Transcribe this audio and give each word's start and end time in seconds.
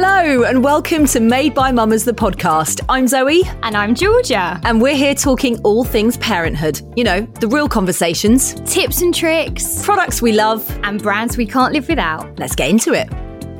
Hello 0.00 0.44
and 0.44 0.62
welcome 0.62 1.06
to 1.06 1.18
Made 1.18 1.54
by 1.54 1.72
Mamas 1.72 2.04
the 2.04 2.12
podcast. 2.12 2.84
I'm 2.88 3.08
Zoe 3.08 3.42
And 3.64 3.76
I'm 3.76 3.96
Georgia. 3.96 4.60
and 4.62 4.80
we're 4.80 4.94
here 4.94 5.12
talking 5.12 5.60
all 5.62 5.82
things 5.82 6.16
parenthood. 6.18 6.80
You 6.94 7.02
know, 7.02 7.22
the 7.40 7.48
real 7.48 7.68
conversations, 7.68 8.54
Tips 8.60 9.02
and 9.02 9.12
tricks 9.12 9.84
products 9.84 10.22
we 10.22 10.30
love. 10.30 10.64
and 10.84 11.02
brands 11.02 11.36
we 11.36 11.46
can't 11.46 11.72
live 11.72 11.88
without. 11.88 12.38
Let's 12.38 12.54
get 12.54 12.70
into 12.70 12.92
it. 12.92 13.08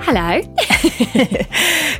Hello. 0.00 0.40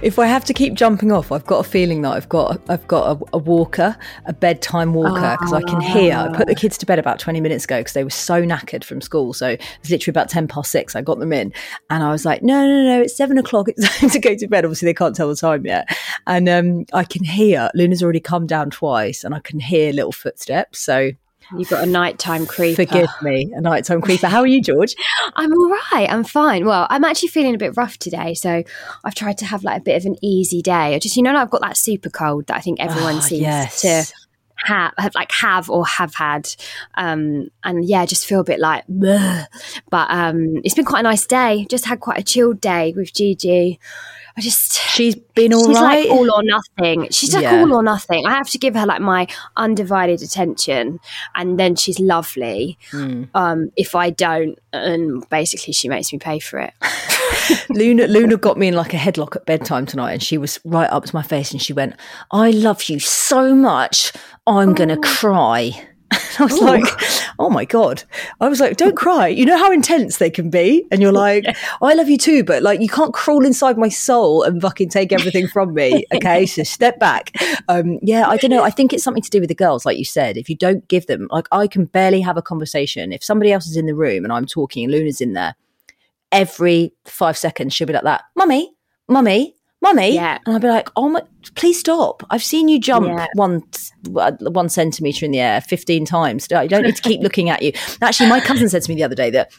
if 0.03 0.19
I 0.19 0.27
have 0.27 0.45
to 0.47 0.55
keep 0.55 0.75
jumping 0.75 1.13
off, 1.13 1.31
I've 1.33 1.45
got 1.45 1.65
a 1.65 1.69
feeling 1.69 2.03
that 2.03 2.13
I've 2.13 2.29
got 2.29 2.61
I've 2.71 2.87
got 2.87 3.17
a, 3.17 3.25
a 3.35 3.39
walker, 3.39 3.97
a 4.25 4.33
bedtime 4.33 4.95
walker, 4.95 5.37
because 5.39 5.53
I 5.53 5.63
can 5.63 5.81
hear. 5.81 6.15
I 6.15 6.35
put 6.35 6.47
the 6.47 6.55
kids 6.55 6.79
to 6.79 6.87
bed 6.87 6.99
about 6.99 7.19
twenty 7.19 7.41
minutes 7.41 7.65
ago 7.65 7.81
because 7.81 7.93
they 7.93 8.05
were 8.05 8.11
so 8.11 8.43
knackered 8.43 8.85
from 8.85 9.01
school. 9.01 9.33
So 9.35 9.49
it 9.49 9.63
was 9.83 9.91
literally 9.91 10.13
about 10.13 10.29
ten 10.29 10.49
past 10.49 10.71
six. 10.71 10.97
I 10.97 11.03
got 11.03 11.19
them 11.19 11.33
in, 11.33 11.53
and 11.91 12.03
I 12.03 12.11
was 12.11 12.25
like, 12.25 12.43
"No, 12.43 12.67
no, 12.67 12.85
no, 12.85 13.03
it's 13.03 13.17
seven 13.17 13.37
o'clock. 13.37 13.69
It's 13.69 13.87
time 13.99 14.11
to 14.11 14.19
go 14.19 14.35
to 14.35 14.47
bed." 14.47 14.65
Obviously, 14.65 14.87
they 14.87 14.95
can't 14.95 15.15
tell 15.15 15.29
the 15.29 15.37
time 15.37 15.67
yet, 15.67 15.89
and 16.27 16.49
um, 16.49 16.87
I 16.93 17.05
can 17.05 17.25
hear 17.25 17.69
Luna's 17.75 18.03
already 18.03 18.21
come 18.21 18.47
down 18.47 18.71
twice, 18.71 19.25
and 19.25 19.35
I 19.35 19.41
can 19.41 19.61
hear 19.61 19.93
little 19.93 20.13
footsteps. 20.13 20.79
So 20.79 21.11
You've 21.57 21.69
got 21.71 21.83
a 21.83 21.87
nighttime 21.87 22.47
creeper. 22.47 22.85
forgive 22.85 23.09
me, 23.23 23.51
a 23.55 23.61
nighttime 23.61 24.01
creeper. 24.01 24.27
How 24.27 24.41
are 24.41 24.47
you, 24.47 24.61
George? 24.63 24.95
I'm 25.37 25.53
all 25.53 25.71
right. 25.71 26.07
I'm 26.11 26.25
fine. 26.25 26.67
Well, 26.67 26.87
I'm 26.91 27.05
actually 27.05 27.29
feeling 27.29 27.55
a 27.55 27.59
bit 27.59 27.77
rough 27.77 27.99
today, 27.99 28.35
so 28.35 28.63
I've 29.05 29.15
tried 29.15 29.39
to 29.39 29.47
have 29.47 29.65
like 29.65 29.81
a 29.81 29.85
bit 29.85 29.97
of 29.97 30.05
an 30.05 30.17
easy 30.23 30.61
day. 30.63 30.95
I 30.95 30.99
just, 30.99 31.17
you 31.17 31.23
know, 31.23 31.35
I've 31.35 31.51
got 31.51 31.63
that 31.63 31.77
super 31.77 32.11
cold 32.11 32.47
that 32.49 32.57
I 32.57 32.61
think 32.61 32.81
everyone 32.81 33.17
Ah, 33.17 33.21
seems 33.21 33.43
yes. 33.43 33.81
to 33.83 34.13
have, 34.67 34.93
have, 34.99 35.15
like 35.15 35.31
have 35.33 35.71
or 35.71 35.87
have 35.87 36.15
had. 36.15 36.49
Um, 36.97 37.49
and 37.65 37.85
yeah, 37.85 38.05
just 38.07 38.27
feel 38.27 38.41
a 38.41 38.45
bit 38.45 38.61
like, 38.61 38.87
"Bleh." 38.89 39.47
but 39.91 40.11
um, 40.11 40.57
it's 40.65 40.75
been 40.75 40.85
quite 40.85 41.01
a 41.01 41.05
nice 41.05 41.27
day. 41.27 41.67
Just 41.71 41.87
had 41.87 42.01
quite 42.01 42.19
a 42.19 42.23
chilled 42.25 42.61
day 42.61 42.93
with 42.97 43.15
Gigi. 43.15 43.79
I 44.39 44.41
just 44.41 44.75
She's 44.75 45.17
been 45.17 45.53
all 45.53 45.67
she's 45.67 45.75
right. 45.81 46.09
like 46.09 46.11
all 46.17 46.31
or 46.33 46.43
nothing. 46.45 47.09
She's 47.11 47.35
like 47.35 47.43
Yeah. 47.43 47.61
all 47.61 47.75
or 47.75 47.83
nothing. 47.83 48.25
I 48.25 48.35
have 48.35 48.49
to 48.51 48.59
give 48.59 48.77
her 48.77 48.87
like 48.87 49.01
my 49.01 49.27
undivided 49.57 50.23
attention, 50.23 51.01
and 51.35 51.59
then 51.59 51.75
she's 51.75 51.99
lovely. 51.99 52.79
Hmm. 52.93 53.25
Um, 53.35 53.73
if 53.77 53.97
I 53.97 54.11
don't, 54.11 54.57
and 54.73 55.29
basically 55.29 55.73
she 55.73 55.89
makes 55.89 56.13
me 56.13 56.21
pay 56.21 56.39
for 56.39 56.61
it. 56.61 56.73
Luna 57.71 58.07
Luna 58.07 58.37
got 58.37 58.59
me 58.59 58.69
in 58.69 58.75
like 58.75 58.95
a 58.95 58.97
headlock 58.97 59.35
at 59.35 59.45
bedtime 59.45 59.87
tonight 59.87 60.13
and 60.13 60.23
she 60.23 60.39
was 60.39 60.61
right 60.65 60.91
up 60.91 61.05
to 61.07 61.15
my 61.15 61.23
face 61.23 61.51
and 61.53 61.61
she 61.61 61.73
went, 61.73 61.95
I 62.31 62.51
love 62.51 62.85
you 62.89 62.99
so 63.01 63.55
much, 63.55 64.13
I'm 64.47 64.73
gonna 64.75 64.99
cry. 64.99 65.88
I 66.39 66.45
was 66.45 66.61
like, 66.61 66.85
oh 67.39 67.51
my 67.51 67.65
God. 67.65 68.03
I 68.41 68.49
was 68.49 68.61
like, 68.61 68.77
don't 68.77 68.97
cry. 68.97 69.29
You 69.29 69.47
know 69.47 69.57
how 69.57 69.73
intense 69.73 70.19
they 70.19 70.31
can 70.31 70.51
be? 70.51 70.87
And 70.91 71.01
you're 71.01 71.13
like, 71.13 71.45
I 71.81 71.95
love 71.95 72.09
you 72.09 72.19
too, 72.19 72.45
but 72.45 72.63
like, 72.63 72.81
you 72.81 72.89
can't 72.89 73.15
crawl 73.15 73.45
inside 73.45 73.79
my 73.79 73.89
soul 73.89 74.43
and 74.43 74.61
fucking 74.61 74.89
take 74.91 75.13
everything 75.13 75.49
from 75.49 75.75
me. 75.75 76.05
Okay. 76.19 76.47
So 76.47 76.65
step 76.65 76.99
back. 76.99 77.33
Um, 77.69 77.99
yeah, 78.03 78.29
I 78.29 78.39
don't 78.39 78.51
know. 78.51 78.65
I 78.65 78.71
think 78.71 78.93
it's 78.93 79.05
something 79.05 79.23
to 79.23 79.31
do 79.31 79.41
with 79.41 79.49
the 79.49 79.55
girls, 79.55 79.87
like 79.87 79.99
you 79.99 80.05
said. 80.05 80.37
If 80.37 80.49
you 80.49 80.57
don't 80.57 80.87
give 80.89 81.07
them, 81.07 81.29
like, 81.31 81.47
I 81.53 81.69
can 81.69 81.85
barely 81.85 82.21
have 82.23 82.37
a 82.37 82.43
conversation. 82.43 83.13
If 83.13 83.23
somebody 83.23 83.53
else 83.53 83.67
is 83.67 83.77
in 83.77 83.87
the 83.87 83.95
room 83.95 84.25
and 84.25 84.33
I'm 84.33 84.47
talking 84.47 84.85
and 84.85 84.93
Luna's 84.93 85.21
in 85.21 85.35
there, 85.35 85.55
every 86.33 86.93
five 87.05 87.37
seconds 87.37 87.75
she'll 87.75 87.87
be 87.87 87.93
like 87.93 88.03
that, 88.03 88.25
mummy, 88.35 88.73
mummy, 89.09 89.55
mummy. 89.81 90.15
Yeah. 90.15 90.39
And 90.47 90.57
I'd 90.57 90.63
be 90.63 90.69
like, 90.69 90.89
oh 90.97 91.09
my, 91.09 91.23
please 91.55 91.79
stop. 91.81 92.23
I've 92.31 92.43
seen 92.43 92.69
you 92.69 92.81
jump 92.81 93.07
Yeah. 93.07 93.27
one, 93.35 93.63
uh, 94.17 94.33
one 94.41 94.69
centimetre 94.69 95.25
in 95.25 95.33
the 95.33 95.41
air 95.41 95.61
15 95.61 96.05
times. 96.05 96.49
You 96.51 96.69
don't 96.69 96.83
need 96.83 96.97
to 96.97 97.03
keep 97.03 97.21
looking 97.23 97.51
at 97.51 97.63
you. 97.63 97.73
Actually, 98.03 98.29
my 98.29 98.41
cousin 98.41 98.69
said 98.69 98.83
to 98.83 98.91
me 98.91 98.97
the 98.97 99.05
other 99.05 99.15
day 99.15 99.31
that 99.31 99.51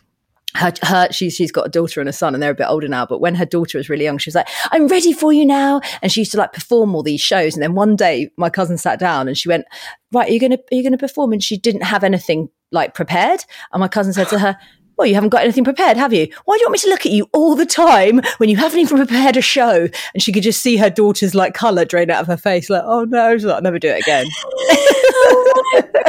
her, 0.56 0.74
her 0.82 1.08
she's, 1.12 1.36
she's 1.36 1.52
got 1.52 1.68
a 1.68 1.70
daughter 1.70 2.00
and 2.00 2.10
a 2.10 2.14
son 2.14 2.34
and 2.34 2.42
they're 2.42 2.50
a 2.50 2.56
bit 2.56 2.66
older 2.68 2.88
now 2.88 3.06
but 3.06 3.22
when 3.22 3.36
her 3.36 3.46
daughter 3.46 3.78
was 3.78 3.88
really 3.88 4.04
young 4.04 4.18
she 4.18 4.30
was 4.30 4.34
like 4.34 4.48
i'm 4.72 4.88
ready 4.88 5.14
for 5.14 5.32
you 5.32 5.46
now 5.46 5.80
and 6.02 6.12
she 6.12 6.22
used 6.22 6.32
to 6.32 6.40
like 6.40 6.52
perform 6.54 6.96
all 6.96 7.04
these 7.04 7.22
shows 7.22 7.54
and 7.54 7.62
then 7.62 7.76
one 7.76 7.96
day 7.96 8.32
my 8.36 8.50
cousin 8.50 8.76
sat 8.76 8.98
down 8.98 9.28
and 9.28 9.38
she 9.38 9.48
went 9.48 9.64
right 10.12 10.28
are 10.28 10.32
you 10.32 10.40
gonna 10.40 10.58
are 10.72 10.76
you 10.76 10.82
gonna 10.82 10.98
perform 10.98 11.34
and 11.34 11.44
she 11.44 11.56
didn't 11.56 11.84
have 11.84 12.04
anything 12.04 12.50
like 12.72 12.96
prepared 12.96 13.42
and 13.74 13.80
my 13.80 13.88
cousin 13.88 14.12
said 14.12 14.28
to 14.28 14.40
her 14.40 14.58
well, 15.00 15.08
you 15.08 15.14
haven't 15.16 15.30
got 15.30 15.44
anything 15.44 15.64
prepared, 15.64 15.96
have 15.96 16.12
you? 16.12 16.28
Why 16.44 16.58
do 16.58 16.62
you 16.62 16.68
want 16.68 16.74
me 16.74 16.80
to 16.80 16.90
look 16.90 17.06
at 17.06 17.14
you 17.14 17.30
all 17.32 17.56
the 17.56 17.66
time 17.66 18.20
when 18.38 18.50
you 18.50 18.58
haven't 18.58 18.80
even 18.80 18.98
prepared 18.98 19.38
a 19.38 19.42
show? 19.42 19.88
And 20.14 20.22
she 20.22 20.34
could 20.34 20.44
just 20.44 20.62
see 20.62 20.76
her 20.76 20.90
daughter's 20.90 21.34
like 21.34 21.54
colour 21.54 21.86
drain 21.86 22.12
out 22.12 22.20
of 22.20 22.28
her 22.28 22.36
face, 22.36 22.70
like, 22.70 22.84
oh 22.86 23.06
no, 23.06 23.36
she's 23.38 23.46
like, 23.46 23.56
I'll 23.56 23.62
never 23.62 23.80
do 23.80 23.88
it 23.90 24.02
again. 24.02 24.28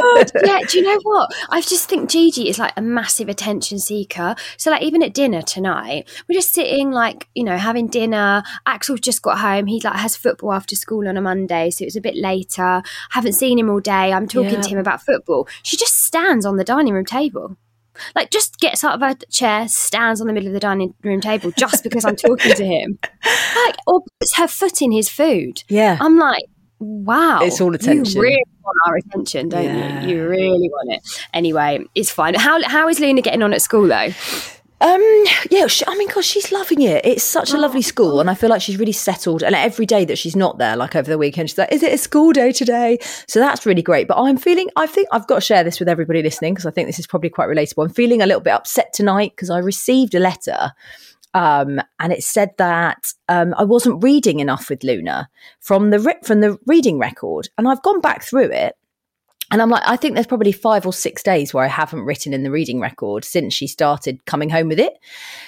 Oh 0.03 0.23
yeah, 0.43 0.59
do 0.67 0.79
you 0.79 0.83
know 0.83 0.99
what? 1.03 1.29
I 1.49 1.61
just 1.61 1.87
think 1.87 2.09
Gigi 2.09 2.49
is 2.49 2.57
like 2.57 2.73
a 2.75 2.81
massive 2.81 3.29
attention 3.29 3.77
seeker. 3.79 4.35
So 4.57 4.71
like 4.71 4.81
even 4.81 5.03
at 5.03 5.13
dinner 5.13 5.41
tonight, 5.41 6.09
we're 6.27 6.33
just 6.35 6.53
sitting 6.53 6.91
like, 6.91 7.27
you 7.35 7.43
know, 7.43 7.57
having 7.57 7.87
dinner. 7.87 8.41
Axel's 8.65 8.99
just 8.99 9.21
got 9.21 9.37
home. 9.39 9.67
He 9.67 9.79
like 9.81 9.95
has 9.95 10.15
football 10.15 10.53
after 10.53 10.75
school 10.75 11.07
on 11.07 11.17
a 11.17 11.21
Monday, 11.21 11.69
so 11.69 11.85
it's 11.85 11.95
a 11.95 12.01
bit 12.01 12.15
later. 12.15 12.81
Haven't 13.11 13.33
seen 13.33 13.59
him 13.59 13.69
all 13.69 13.79
day. 13.79 14.11
I'm 14.11 14.27
talking 14.27 14.53
Yeah. 14.53 14.61
to 14.61 14.69
him 14.69 14.79
about 14.79 15.01
football. 15.03 15.47
She 15.63 15.77
just 15.77 16.03
stands 16.03 16.45
on 16.45 16.57
the 16.57 16.63
dining 16.63 16.93
room 16.93 17.05
table. 17.05 17.57
Like 18.15 18.29
just 18.31 18.59
gets 18.59 18.83
out 18.83 18.95
of 18.95 19.01
her 19.01 19.15
chair, 19.31 19.67
stands 19.67 20.21
on 20.21 20.27
the 20.27 20.33
middle 20.33 20.47
of 20.47 20.53
the 20.53 20.59
dining 20.59 20.93
room 21.03 21.21
table 21.21 21.51
just 21.57 21.83
because 21.83 22.05
I'm 22.05 22.15
talking 22.15 22.53
to 22.53 22.65
him. 22.65 22.99
Like 23.65 23.75
or 23.85 24.01
puts 24.19 24.35
her 24.37 24.47
foot 24.47 24.81
in 24.81 24.91
his 24.91 25.09
food. 25.09 25.63
Yeah. 25.67 25.97
I'm 25.99 26.17
like, 26.17 26.45
wow. 26.79 27.39
It's 27.41 27.59
all 27.61 27.75
attention. 27.75 28.15
You 28.15 28.21
really 28.21 28.43
want 28.63 28.77
our 28.87 28.95
attention, 28.95 29.49
don't 29.49 29.63
Yeah. 29.65 30.03
you? 30.05 30.15
You 30.15 30.27
really 30.27 30.69
want 30.69 30.93
it. 30.93 31.19
Anyway, 31.33 31.79
it's 31.93 32.09
fine. 32.11 32.33
How 32.33 32.61
how 32.67 32.87
is 32.87 32.99
Luna 32.99 33.21
getting 33.21 33.43
on 33.43 33.53
at 33.53 33.61
school 33.61 33.87
though? 33.87 34.09
Um, 34.81 35.23
yeah, 35.51 35.67
she, 35.67 35.85
I 35.87 35.95
mean, 35.95 36.09
gosh, 36.09 36.25
she's 36.25 36.51
loving 36.51 36.81
it. 36.81 37.05
It's 37.05 37.23
such 37.23 37.53
a 37.53 37.57
lovely 37.57 37.83
school, 37.83 38.19
and 38.19 38.31
I 38.31 38.33
feel 38.33 38.49
like 38.49 38.63
she's 38.63 38.79
really 38.79 38.91
settled. 38.91 39.43
And 39.43 39.53
every 39.53 39.85
day 39.85 40.05
that 40.05 40.17
she's 40.17 40.35
not 40.35 40.57
there, 40.57 40.75
like 40.75 40.95
over 40.95 41.07
the 41.07 41.19
weekend, 41.19 41.51
she's 41.51 41.57
like, 41.59 41.71
"Is 41.71 41.83
it 41.83 41.93
a 41.93 41.99
school 41.99 42.33
day 42.33 42.51
today?" 42.51 42.97
So 43.27 43.39
that's 43.39 43.63
really 43.63 43.83
great. 43.83 44.07
But 44.07 44.17
I'm 44.17 44.37
feeling, 44.37 44.69
I 44.75 44.87
think 44.87 45.07
I've 45.11 45.27
got 45.27 45.35
to 45.35 45.41
share 45.41 45.63
this 45.63 45.79
with 45.79 45.87
everybody 45.87 46.23
listening 46.23 46.55
because 46.55 46.65
I 46.65 46.71
think 46.71 46.87
this 46.87 46.97
is 46.97 47.05
probably 47.05 47.29
quite 47.29 47.47
relatable. 47.47 47.85
I'm 47.85 47.93
feeling 47.93 48.23
a 48.23 48.25
little 48.25 48.41
bit 48.41 48.53
upset 48.53 48.91
tonight 48.91 49.33
because 49.35 49.51
I 49.51 49.59
received 49.59 50.15
a 50.15 50.19
letter, 50.19 50.71
um, 51.35 51.79
and 51.99 52.11
it 52.11 52.23
said 52.23 52.49
that 52.57 53.13
um, 53.29 53.53
I 53.59 53.63
wasn't 53.63 54.03
reading 54.03 54.39
enough 54.39 54.67
with 54.67 54.83
Luna 54.83 55.29
from 55.59 55.91
the 55.91 55.99
re- 55.99 56.19
from 56.23 56.41
the 56.41 56.57
reading 56.65 56.97
record, 56.97 57.49
and 57.55 57.67
I've 57.67 57.83
gone 57.83 58.01
back 58.01 58.23
through 58.23 58.51
it. 58.51 58.75
And 59.51 59.61
I'm 59.61 59.69
like, 59.69 59.83
I 59.85 59.97
think 59.97 60.15
there's 60.15 60.27
probably 60.27 60.53
five 60.53 60.85
or 60.85 60.93
six 60.93 61.21
days 61.21 61.53
where 61.53 61.65
I 61.65 61.67
haven't 61.67 62.01
written 62.01 62.33
in 62.33 62.43
the 62.43 62.51
reading 62.51 62.79
record 62.79 63.25
since 63.25 63.53
she 63.53 63.67
started 63.67 64.25
coming 64.25 64.49
home 64.49 64.69
with 64.69 64.79
it. 64.79 64.93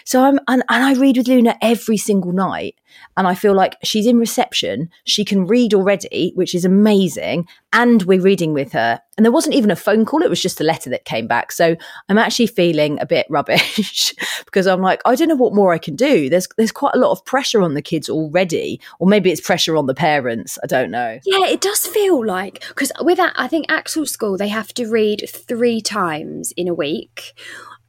So 0.04 0.22
I'm, 0.24 0.40
and, 0.48 0.62
and 0.70 0.84
I 0.84 0.94
read 0.94 1.18
with 1.18 1.28
Luna 1.28 1.58
every 1.62 1.98
single 1.98 2.34
night. 2.34 2.76
And 3.16 3.28
I 3.28 3.36
feel 3.36 3.54
like 3.54 3.78
she's 3.84 4.08
in 4.08 4.18
reception. 4.18 4.90
She 5.06 5.24
can 5.24 5.46
read 5.46 5.74
already, 5.74 6.32
which 6.36 6.56
is 6.56 6.66
amazing. 6.66 7.48
And 7.72 8.04
we're 8.04 8.22
reading 8.22 8.54
with 8.54 8.72
her. 8.74 9.02
And 9.18 9.26
there 9.26 9.32
wasn't 9.32 9.56
even 9.56 9.72
a 9.72 9.76
phone 9.76 10.06
call. 10.06 10.24
It 10.24 10.30
was 10.30 10.42
just 10.42 10.60
a 10.60 10.64
letter 10.64 10.90
that 10.90 11.06
came 11.06 11.28
back. 11.28 11.52
So 11.52 11.76
I'm 12.10 12.18
actually 12.18 12.48
feeling 12.48 13.00
a 13.00 13.06
bit 13.06 13.28
rubbish 13.30 14.14
because 14.46 14.66
I'm 14.66 14.82
like, 14.82 15.02
I 15.06 15.16
don't 15.16 15.28
know 15.28 15.36
what 15.36 15.54
more 15.54 15.74
I 15.74 15.78
can 15.78 15.96
do. 15.96 16.30
There's 16.30 16.48
there's 16.58 16.72
quite 16.72 16.96
a 16.96 17.00
lot 17.00 17.12
of 17.12 17.24
pressure 17.26 17.62
on 17.62 17.76
the 17.76 17.82
kids 17.82 18.10
already. 18.10 18.80
Or 19.00 19.08
maybe 19.08 19.32
it's 19.32 19.42
pressure 19.42 19.78
on 19.78 19.86
the 19.86 19.94
parents. 19.94 20.58
I 20.64 20.68
don't 20.68 20.92
know. 20.92 21.20
Yeah, 21.26 21.48
it 21.48 21.62
does 21.62 21.86
feel 21.86 22.26
like 22.26 22.64
because 22.68 22.92
with 23.02 23.18
that, 23.18 23.34
I 23.36 23.48
think 23.48 23.66
Axel 23.70 24.06
School 24.06 24.38
they 24.38 24.48
have 24.48 24.74
to 24.76 24.88
read 24.88 25.26
three 25.30 25.82
times 25.82 26.52
in 26.58 26.68
a 26.68 26.74
week, 26.74 27.34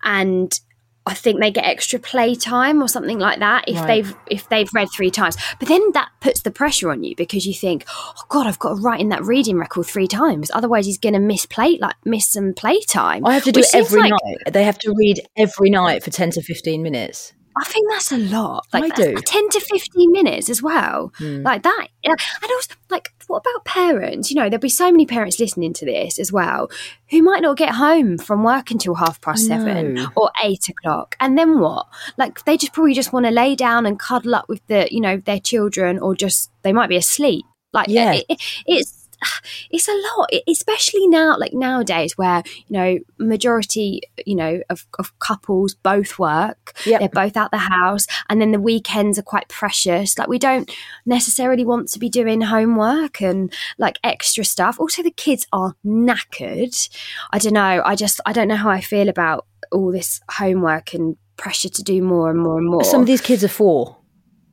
and 0.03 0.59
I 1.07 1.13
think 1.13 1.39
they 1.39 1.51
get 1.51 1.67
extra 1.67 1.99
playtime 1.99 2.83
or 2.83 2.89
something 2.89 3.19
like 3.19 3.39
that 3.41 3.65
if 3.69 3.77
Right. 3.77 3.87
they've 3.87 4.15
if 4.31 4.49
they've 4.49 4.69
read 4.75 4.89
three 4.97 5.11
times. 5.11 5.37
But 5.59 5.69
then 5.69 5.83
that 5.93 6.09
puts 6.21 6.41
the 6.41 6.51
pressure 6.51 6.91
on 6.91 7.05
you 7.05 7.15
because 7.15 7.47
you 7.47 7.53
think, 7.53 7.85
oh 7.89 8.23
God, 8.31 8.47
I've 8.47 8.59
got 8.59 8.71
to 8.77 8.81
write 8.81 9.01
in 9.01 9.11
that 9.11 9.23
reading 9.23 9.59
record 9.59 9.87
three 9.87 10.07
times. 10.09 10.51
Otherwise, 10.55 10.87
he's 10.87 10.97
going 10.99 11.13
to 11.13 11.19
miss 11.19 11.45
play 11.45 11.77
like 11.79 11.97
miss 12.07 12.27
some 12.29 12.55
playtime. 12.55 13.27
I 13.27 13.35
have 13.35 13.45
to 13.45 13.53
do 13.53 13.61
it 13.61 13.75
every 13.75 14.01
like- 14.01 14.13
night. 14.13 14.53
They 14.53 14.65
have 14.65 14.79
to 14.79 14.95
read 14.97 15.21
every 15.37 15.69
night 15.69 16.03
for 16.03 16.11
10 16.11 16.31
to 16.33 16.43
15 16.43 16.83
minutes. 16.83 17.35
I 17.57 17.65
think 17.65 17.89
that's 17.91 18.11
a 18.13 18.19
lot. 18.19 18.67
Like 18.73 18.85
I 18.93 18.97
do. 18.97 19.15
ten 19.27 19.49
to 19.51 19.61
fifteen 19.61 20.11
minutes 20.13 20.49
as 20.51 20.61
well. 20.63 21.13
Hmm. 21.19 21.43
Like 21.43 21.63
that. 21.63 21.89
And 22.05 22.17
also, 22.43 22.75
like, 22.91 23.11
what 23.29 23.39
about 23.47 23.65
parents? 23.65 24.31
You 24.31 24.37
know, 24.37 24.49
there'll 24.51 24.61
be 24.61 24.69
so 24.69 24.91
many 24.91 25.07
parents 25.07 25.39
listening 25.41 25.73
to 25.75 25.85
this 25.87 26.19
as 26.19 26.31
well 26.33 26.69
who 27.11 27.23
might 27.23 27.43
not 27.43 27.57
get 27.57 27.71
home 27.75 28.19
from 28.19 28.43
work 28.45 28.71
until 28.71 28.95
half 28.95 29.21
past 29.21 29.47
seven 29.47 30.07
or 30.17 30.31
eight 30.43 30.69
o'clock. 30.69 31.17
And 31.21 31.39
then 31.39 31.61
what? 31.61 31.87
Like, 32.19 32.45
they 32.45 32.57
just 32.57 32.73
probably 32.73 32.93
just 32.95 33.13
want 33.13 33.25
to 33.27 33.33
lay 33.33 33.55
down 33.55 33.87
and 33.87 33.99
cuddle 33.99 34.35
up 34.35 34.49
with 34.49 34.61
the, 34.67 34.89
you 34.91 35.01
know, 35.01 35.17
their 35.19 35.41
children, 35.41 35.99
or 35.99 36.15
just 36.15 36.51
they 36.63 36.73
might 36.73 36.89
be 36.89 36.97
asleep. 36.97 37.45
Like, 37.73 37.89
Yeah. 37.89 38.13
it- 38.15 38.27
it- 38.29 38.43
it's 38.67 39.04
it's 39.71 39.89
a 39.89 39.93
lot, 39.93 40.31
especially 40.49 41.07
now, 41.09 41.37
like 41.39 41.53
nowadays, 41.53 42.17
where 42.17 42.43
you 42.67 42.77
know 42.77 42.99
majority, 43.19 44.03
you 44.27 44.35
know, 44.35 44.61
of, 44.71 44.87
of 44.99 45.19
couples 45.19 45.75
both 45.75 46.19
work. 46.19 46.73
Yep. 46.87 47.01
They're 47.01 47.09
both 47.09 47.37
out 47.37 47.51
the 47.51 47.59
house, 47.59 48.07
and 48.29 48.41
then 48.41 48.53
the 48.53 48.61
weekends 48.61 49.19
are 49.19 49.23
quite 49.23 49.49
precious. 49.49 50.19
Like 50.19 50.29
we 50.29 50.39
don't 50.39 50.71
necessarily 51.07 51.65
want 51.65 51.89
to 51.89 51.99
be 51.99 52.09
doing 52.09 52.41
homework 52.41 53.21
and 53.21 53.53
like 53.79 53.99
extra 54.05 54.45
stuff. 54.45 54.79
Also, 54.79 55.03
the 55.03 55.11
kids 55.11 55.47
are 55.53 55.75
knackered. 55.85 56.89
I 57.33 57.39
don't 57.39 57.55
know. 57.55 57.83
I 57.85 57.95
just 57.97 58.21
I 58.27 58.33
don't 58.33 58.49
know 58.49 58.57
how 58.57 58.71
I 58.71 58.81
feel 58.81 59.09
about 59.09 59.47
all 59.73 59.91
this 59.91 60.21
homework 60.31 60.95
and 60.95 61.17
pressure 61.37 61.69
to 61.69 61.83
do 61.83 62.01
more 62.03 62.31
and 62.31 62.39
more 62.39 62.59
and 62.59 62.69
more. 62.69 62.85
Some 62.85 63.01
of 63.01 63.07
these 63.07 63.21
kids 63.21 63.43
are 63.43 63.49
four. 63.49 63.97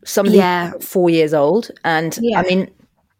Some 0.03 0.27
of 0.27 0.33
Yeah. 0.33 0.71
four 0.81 1.09
years 1.11 1.33
old. 1.33 1.69
And 1.83 2.17
Yeah. 2.21 2.39
I 2.39 2.43
mean, 2.43 2.71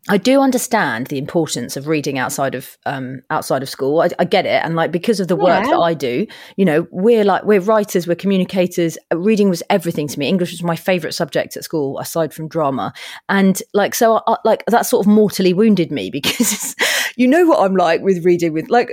I 0.09 0.18
do 0.18 0.42
understand 0.42 1.07
the 1.07 1.19
importance 1.19 1.77
of 1.77 1.88
reading 1.88 2.18
outside 2.18 2.56
of 2.56 2.75
um, 2.88 3.21
outside 3.30 3.62
of 3.62 3.69
school. 3.69 4.01
I, 4.01 4.09
I 4.18 4.25
get 4.25 4.48
it, 4.48 4.63
and 4.65 4.75
like 4.75 4.92
because 4.92 5.19
of 5.19 5.27
the 5.27 5.36
work 5.36 5.63
Yeah. 5.63 5.69
that 5.69 5.80
I 5.80 5.94
do, 5.94 6.25
you 6.57 6.65
know, 6.65 6.88
we're 6.89 7.24
like 7.24 7.44
we're 7.44 7.59
writers, 7.59 8.07
we're 8.07 8.15
communicators. 8.15 8.98
Uh, 9.12 9.18
Reading 9.19 9.50
was 9.50 9.62
everything 9.69 10.07
to 10.07 10.18
me. 10.18 10.27
English 10.27 10.51
was 10.51 10.63
my 10.63 10.75
favorite 10.75 11.13
subject 11.13 11.56
at 11.56 11.63
school, 11.63 12.00
aside 12.00 12.33
from 12.33 12.48
drama. 12.48 12.94
And 13.30 13.62
like 13.75 13.94
so, 13.94 14.18
I, 14.18 14.21
I- 14.33 14.38
like 14.44 14.65
that 14.65 14.88
sort 14.88 15.06
of 15.06 15.12
mortally 15.12 15.53
wounded 15.53 15.92
me 15.92 16.09
because 16.19 16.75
you 17.15 17.27
know 17.27 17.45
what 17.45 17.59
I'm 17.63 17.75
like 17.75 18.01
with 18.01 18.25
reading. 18.25 18.54
With 18.54 18.69
like 18.71 18.89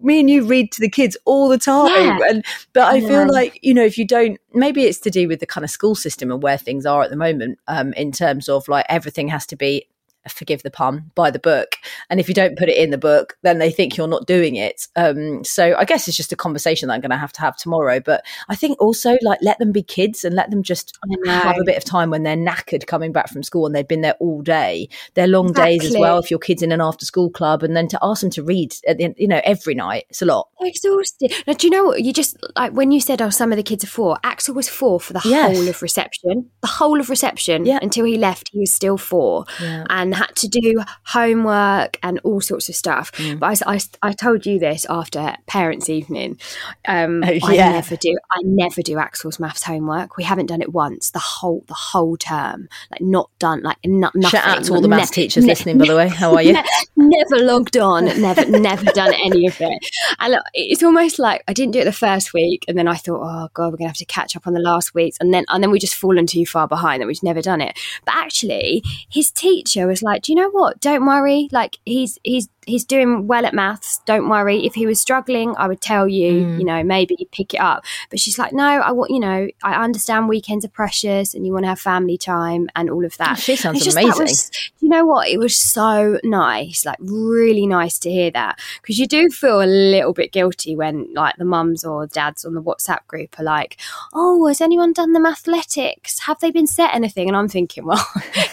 me 0.00 0.20
and 0.20 0.30
you 0.30 0.44
read 0.44 0.70
to 0.72 0.80
the 0.80 0.88
kids 0.88 1.16
all 1.24 1.48
the 1.48 1.58
time, 1.58 2.18
Yeah. 2.18 2.18
and 2.28 2.44
but 2.72 2.84
I 2.84 3.00
feel 3.00 3.26
like 3.26 3.58
you 3.62 3.74
know 3.74 3.84
if 3.84 3.98
you 3.98 4.06
don't, 4.06 4.38
maybe 4.54 4.84
it's 4.84 5.00
to 5.00 5.10
do 5.10 5.26
with 5.26 5.40
the 5.40 5.46
kind 5.46 5.64
of 5.64 5.70
school 5.70 5.96
system 5.96 6.30
and 6.30 6.40
where 6.40 6.56
things 6.56 6.86
are 6.86 7.02
at 7.02 7.10
the 7.10 7.16
moment, 7.16 7.58
um, 7.66 7.92
in 7.94 8.12
terms 8.12 8.48
of 8.48 8.68
like 8.68 8.86
everything 8.88 9.26
has 9.26 9.44
to 9.46 9.56
be 9.56 9.86
forgive 10.28 10.62
the 10.62 10.70
pun 10.70 11.10
by 11.14 11.30
the 11.30 11.38
book 11.38 11.76
and 12.10 12.20
if 12.20 12.28
you 12.28 12.34
don't 12.34 12.56
put 12.56 12.68
it 12.68 12.76
in 12.76 12.90
the 12.90 12.98
book 12.98 13.36
then 13.42 13.58
they 13.58 13.70
think 13.70 13.96
you're 13.96 14.06
not 14.08 14.26
doing 14.26 14.54
it 14.56 14.86
um 14.96 15.42
so 15.44 15.74
i 15.76 15.84
guess 15.84 16.06
it's 16.06 16.16
just 16.16 16.32
a 16.32 16.36
conversation 16.36 16.88
that 16.88 16.94
i'm 16.94 17.00
going 17.00 17.10
to 17.10 17.16
have 17.16 17.32
to 17.32 17.40
have 17.40 17.56
tomorrow 17.56 17.98
but 18.00 18.24
i 18.48 18.54
think 18.54 18.80
also 18.80 19.16
like 19.22 19.38
let 19.42 19.58
them 19.58 19.72
be 19.72 19.82
kids 19.82 20.24
and 20.24 20.34
let 20.34 20.50
them 20.50 20.62
just 20.62 20.98
have 21.26 21.56
a 21.58 21.64
bit 21.64 21.76
of 21.76 21.84
time 21.84 22.10
when 22.10 22.22
they're 22.22 22.36
knackered 22.36 22.86
coming 22.86 23.12
back 23.12 23.28
from 23.28 23.42
school 23.42 23.66
and 23.66 23.74
they've 23.74 23.88
been 23.88 24.00
there 24.02 24.16
all 24.20 24.40
day 24.42 24.88
they're 25.14 25.26
long 25.26 25.52
days 25.52 25.84
as 25.84 25.96
well 25.96 26.18
if 26.18 26.30
your 26.30 26.38
kids 26.40 26.62
in 26.62 26.72
an 26.72 26.80
after 26.80 27.04
school 27.04 27.30
club 27.30 27.62
and 27.62 27.76
then 27.76 27.88
to 27.88 27.98
ask 28.02 28.20
them 28.20 28.30
to 28.30 28.42
read 28.42 28.74
at 28.86 28.98
the, 28.98 29.14
you 29.16 29.26
know 29.28 29.40
every 29.44 29.74
night 29.74 30.04
it's 30.08 30.22
a 30.22 30.26
lot 30.26 30.48
exhausted. 30.60 31.32
Now, 31.46 31.54
do 31.54 31.66
you 31.66 31.70
know 31.70 31.84
what? 31.84 32.02
You 32.02 32.12
just 32.12 32.36
like 32.56 32.72
when 32.72 32.92
you 32.92 33.00
said, 33.00 33.20
"Oh, 33.20 33.30
some 33.30 33.52
of 33.52 33.56
the 33.56 33.62
kids 33.62 33.84
are 33.84 33.88
four. 33.88 34.18
Axel 34.24 34.54
was 34.54 34.68
four 34.68 35.00
for 35.00 35.12
the 35.12 35.20
Yes. 35.24 35.56
whole 35.56 35.68
of 35.68 35.82
reception. 35.82 36.50
The 36.60 36.66
whole 36.68 37.00
of 37.00 37.10
reception 37.10 37.66
Yeah. 37.66 37.78
until 37.82 38.04
he 38.04 38.16
left. 38.16 38.50
He 38.52 38.60
was 38.60 38.72
still 38.72 38.96
four, 38.96 39.44
Yeah. 39.60 39.84
and 39.90 40.11
had 40.14 40.34
to 40.36 40.48
do 40.48 40.82
homework 41.04 41.98
and 42.02 42.20
all 42.24 42.40
sorts 42.40 42.68
of 42.68 42.74
stuff. 42.74 43.12
Mm. 43.12 43.38
But 43.38 43.62
I 43.66 43.74
I, 43.74 43.80
I 44.02 44.12
told 44.12 44.46
you 44.46 44.58
this 44.58 44.86
after 44.88 45.34
parents' 45.46 45.88
evening. 45.88 46.38
Um, 46.86 47.22
Oh, 47.24 47.38
I 47.48 47.56
never 47.56 47.96
do. 47.96 48.16
I 48.30 48.40
never 48.42 48.82
do 48.82 48.98
Axel's 48.98 49.38
maths 49.38 49.62
homework. 49.62 50.16
We 50.16 50.24
haven't 50.24 50.46
done 50.46 50.60
it 50.60 50.72
once 50.72 51.10
the 51.10 51.18
whole 51.18 51.64
the 51.68 51.74
whole 51.74 52.16
term. 52.16 52.68
Like 52.90 53.00
not 53.00 53.30
done. 53.38 53.62
Like 53.62 53.78
no, 53.84 54.10
nothing. 54.14 54.22
shout 54.40 54.46
out 54.58 54.64
to 54.64 54.74
all 54.74 54.80
the 54.80 54.88
Ne- 54.88 54.96
maths 54.96 55.10
teachers 55.10 55.44
ne- 55.44 55.50
listening 55.50 55.78
by 55.78 55.86
the 55.86 55.96
way 55.96 56.08
how 56.08 56.34
are 56.34 56.42
you 56.42 56.52
ne- 56.54 56.64
never 56.96 57.38
logged 57.44 57.76
on, 57.76 58.04
never, 58.20 58.44
never 58.46 58.84
done 58.92 59.14
any 59.24 59.46
of 59.46 59.60
it. 59.60 59.78
And 60.18 60.32
look, 60.32 60.44
it's 60.54 60.82
almost 60.82 61.18
like 61.18 61.42
I 61.48 61.52
didn't 61.52 61.72
do 61.72 61.80
it 61.80 61.84
the 61.84 61.92
first 61.92 62.32
week, 62.34 62.64
and 62.68 62.76
then 62.76 62.88
I 62.88 62.96
thought, 62.96 63.20
oh 63.22 63.48
god, 63.54 63.72
we're 63.72 63.78
gonna 63.78 63.88
have 63.88 63.96
to 63.96 64.04
catch 64.04 64.36
up 64.36 64.46
on 64.46 64.52
the 64.54 64.60
last 64.60 64.94
weeks, 64.94 65.16
and 65.20 65.32
then 65.32 65.44
and 65.48 65.62
then 65.62 65.70
we 65.70 65.78
just 65.78 65.94
fallen 65.94 66.26
too 66.26 66.44
far 66.46 66.66
behind, 66.68 67.02
and 67.02 67.08
we've 67.08 67.22
never 67.22 67.42
done 67.42 67.60
it. 67.60 67.78
But 68.04 68.14
actually, 68.16 68.82
his 69.08 69.30
teacher 69.30 69.86
was 69.86 70.01
like, 70.02 70.22
do 70.22 70.32
you 70.32 70.36
know 70.36 70.50
what? 70.50 70.80
Don't 70.80 71.06
worry, 71.06 71.48
like 71.52 71.78
he's 71.84 72.18
he's 72.24 72.48
he's 72.66 72.84
doing 72.84 73.26
well 73.26 73.44
at 73.46 73.54
maths. 73.54 74.00
Don't 74.06 74.28
worry. 74.28 74.64
If 74.66 74.74
he 74.74 74.86
was 74.86 75.00
struggling, 75.00 75.54
I 75.56 75.66
would 75.68 75.80
tell 75.80 76.06
you, 76.08 76.32
Mm. 76.32 76.58
you 76.60 76.64
know, 76.64 76.82
maybe 76.84 77.16
pick 77.32 77.54
it 77.54 77.60
up. 77.60 77.84
But 78.10 78.20
she's 78.20 78.38
like, 78.38 78.52
no, 78.52 78.64
I 78.64 78.92
want, 78.92 79.10
you 79.10 79.20
know, 79.20 79.48
I 79.64 79.82
understand 79.84 80.28
weekends 80.28 80.64
are 80.64 80.68
precious, 80.68 81.34
and 81.34 81.44
you 81.46 81.52
want 81.52 81.64
to 81.64 81.68
have 81.68 81.80
family 81.80 82.16
time 82.16 82.68
and 82.76 82.88
all 82.90 83.04
of 83.04 83.16
that. 83.18 83.38
she 83.38 83.56
sounds 83.56 83.82
just 83.84 83.96
amazing 83.96 84.22
was- 84.22 84.50
you 84.80 84.88
know 84.88 85.04
what? 85.04 85.28
It 85.28 85.38
was 85.38 85.56
so 85.56 86.18
nice, 86.24 86.84
like 86.86 86.98
really 87.00 87.66
nice 87.66 87.98
to 88.00 88.10
hear 88.10 88.30
that 88.32 88.58
because 88.80 88.98
you 88.98 89.06
do 89.06 89.28
feel 89.30 89.62
a 89.62 89.66
little 89.66 90.12
bit 90.12 90.32
guilty 90.32 90.74
when 90.76 91.12
like 91.14 91.36
the 91.36 91.44
mums 91.44 91.84
or 91.84 92.06
dads 92.06 92.44
on 92.44 92.54
the 92.54 92.62
WhatsApp 92.62 93.06
group 93.06 93.38
are 93.38 93.44
like, 93.44 93.76
"Oh, 94.12 94.46
has 94.46 94.60
anyone 94.60 94.92
done 94.92 95.12
the 95.12 95.20
mathletics? 95.20 96.20
Have 96.26 96.40
they 96.40 96.50
been 96.50 96.66
set 96.66 96.94
anything?" 96.94 97.28
And 97.28 97.36
I'm 97.36 97.48
thinking, 97.48 97.84
well, 97.86 98.04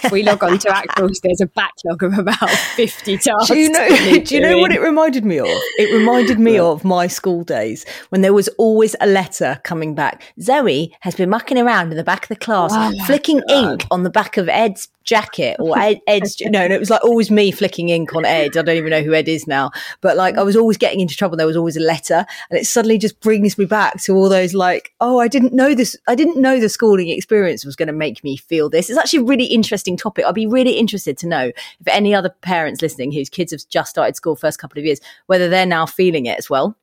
if 0.04 0.12
we 0.12 0.24
log 0.24 0.44
on 0.44 0.60
to 0.60 0.70
Axel's, 0.76 1.20
there's 1.24 1.42
a 1.42 1.48
backlog 1.48 2.04
of 2.04 2.18
about 2.18 2.50
fifty 2.50 3.18
tasks. 3.18 3.48
Do 3.48 3.58
you 3.58 3.70
know? 3.70 3.88
Do 4.24 4.36
you 4.36 4.40
know 4.40 4.58
what 4.60 4.72
it 4.72 4.82
reminded 4.82 5.26
me 5.26 5.40
of? 5.40 5.48
It 5.78 5.94
reminded 5.94 6.40
me 6.40 6.58
of 6.58 6.86
my 6.86 7.08
school 7.08 7.44
days 7.44 7.86
when 8.10 8.22
there 8.22 8.34
was 8.34 8.48
always 8.58 8.96
a 9.02 9.08
letter 9.08 9.60
coming 9.64 9.94
back. 9.94 10.24
Zoe 10.40 10.96
has 11.02 11.16
been 11.16 11.30
mucking 11.30 11.58
around 11.58 11.92
in 11.92 11.98
the 11.98 12.04
back 12.04 12.24
of 12.24 12.30
the 12.30 12.36
class, 12.36 12.74
flicking 13.06 13.42
ink 13.50 13.86
on 13.92 14.04
the 14.04 14.10
back 14.10 14.38
of 14.38 14.48
Ed's 14.48 14.88
jacket 15.04 15.58
or 15.60 15.78
Ed, 15.80 16.02
Ed's. 16.08 16.42
No, 16.42 16.60
and 16.60 16.74
it 16.74 16.80
was 16.80 16.90
like 16.90 17.04
always 17.04 17.32
me 17.32 17.52
flicking 17.52 17.90
ink 17.90 18.16
on 18.16 18.26
Ed. 18.26 18.58
I 18.58 18.62
don't 18.62 18.78
even 18.78 18.90
know 18.90 19.02
who 19.02 19.14
Ed 19.14 19.28
is 19.28 19.48
now, 19.48 19.72
but 20.02 20.18
like 20.18 20.38
I 20.38 20.44
was 20.44 20.56
always 20.56 20.78
getting 20.78 21.00
into 21.00 21.16
trouble. 21.16 21.38
There 21.38 21.48
was 21.48 21.58
always 21.58 21.78
a 21.78 21.82
letter, 21.82 22.26
and 22.50 22.60
it 22.60 22.66
suddenly 22.66 22.98
just 22.98 23.20
brings 23.20 23.58
me 23.58 23.66
back 23.66 24.02
to 24.04 24.16
all 24.16 24.30
those 24.30 24.54
like, 24.54 24.94
oh, 25.02 25.20
I 25.20 25.28
didn't 25.28 25.54
know 25.54 25.74
this. 25.74 25.96
I 26.08 26.16
didn't 26.16 26.42
know 26.42 26.60
the 26.60 26.70
schooling 26.70 27.10
experience 27.10 27.66
was 27.66 27.76
going 27.76 27.88
to 27.88 27.94
make 27.94 28.24
me 28.24 28.38
feel 28.38 28.70
this. 28.70 28.90
It's 28.90 29.00
actually 29.00 29.20
a 29.20 29.26
really 29.26 29.46
interesting 29.46 29.98
topic. 29.98 30.26
I'd 30.26 30.36
be 30.36 30.48
really 30.48 30.74
interested 30.74 31.18
to 31.20 31.28
know 31.28 31.52
if 31.80 31.88
any 31.88 32.14
other 32.14 32.30
parents 32.30 32.82
listening 32.82 33.12
whose 33.12 33.30
kids 33.30 33.52
have 33.52 33.68
just 33.70 33.92
started 33.92 34.16
school 34.16 34.36
first 34.36 34.60
couple 34.60 34.80
of 34.80 34.86
years, 34.86 35.00
whether 35.28 35.50
they're 35.50 35.66
now 35.66 35.86
feeling 35.86 36.26
it 36.26 36.38
as 36.38 36.50
well. 36.50 36.76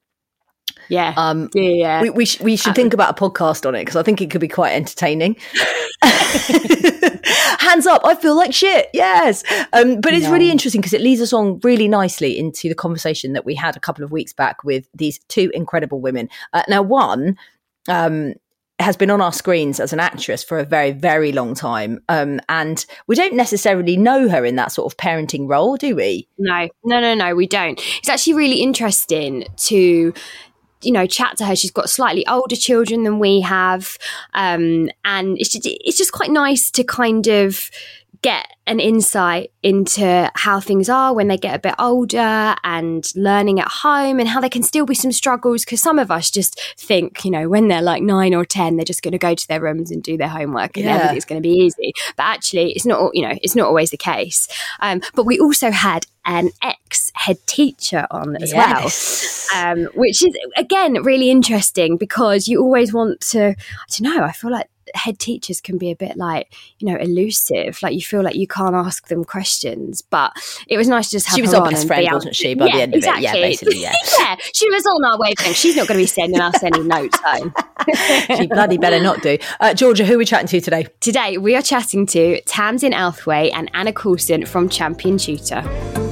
Yeah, 0.88 1.14
Um, 1.16 1.48
yeah, 1.54 1.62
yeah. 1.62 2.02
we, 2.02 2.10
we, 2.10 2.26
sh- 2.26 2.40
we 2.40 2.56
should 2.56 2.74
think 2.74 2.94
about 2.94 3.18
a 3.18 3.22
podcast 3.22 3.66
on 3.66 3.74
it 3.74 3.80
because 3.80 3.96
I 3.96 4.02
think 4.02 4.20
it 4.20 4.30
could 4.30 4.40
be 4.40 4.48
quite 4.48 4.72
entertaining. 4.72 5.36
Hands 7.58 7.86
up, 7.86 8.02
I 8.04 8.14
feel 8.14 8.36
like 8.36 8.52
shit. 8.52 8.88
Yes. 8.92 9.42
Um, 9.72 10.00
but 10.00 10.14
it's 10.14 10.28
really 10.28 10.50
interesting 10.50 10.80
because 10.80 10.92
it 10.92 11.00
leads 11.00 11.20
us 11.20 11.32
on 11.32 11.58
really 11.62 11.88
nicely 11.88 12.38
into 12.38 12.68
the 12.68 12.74
conversation 12.74 13.32
that 13.32 13.44
we 13.44 13.54
had 13.54 13.76
a 13.76 13.80
couple 13.80 14.04
of 14.04 14.12
weeks 14.12 14.32
back 14.32 14.62
with 14.64 14.88
these 14.94 15.18
two 15.28 15.50
incredible 15.54 16.00
women. 16.00 16.28
Uh, 16.52 16.62
now, 16.68 16.82
one, 16.82 17.36
um, 17.88 18.34
has 18.78 18.96
been 18.96 19.10
on 19.10 19.22
our 19.22 19.32
screens 19.32 19.80
as 19.80 19.92
an 19.94 20.00
actress 20.00 20.44
for 20.44 20.58
a 20.58 20.64
very, 20.64 20.92
very 20.92 21.32
long 21.32 21.54
time. 21.54 21.98
Um, 22.10 22.40
and 22.50 22.84
we 23.06 23.16
don't 23.16 23.34
necessarily 23.34 23.96
know 23.96 24.28
her 24.28 24.44
in 24.44 24.56
that 24.56 24.70
sort 24.70 24.92
of 24.92 24.98
parenting 24.98 25.48
role, 25.48 25.76
do 25.76 25.96
we? 25.96 26.28
No, 26.38 26.68
no, 26.84 27.00
no, 27.00 27.14
no, 27.14 27.34
we 27.34 27.46
don't. 27.46 27.80
It's 27.98 28.08
actually 28.10 28.34
really 28.34 28.60
interesting 28.60 29.46
to, 29.56 30.12
you 30.86 30.92
know, 30.92 31.06
chat 31.06 31.36
to 31.38 31.44
her. 31.44 31.56
She's 31.56 31.70
got 31.72 31.90
slightly 31.90 32.26
older 32.26 32.56
children 32.56 33.02
than 33.04 33.18
we 33.18 33.40
have, 33.42 33.98
um, 34.34 34.88
and 35.04 35.36
it's 35.38 35.50
just, 35.50 35.66
it's 35.66 35.98
just 35.98 36.12
quite 36.12 36.30
nice 36.30 36.70
to 36.70 36.84
kind 36.84 37.26
of 37.26 37.70
get 38.22 38.46
an 38.66 38.80
insight 38.80 39.52
into 39.62 40.28
how 40.34 40.58
things 40.58 40.88
are 40.88 41.14
when 41.14 41.28
they 41.28 41.36
get 41.36 41.54
a 41.54 41.58
bit 41.58 41.74
older 41.78 42.56
and 42.64 43.12
learning 43.14 43.60
at 43.60 43.68
home 43.68 44.18
and 44.18 44.28
how 44.28 44.40
there 44.40 44.50
can 44.50 44.62
still 44.62 44.86
be 44.86 44.94
some 44.94 45.12
struggles 45.12 45.64
because 45.64 45.80
some 45.82 45.98
of 45.98 46.10
us 46.10 46.30
just 46.30 46.58
think 46.78 47.24
you 47.24 47.30
know 47.30 47.48
when 47.48 47.68
they're 47.68 47.82
like 47.82 48.02
9 48.02 48.34
or 48.34 48.44
10 48.44 48.76
they're 48.76 48.84
just 48.84 49.02
going 49.02 49.12
to 49.12 49.18
go 49.18 49.34
to 49.34 49.48
their 49.48 49.60
rooms 49.60 49.90
and 49.90 50.02
do 50.02 50.16
their 50.16 50.28
homework 50.28 50.76
and 50.76 50.86
Yeah. 50.86 50.96
everything's 50.96 51.26
going 51.26 51.40
to 51.42 51.46
be 51.48 51.54
easy 51.54 51.92
but 52.16 52.24
actually 52.24 52.72
it's 52.72 52.86
not 52.86 53.14
you 53.14 53.22
know 53.22 53.34
it's 53.42 53.54
not 53.54 53.66
always 53.66 53.90
the 53.90 53.96
case 53.98 54.48
um, 54.80 55.02
but 55.14 55.24
we 55.26 55.38
also 55.38 55.70
had 55.70 56.06
an 56.26 56.50
ex 56.62 57.10
head 57.14 57.38
teacher 57.46 58.06
on 58.10 58.36
as 58.42 58.52
well 58.52 58.90
um, 59.54 59.84
which 59.94 60.22
is 60.22 60.36
again 60.56 61.02
really 61.02 61.30
interesting 61.30 61.96
because 61.96 62.48
you 62.48 62.60
always 62.60 62.92
want 62.92 63.20
to. 63.20 63.50
I 63.50 63.54
don't 63.98 64.02
know. 64.02 64.24
I 64.24 64.32
feel 64.32 64.50
like 64.50 64.68
head 64.94 65.18
teachers 65.18 65.60
can 65.60 65.78
be 65.78 65.90
a 65.90 65.96
bit 65.96 66.16
like 66.16 66.52
you 66.78 66.88
know 66.88 66.98
elusive. 66.98 67.78
Like 67.82 67.94
you 67.94 68.02
feel 68.02 68.22
like 68.22 68.36
you 68.36 68.46
can't 68.46 68.74
ask 68.74 69.08
them 69.08 69.24
questions. 69.24 70.02
But 70.02 70.32
it 70.68 70.76
was 70.76 70.88
nice 70.88 71.08
to 71.08 71.12
just 71.12 71.26
have 71.26 71.36
She 71.36 71.42
was 71.42 71.52
her 71.52 71.58
our 71.58 71.66
on 71.66 71.72
best 71.72 71.86
friend, 71.86 72.08
wasn't 72.12 72.36
she, 72.36 72.54
by 72.54 72.66
the 72.66 72.72
end 72.72 72.94
of 72.94 73.02
it? 73.02 73.20
Yeah, 73.20 73.32
basically, 73.32 73.80
yeah. 73.80 73.92
yeah, 74.18 74.36
she 74.54 74.68
was 74.70 74.84
on 74.86 75.04
our 75.04 75.18
wavelength. 75.18 75.56
She's 75.56 75.76
not 75.76 75.88
going 75.88 75.98
to 75.98 76.02
be 76.02 76.06
sending 76.06 76.40
us 76.40 76.62
any 76.62 76.82
notes 76.82 77.18
home. 77.22 77.54
she 78.36 78.46
bloody 78.46 78.78
better 78.78 79.00
not 79.00 79.22
do. 79.22 79.38
Uh, 79.60 79.74
Georgia, 79.74 80.04
who 80.04 80.14
are 80.14 80.18
we 80.18 80.24
chatting 80.24 80.48
to 80.48 80.60
today? 80.60 80.86
Today 81.00 81.38
we 81.38 81.54
are 81.54 81.62
chatting 81.62 82.06
to 82.06 82.40
Tamzin 82.42 82.92
Outhwaite 82.92 83.52
and 83.54 83.70
Anna 83.74 83.92
Coulson 83.92 84.46
from 84.46 84.68
Champion 84.68 85.18
Tutor. 85.18 86.05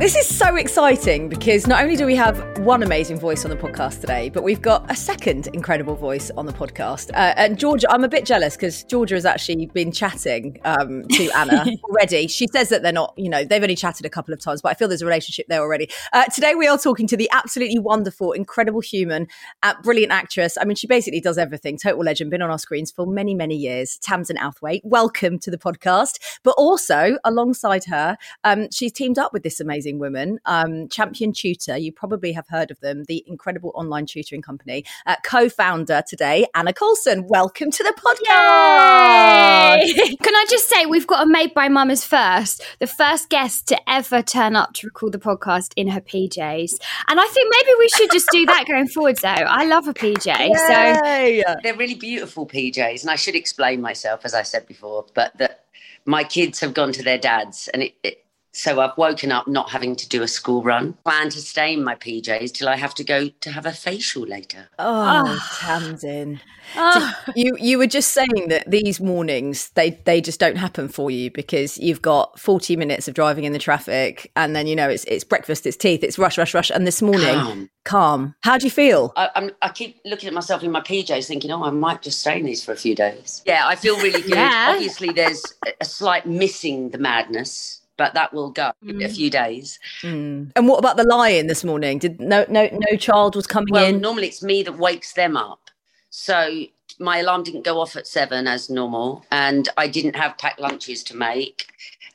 This 0.00 0.16
is 0.16 0.26
so 0.26 0.56
exciting 0.56 1.28
because 1.28 1.66
not 1.66 1.82
only 1.82 1.94
do 1.94 2.06
we 2.06 2.16
have 2.16 2.58
one 2.60 2.82
amazing 2.82 3.20
voice 3.20 3.44
on 3.44 3.50
the 3.50 3.56
podcast 3.58 4.00
today, 4.00 4.30
but 4.30 4.42
we've 4.42 4.62
got 4.62 4.90
a 4.90 4.96
second 4.96 5.48
incredible 5.48 5.94
voice 5.94 6.30
on 6.38 6.46
the 6.46 6.54
podcast. 6.54 7.10
Uh, 7.10 7.34
and 7.36 7.58
Georgia, 7.58 7.86
I'm 7.90 8.02
a 8.02 8.08
bit 8.08 8.24
jealous 8.24 8.56
because 8.56 8.82
Georgia 8.84 9.16
has 9.16 9.26
actually 9.26 9.66
been 9.66 9.92
chatting 9.92 10.58
um, 10.64 11.06
to 11.08 11.30
Anna 11.36 11.66
already. 11.84 12.28
She 12.28 12.46
says 12.46 12.70
that 12.70 12.82
they're 12.82 12.94
not, 12.94 13.12
you 13.18 13.28
know, 13.28 13.44
they've 13.44 13.62
only 13.62 13.76
chatted 13.76 14.06
a 14.06 14.08
couple 14.08 14.32
of 14.32 14.40
times, 14.40 14.62
but 14.62 14.70
I 14.70 14.74
feel 14.74 14.88
there's 14.88 15.02
a 15.02 15.06
relationship 15.06 15.44
there 15.48 15.60
already. 15.60 15.90
Uh, 16.14 16.24
today 16.34 16.54
we 16.54 16.66
are 16.66 16.78
talking 16.78 17.06
to 17.08 17.16
the 17.18 17.28
absolutely 17.30 17.78
wonderful, 17.78 18.32
incredible 18.32 18.80
human, 18.80 19.26
uh, 19.62 19.74
brilliant 19.82 20.12
actress. 20.12 20.56
I 20.58 20.64
mean, 20.64 20.76
she 20.76 20.86
basically 20.86 21.20
does 21.20 21.36
everything. 21.36 21.76
Total 21.76 22.02
legend, 22.02 22.30
been 22.30 22.40
on 22.40 22.50
our 22.50 22.58
screens 22.58 22.90
for 22.90 23.06
many, 23.06 23.34
many 23.34 23.54
years. 23.54 23.98
Tamzin 24.02 24.38
Outhwaite, 24.38 24.80
welcome 24.82 25.38
to 25.40 25.50
the 25.50 25.58
podcast. 25.58 26.38
But 26.42 26.54
also 26.56 27.18
alongside 27.22 27.84
her, 27.84 28.16
um, 28.44 28.68
she's 28.70 28.92
teamed 28.92 29.18
up 29.18 29.34
with 29.34 29.42
this 29.42 29.60
amazing 29.60 29.89
woman, 29.98 30.38
um, 30.44 30.88
Champion 30.88 31.32
Tutor. 31.32 31.76
You 31.76 31.92
probably 31.92 32.32
have 32.32 32.46
heard 32.48 32.70
of 32.70 32.80
them, 32.80 33.04
the 33.04 33.24
incredible 33.26 33.72
online 33.74 34.06
tutoring 34.06 34.42
company. 34.42 34.84
Uh, 35.06 35.16
co-founder 35.24 36.02
today, 36.08 36.46
Anna 36.54 36.72
Coulson. 36.72 37.26
Welcome 37.26 37.70
to 37.70 37.82
the 37.82 37.92
podcast. 37.92 39.86
Yay! 39.86 40.16
Can 40.22 40.34
I 40.34 40.46
just 40.48 40.68
say 40.68 40.86
we've 40.86 41.06
got 41.06 41.26
a 41.26 41.26
made 41.28 41.54
by 41.54 41.68
mamas 41.68 42.04
first, 42.04 42.62
the 42.78 42.86
first 42.86 43.28
guest 43.28 43.68
to 43.68 43.90
ever 43.90 44.22
turn 44.22 44.56
up 44.56 44.72
to 44.74 44.86
record 44.86 45.12
the 45.12 45.18
podcast 45.18 45.72
in 45.76 45.88
her 45.88 46.00
PJs, 46.00 46.72
and 47.08 47.20
I 47.20 47.26
think 47.26 47.54
maybe 47.56 47.74
we 47.78 47.88
should 47.88 48.10
just 48.12 48.28
do 48.30 48.46
that 48.46 48.64
going 48.66 48.88
forward. 48.88 49.16
Though 49.18 49.28
I 49.28 49.64
love 49.64 49.88
a 49.88 49.94
PJ, 49.94 50.24
so 50.24 51.56
They're 51.62 51.76
really 51.76 51.94
beautiful 51.94 52.46
PJs, 52.46 53.02
and 53.02 53.10
I 53.10 53.16
should 53.16 53.34
explain 53.34 53.80
myself, 53.80 54.24
as 54.24 54.34
I 54.34 54.42
said 54.42 54.66
before, 54.66 55.06
but 55.14 55.36
that 55.38 55.64
my 56.04 56.24
kids 56.24 56.60
have 56.60 56.74
gone 56.74 56.92
to 56.92 57.02
their 57.02 57.18
dads, 57.18 57.68
and 57.68 57.82
it, 57.82 57.94
it, 58.02 58.24
so 58.52 58.80
I've 58.80 58.96
woken 58.96 59.30
up 59.32 59.46
not 59.46 59.70
having 59.70 59.94
to 59.96 60.08
do 60.08 60.22
a 60.22 60.28
school 60.28 60.62
run. 60.62 60.94
Plan 61.04 61.30
to 61.30 61.40
stay 61.40 61.72
in 61.74 61.84
my 61.84 61.94
PJs 61.94 62.52
till 62.52 62.68
I 62.68 62.76
have 62.76 62.94
to 62.96 63.04
go 63.04 63.28
to 63.28 63.50
have 63.50 63.66
a 63.66 63.72
facial 63.72 64.22
later. 64.22 64.68
Oh, 64.78 64.84
ah. 65.06 65.58
Tamzin. 65.60 66.40
Oh, 66.76 67.14
You 67.34 67.56
you 67.58 67.78
were 67.78 67.86
just 67.86 68.12
saying 68.12 68.48
that 68.48 68.70
these 68.70 69.00
mornings 69.00 69.70
they 69.70 69.90
they 70.04 70.20
just 70.20 70.38
don't 70.40 70.56
happen 70.56 70.88
for 70.88 71.10
you 71.10 71.30
because 71.30 71.78
you've 71.78 72.02
got 72.02 72.38
40 72.38 72.76
minutes 72.76 73.08
of 73.08 73.14
driving 73.14 73.44
in 73.44 73.52
the 73.52 73.58
traffic 73.58 74.30
and 74.36 74.54
then 74.54 74.66
you 74.66 74.76
know 74.76 74.88
it's 74.88 75.04
it's 75.04 75.24
breakfast 75.24 75.66
it's 75.66 75.76
teeth 75.76 76.04
it's 76.04 76.18
rush 76.18 76.38
rush 76.38 76.54
rush 76.54 76.70
and 76.70 76.86
this 76.86 77.02
morning 77.02 77.34
Calm. 77.34 77.70
calm 77.84 78.34
how 78.42 78.56
do 78.58 78.66
you 78.66 78.70
feel 78.70 79.12
I, 79.16 79.30
I'm, 79.34 79.50
I 79.62 79.70
keep 79.70 80.00
looking 80.04 80.28
at 80.28 80.34
myself 80.34 80.62
in 80.62 80.70
my 80.70 80.80
PJs, 80.80 81.26
thinking, 81.26 81.50
"Oh, 81.50 81.64
I 81.64 81.70
might 81.70 82.02
just 82.02 82.20
stay 82.20 82.38
in 82.38 82.46
these 82.46 82.62
for 82.64 82.72
a 82.72 82.76
few 82.76 82.94
days." 82.94 83.42
Yeah, 83.46 83.62
I 83.66 83.74
feel 83.76 83.96
really 83.96 84.20
good. 84.22 84.30
Yeah. 84.34 84.68
Obviously, 84.74 85.10
there's 85.12 85.42
a- 85.66 85.72
a 85.80 85.84
slight 85.84 86.26
missing 86.26 86.90
the 86.90 86.98
madness, 86.98 87.79
but 88.00 88.14
that 88.14 88.32
will 88.32 88.48
go 88.48 88.72
in 88.82 89.02
a 89.02 89.10
few 89.10 89.28
days. 89.28 89.78
Mm. 90.00 90.52
and 90.56 90.66
what 90.66 90.78
about 90.78 90.96
the 90.96 91.04
lion 91.04 91.48
this 91.48 91.62
morning 91.62 91.98
did 91.98 92.18
no 92.18 92.46
no 92.48 92.66
no 92.72 92.96
child 92.96 93.36
was 93.36 93.46
coming 93.46 93.74
Well, 93.74 93.84
in 93.84 94.00
normally 94.00 94.28
it's 94.28 94.42
me 94.42 94.62
that 94.62 94.78
wakes 94.78 95.12
them 95.12 95.36
up. 95.36 95.60
So 96.08 96.64
my 96.98 97.18
alarm 97.18 97.42
didn't 97.42 97.64
go 97.64 97.78
off 97.78 97.96
at 97.96 98.06
seven 98.06 98.46
as 98.46 98.70
normal, 98.70 99.26
and 99.30 99.68
I 99.76 99.86
didn't 99.86 100.16
have 100.16 100.38
packed 100.38 100.60
lunches 100.60 101.02
to 101.04 101.16
make 101.16 101.66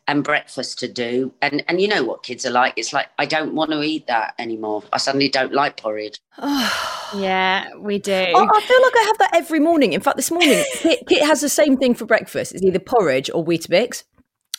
and 0.07 0.23
breakfast 0.23 0.79
to 0.79 0.87
do. 0.87 1.31
And 1.43 1.63
and 1.67 1.79
you 1.79 1.87
know 1.87 2.03
what 2.03 2.23
kids 2.23 2.47
are 2.47 2.55
like. 2.61 2.73
It's 2.77 2.91
like 2.91 3.09
I 3.19 3.27
don't 3.27 3.53
want 3.53 3.69
to 3.71 3.83
eat 3.83 4.07
that 4.07 4.33
anymore. 4.39 4.81
I 4.91 4.97
suddenly 4.97 5.29
don't 5.29 5.53
like 5.53 5.77
porridge. 5.77 6.19
yeah, 6.41 7.67
we 7.77 7.99
do. 7.99 8.11
I, 8.11 8.47
I 8.57 8.61
feel 8.61 8.81
like 8.81 8.95
I 8.95 9.03
have 9.07 9.17
that 9.19 9.31
every 9.35 9.59
morning. 9.59 9.93
In 9.93 10.01
fact, 10.01 10.17
this 10.17 10.31
morning, 10.31 10.63
Kit, 10.73 11.03
Kit 11.07 11.23
has 11.23 11.41
the 11.41 11.49
same 11.49 11.77
thing 11.77 11.93
for 11.93 12.05
breakfast. 12.05 12.53
It's 12.53 12.63
either 12.63 12.79
porridge 12.79 13.29
or 13.33 13.45
Weetabix. 13.45 14.03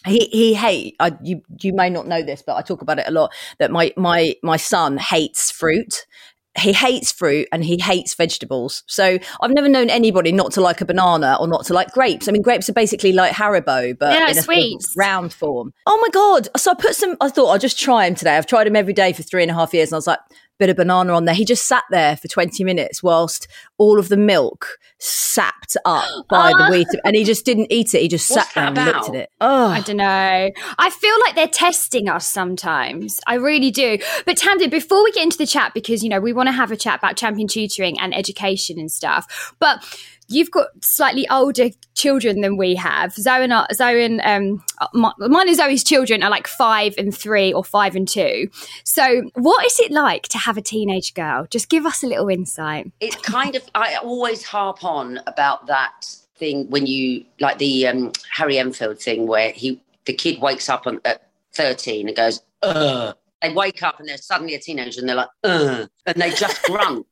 He 0.06 0.26
he 0.32 0.54
hate. 0.54 0.96
I, 1.00 1.16
you 1.22 1.42
you 1.60 1.72
may 1.72 1.90
not 1.90 2.06
know 2.06 2.22
this, 2.22 2.42
but 2.46 2.56
I 2.56 2.62
talk 2.62 2.82
about 2.82 2.98
it 2.98 3.06
a 3.08 3.10
lot. 3.10 3.32
That 3.58 3.70
my 3.70 3.92
my 3.96 4.34
my 4.42 4.56
son 4.56 4.98
hates 4.98 5.50
fruit. 5.50 6.06
He 6.58 6.72
hates 6.72 7.12
fruit 7.12 7.48
and 7.52 7.62
he 7.62 7.78
hates 7.78 8.14
vegetables. 8.14 8.82
So 8.86 9.18
I've 9.42 9.50
never 9.50 9.68
known 9.68 9.90
anybody 9.90 10.32
not 10.32 10.52
to 10.52 10.62
like 10.62 10.80
a 10.80 10.86
banana 10.86 11.36
or 11.38 11.46
not 11.46 11.66
to 11.66 11.75
like 11.75 11.92
grapes. 11.92 12.28
I 12.28 12.32
mean, 12.32 12.40
grapes 12.40 12.66
are 12.70 12.72
basically 12.72 13.12
like 13.12 13.32
Haribo, 13.34 13.98
but 13.98 14.14
Yeah, 14.14 14.30
in 14.30 14.38
a 14.38 14.42
sweets. 14.42 14.94
round 14.96 15.34
form. 15.34 15.75
Oh 15.84 15.98
my 16.00 16.08
god! 16.08 16.48
So 16.56 16.70
I 16.70 16.75
put 16.75 16.94
some. 16.96 17.16
I 17.20 17.28
thought 17.28 17.48
I'll 17.48 17.58
just 17.58 17.78
try 17.78 18.06
him 18.06 18.14
today. 18.14 18.38
I've 18.38 18.46
tried 18.46 18.66
him 18.66 18.75
every 18.76 18.94
day 18.94 19.12
for 19.12 19.22
three 19.22 19.42
and 19.42 19.50
a 19.50 19.54
half 19.54 19.75
years, 19.75 19.90
and 19.90 19.96
I 19.96 19.98
was 19.98 20.06
like, 20.06 20.20
bit 20.58 20.70
of 20.70 20.76
banana 20.76 21.12
on 21.12 21.26
there. 21.26 21.34
He 21.34 21.44
just 21.44 21.68
sat 21.68 21.84
there 21.90 22.16
for 22.16 22.28
20 22.28 22.64
minutes 22.64 23.02
whilst 23.02 23.46
all 23.78 23.99
of 23.99 24.09
the 24.09 24.16
milk 24.16 24.78
sapped 24.99 25.76
up 25.85 26.04
by 26.28 26.52
the 26.56 26.68
wheat. 26.71 26.88
And 27.04 27.14
he 27.14 27.25
just 27.25 27.45
didn't 27.45 27.71
eat 27.71 27.95
it. 27.95 28.00
He 28.02 28.09
just 28.09 28.26
sat 28.26 28.49
there 28.54 28.64
and 28.64 28.76
that 28.76 28.95
looked 28.95 29.09
at 29.11 29.14
it. 29.14 29.30
Oh, 29.40 29.66
I 29.66 29.80
don't 29.80 29.99
know. 29.99 30.50
I 30.78 30.90
feel 30.90 31.14
like 31.26 31.35
they're 31.35 31.49
testing 31.49 32.09
us 32.09 32.26
sometimes. 32.26 33.21
I 33.26 33.35
really 33.35 33.71
do. 33.71 33.99
But 34.25 34.38
Tamzin, 34.38 34.71
before 34.71 35.04
we 35.04 35.12
get 35.12 35.25
into 35.25 35.38
the 35.38 35.47
chat, 35.47 35.75
because 35.75 36.02
you 36.02 36.09
know 36.09 36.21
we 36.21 36.33
want 36.33 36.49
to 36.49 36.52
have 36.52 36.71
a 36.73 36.76
chat 36.76 36.99
about 36.99 37.16
champion 37.16 37.49
tutoring 37.49 38.00
and 38.00 38.14
education 38.14 38.78
and 38.78 38.90
stuff, 38.90 39.54
but 39.59 39.85
you've 40.28 40.50
got 40.50 40.68
slightly 40.83 41.26
older 41.28 41.71
children 41.95 42.40
than 42.40 42.56
we 42.56 42.75
have. 42.75 43.12
Zoe 43.14 43.45
and 43.45 43.54
I- 43.54 43.66
Zoe 43.73 44.04
and 44.04 44.21
um, 44.23 44.64
my, 44.92 45.12
mine 45.18 45.49
and 45.49 45.56
Zoe's 45.56 45.85
children 45.85 46.23
are 46.23 46.30
like 46.30 46.47
five 46.47 46.95
and 46.99 47.16
three 47.16 47.52
or 47.52 47.64
five 47.64 47.95
and 47.97 48.06
two. 48.09 48.49
So, 48.85 49.23
what 49.35 49.64
is 49.66 49.78
it 49.80 49.90
like 49.92 50.25
to 50.28 50.38
have 50.38 50.56
a 50.56 50.62
teenage 50.62 51.14
girl? 51.14 51.47
Just 51.50 51.68
give 51.68 51.87
us 51.87 52.02
a 52.02 52.06
little 52.06 52.28
insight. 52.28 52.90
It's 53.00 53.16
kind 53.16 53.54
of 53.54 53.65
I 53.75 53.96
always 53.96 54.44
harp 54.44 54.85
on 54.85 55.20
about 55.26 55.66
that 55.66 56.06
thing 56.38 56.68
when 56.70 56.87
you 56.87 57.25
like 57.40 57.58
the 57.58 57.87
um, 57.87 58.12
Harry 58.30 58.58
Enfield 58.58 59.00
thing 59.00 59.26
where 59.26 59.52
he 59.52 59.80
the 60.04 60.12
kid 60.12 60.40
wakes 60.40 60.68
up 60.68 60.87
on, 60.87 61.00
at 61.04 61.28
13 61.54 62.08
and 62.08 62.16
goes, 62.16 62.40
Ugh. 62.62 63.16
They 63.42 63.52
wake 63.52 63.82
up 63.82 64.00
and 64.00 64.08
they're 64.08 64.16
suddenly 64.16 64.54
a 64.54 64.58
teenager 64.58 65.00
and 65.00 65.08
they're 65.08 65.16
like, 65.16 65.28
Ugh, 65.44 65.88
and 66.06 66.16
they 66.16 66.30
just 66.30 66.62
grunt. 66.64 67.06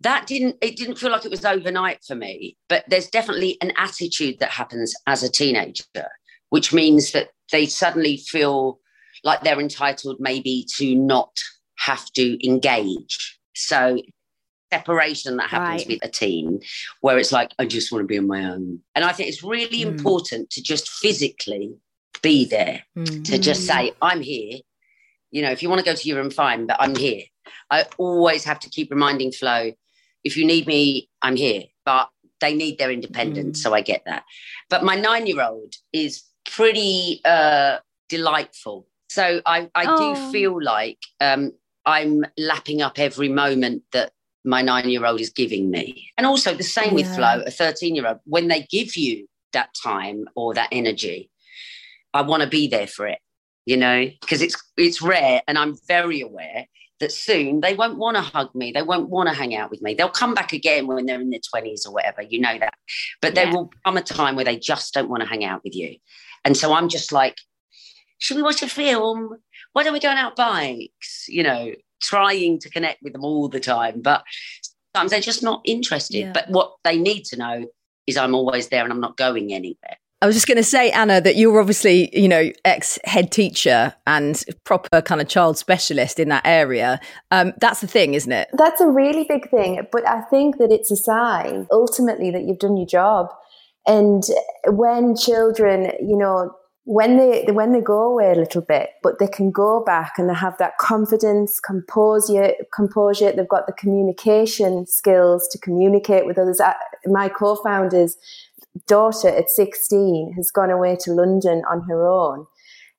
That 0.00 0.26
didn't 0.26 0.56
it 0.60 0.76
didn't 0.76 0.98
feel 0.98 1.10
like 1.10 1.24
it 1.24 1.30
was 1.30 1.44
overnight 1.44 2.04
for 2.04 2.14
me, 2.14 2.56
but 2.68 2.84
there's 2.88 3.08
definitely 3.08 3.56
an 3.60 3.72
attitude 3.76 4.38
that 4.38 4.50
happens 4.50 4.94
as 5.06 5.22
a 5.22 5.30
teenager, 5.30 5.84
which 6.50 6.72
means 6.72 7.12
that 7.12 7.30
they 7.50 7.66
suddenly 7.66 8.16
feel 8.16 8.78
like 9.24 9.40
they're 9.40 9.60
entitled 9.60 10.16
maybe 10.20 10.66
to 10.76 10.94
not 10.94 11.36
have 11.78 12.06
to 12.12 12.46
engage. 12.46 13.38
So 13.54 14.00
separation 14.72 15.36
that 15.38 15.50
happens 15.50 15.82
Right. 15.82 15.88
with 15.88 15.98
a 16.04 16.08
teen 16.08 16.60
where 17.00 17.18
it's 17.18 17.32
like, 17.32 17.52
I 17.58 17.66
just 17.66 17.90
want 17.92 18.02
to 18.02 18.06
be 18.06 18.18
on 18.18 18.26
my 18.26 18.44
own. 18.44 18.80
And 18.94 19.04
I 19.04 19.12
think 19.12 19.28
it's 19.28 19.42
really 19.42 19.80
Mm. 19.84 19.88
important 19.88 20.50
to 20.50 20.62
just 20.62 20.88
physically 20.88 21.74
be 22.22 22.44
there, 22.44 22.84
Mm. 22.96 23.24
to 23.24 23.38
just 23.38 23.64
say, 23.66 23.92
I'm 24.02 24.20
here. 24.20 24.58
You 25.30 25.42
know, 25.42 25.50
if 25.50 25.62
you 25.62 25.68
want 25.68 25.80
to 25.80 25.84
go 25.84 25.94
to 25.94 26.08
your 26.08 26.18
room, 26.18 26.30
fine, 26.30 26.66
but 26.66 26.76
I'm 26.80 26.96
here. 26.96 27.22
I 27.70 27.86
always 27.98 28.44
have 28.44 28.60
to 28.60 28.70
keep 28.70 28.90
reminding 28.90 29.32
Flo, 29.32 29.72
if 30.24 30.36
you 30.36 30.44
need 30.46 30.66
me, 30.66 31.08
I'm 31.22 31.36
here. 31.36 31.64
But 31.84 32.08
they 32.40 32.54
need 32.54 32.78
their 32.78 32.90
independence, 32.90 33.58
Mm. 33.58 33.62
so 33.62 33.74
I 33.74 33.80
get 33.80 34.02
that. 34.06 34.24
But 34.70 34.84
my 34.84 34.94
nine 34.94 35.26
year 35.26 35.42
old 35.42 35.74
is 35.92 36.22
pretty 36.50 37.20
uh, 37.24 37.78
delightful. 38.08 38.86
So 39.08 39.40
I, 39.46 39.70
I 39.74 39.86
Oh. 39.86 39.96
do 39.98 40.14
feel 40.14 40.62
like 40.62 40.98
um, 41.20 41.52
I'm 41.84 42.24
lapping 42.36 42.82
up 42.82 42.98
every 42.98 43.28
moment 43.28 43.82
that 43.92 44.12
my 44.48 44.62
nine 44.62 44.88
year 44.88 45.04
old 45.04 45.20
is 45.20 45.30
giving 45.30 45.70
me. 45.70 46.10
And 46.16 46.26
also 46.26 46.54
the 46.54 46.62
same 46.62 46.94
with 46.94 47.06
Yeah. 47.06 47.16
Flo, 47.16 47.42
a 47.46 47.50
13 47.50 47.94
year 47.94 48.06
old. 48.06 48.18
When 48.24 48.48
they 48.48 48.62
give 48.62 48.96
you 48.96 49.28
that 49.52 49.70
time 49.74 50.24
or 50.34 50.54
that 50.54 50.70
energy, 50.72 51.30
I 52.14 52.22
want 52.22 52.42
to 52.42 52.48
be 52.48 52.66
there 52.66 52.86
for 52.86 53.06
it, 53.06 53.18
you 53.66 53.76
know, 53.76 54.10
because 54.22 54.40
it's 54.40 54.56
it's 54.76 55.02
rare 55.02 55.42
and 55.46 55.58
I'm 55.58 55.76
very 55.86 56.22
aware 56.22 56.66
that 57.00 57.12
soon 57.12 57.60
they 57.60 57.74
won't 57.74 57.98
want 57.98 58.16
to 58.16 58.22
hug 58.22 58.54
me. 58.54 58.72
They 58.72 58.82
won't 58.82 59.10
want 59.10 59.28
to 59.28 59.34
hang 59.34 59.54
out 59.54 59.70
with 59.70 59.82
me. 59.82 59.94
They'll 59.94 60.08
come 60.08 60.34
back 60.34 60.52
again 60.52 60.86
when 60.86 61.04
they're 61.04 61.20
in 61.20 61.30
their 61.30 61.40
20s 61.54 61.86
or 61.86 61.92
whatever. 61.92 62.22
You 62.22 62.40
know 62.40 62.58
that. 62.58 62.74
But 63.20 63.34
yeah. 63.34 63.44
there 63.44 63.52
will 63.52 63.70
come 63.84 63.98
a 63.98 64.02
time 64.02 64.34
where 64.34 64.46
they 64.46 64.58
just 64.58 64.94
don't 64.94 65.10
want 65.10 65.22
to 65.22 65.28
hang 65.28 65.44
out 65.44 65.62
with 65.62 65.76
you. 65.76 65.96
And 66.44 66.56
so 66.56 66.72
I'm 66.72 66.88
just 66.88 67.12
like, 67.12 67.36
should 68.18 68.36
we 68.36 68.42
watch 68.42 68.62
a 68.62 68.68
film? 68.68 69.36
Why 69.74 69.84
don't 69.84 69.92
we 69.92 70.00
go 70.00 70.08
on 70.08 70.16
our 70.16 70.34
bikes? 70.34 71.26
You 71.28 71.42
know, 71.42 71.72
trying 72.00 72.58
to 72.60 72.70
connect 72.70 73.02
with 73.02 73.12
them 73.12 73.24
all 73.24 73.48
the 73.48 73.60
time. 73.60 74.00
But 74.00 74.24
sometimes 74.94 75.10
they're 75.10 75.20
just 75.20 75.42
not 75.42 75.60
interested. 75.64 76.18
Yeah. 76.18 76.32
But 76.32 76.50
what 76.50 76.72
they 76.84 76.98
need 76.98 77.24
to 77.26 77.36
know 77.36 77.66
is 78.06 78.16
I'm 78.16 78.34
always 78.34 78.68
there 78.68 78.84
and 78.84 78.92
I'm 78.92 79.00
not 79.00 79.16
going 79.16 79.52
anywhere. 79.52 79.98
I 80.20 80.26
was 80.26 80.34
just 80.34 80.48
going 80.48 80.56
to 80.56 80.64
say, 80.64 80.90
Anna, 80.90 81.20
that 81.20 81.36
you're 81.36 81.60
obviously, 81.60 82.10
you 82.18 82.26
know, 82.26 82.50
ex 82.64 82.98
head 83.04 83.30
teacher 83.30 83.94
and 84.04 84.42
proper 84.64 85.00
kind 85.00 85.20
of 85.20 85.28
child 85.28 85.56
specialist 85.58 86.18
in 86.18 86.28
that 86.30 86.44
area. 86.44 86.98
Um, 87.30 87.52
that's 87.60 87.80
the 87.80 87.86
thing, 87.86 88.14
isn't 88.14 88.32
it? 88.32 88.48
That's 88.52 88.80
a 88.80 88.88
really 88.88 89.26
big 89.28 89.48
thing. 89.48 89.86
But 89.92 90.08
I 90.08 90.22
think 90.22 90.58
that 90.58 90.72
it's 90.72 90.90
a 90.90 90.96
sign 90.96 91.68
ultimately 91.70 92.32
that 92.32 92.42
you've 92.42 92.58
done 92.58 92.76
your 92.76 92.86
job. 92.86 93.28
And 93.86 94.24
when 94.66 95.14
children, 95.14 95.92
you 96.00 96.16
know, 96.16 96.52
when 96.88 97.18
they 97.18 97.44
when 97.52 97.72
they 97.72 97.82
go 97.82 98.12
away 98.12 98.32
a 98.32 98.34
little 98.34 98.62
bit, 98.62 98.88
but 99.02 99.18
they 99.18 99.26
can 99.28 99.50
go 99.50 99.84
back 99.84 100.14
and 100.16 100.30
they 100.30 100.34
have 100.34 100.56
that 100.56 100.78
confidence, 100.78 101.60
composure, 101.60 102.54
composure. 102.74 103.30
They've 103.30 103.46
got 103.46 103.66
the 103.66 103.74
communication 103.74 104.86
skills 104.86 105.46
to 105.48 105.58
communicate 105.58 106.24
with 106.24 106.38
others. 106.38 106.62
My 107.04 107.28
co-founders 107.28 108.16
daughter 108.86 109.28
at 109.28 109.50
16 109.50 110.32
has 110.36 110.50
gone 110.50 110.70
away 110.70 110.96
to 111.00 111.12
London 111.12 111.62
on 111.70 111.82
her 111.90 112.08
own. 112.08 112.46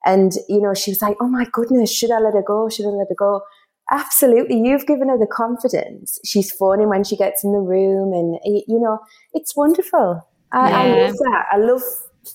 And, 0.05 0.33
you 0.47 0.61
know, 0.61 0.75
she 0.75 0.91
was 0.91 1.01
like, 1.01 1.17
oh 1.19 1.27
my 1.27 1.47
goodness, 1.51 1.91
should 1.91 2.11
I 2.11 2.19
let 2.19 2.35
her 2.35 2.43
go? 2.45 2.69
Should 2.69 2.85
I 2.85 2.89
let 2.89 3.07
her 3.09 3.15
go? 3.17 3.41
Absolutely. 3.89 4.61
You've 4.61 4.85
given 4.85 5.09
her 5.09 5.17
the 5.17 5.25
confidence. 5.25 6.19
She's 6.23 6.51
phoning 6.51 6.89
when 6.89 7.03
she 7.03 7.17
gets 7.17 7.43
in 7.43 7.53
the 7.53 7.57
room. 7.57 8.13
And, 8.13 8.39
you 8.45 8.79
know, 8.79 8.99
it's 9.33 9.55
wonderful. 9.55 10.27
I, 10.51 10.69
yeah. 10.69 10.77
I 10.77 10.87
love 11.07 11.17
that. 11.17 11.45
I 11.51 11.57
love 11.57 11.81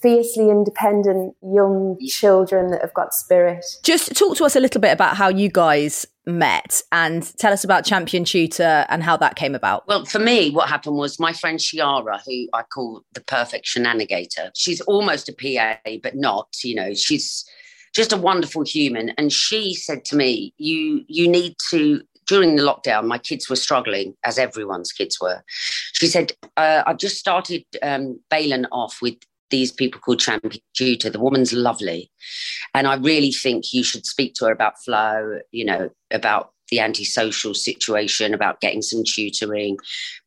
fiercely 0.02 0.50
independent 0.50 1.34
young 1.42 1.98
children 2.06 2.70
that 2.70 2.80
have 2.80 2.94
got 2.94 3.14
spirit. 3.14 3.64
Just 3.82 4.14
talk 4.16 4.36
to 4.36 4.44
us 4.44 4.56
a 4.56 4.60
little 4.60 4.80
bit 4.80 4.92
about 4.92 5.16
how 5.16 5.28
you 5.28 5.48
guys 5.48 6.06
met 6.26 6.82
and 6.90 7.36
tell 7.38 7.52
us 7.52 7.64
about 7.64 7.84
Champion 7.84 8.24
Tutor 8.24 8.86
and 8.88 9.02
how 9.02 9.16
that 9.18 9.36
came 9.36 9.54
about. 9.54 9.86
Well, 9.86 10.04
for 10.04 10.18
me, 10.18 10.50
what 10.50 10.68
happened 10.68 10.96
was 10.96 11.20
my 11.20 11.32
friend 11.32 11.58
Shiara, 11.58 12.20
who 12.24 12.48
I 12.52 12.62
call 12.62 13.02
the 13.12 13.20
perfect 13.20 13.66
shenanigator, 13.66 14.50
she's 14.56 14.80
almost 14.82 15.28
a 15.28 15.32
PA, 15.32 15.78
but 16.02 16.16
not, 16.16 16.48
you 16.62 16.74
know, 16.74 16.94
she's 16.94 17.44
just 17.94 18.12
a 18.12 18.16
wonderful 18.16 18.64
human. 18.64 19.10
And 19.10 19.32
she 19.32 19.74
said 19.74 20.04
to 20.06 20.16
me, 20.16 20.52
You 20.56 21.04
you 21.06 21.28
need 21.28 21.56
to 21.70 22.02
during 22.26 22.56
the 22.56 22.62
lockdown, 22.62 23.06
my 23.06 23.18
kids 23.18 23.48
were 23.48 23.56
struggling, 23.56 24.14
as 24.24 24.38
everyone's 24.38 24.92
kids 24.92 25.20
were. 25.20 25.42
She 25.92 26.06
said, 26.06 26.32
uh, 26.56 26.82
I've 26.86 26.98
just 26.98 27.18
started 27.18 27.64
um, 27.82 28.20
Baylan 28.30 28.64
off 28.72 29.00
with 29.02 29.16
these 29.54 29.70
people 29.70 30.00
called 30.00 30.18
Champion 30.18 30.60
Tutor. 30.74 31.10
The 31.10 31.20
woman's 31.20 31.52
lovely. 31.52 32.10
And 32.74 32.88
I 32.88 32.96
really 32.96 33.30
think 33.30 33.72
you 33.72 33.84
should 33.84 34.04
speak 34.04 34.34
to 34.34 34.46
her 34.46 34.52
about 34.52 34.82
Flo, 34.82 35.38
you 35.52 35.64
know, 35.64 35.90
about 36.10 36.50
the 36.70 36.80
antisocial 36.80 37.54
situation, 37.54 38.34
about 38.34 38.60
getting 38.60 38.82
some 38.82 39.04
tutoring, 39.04 39.78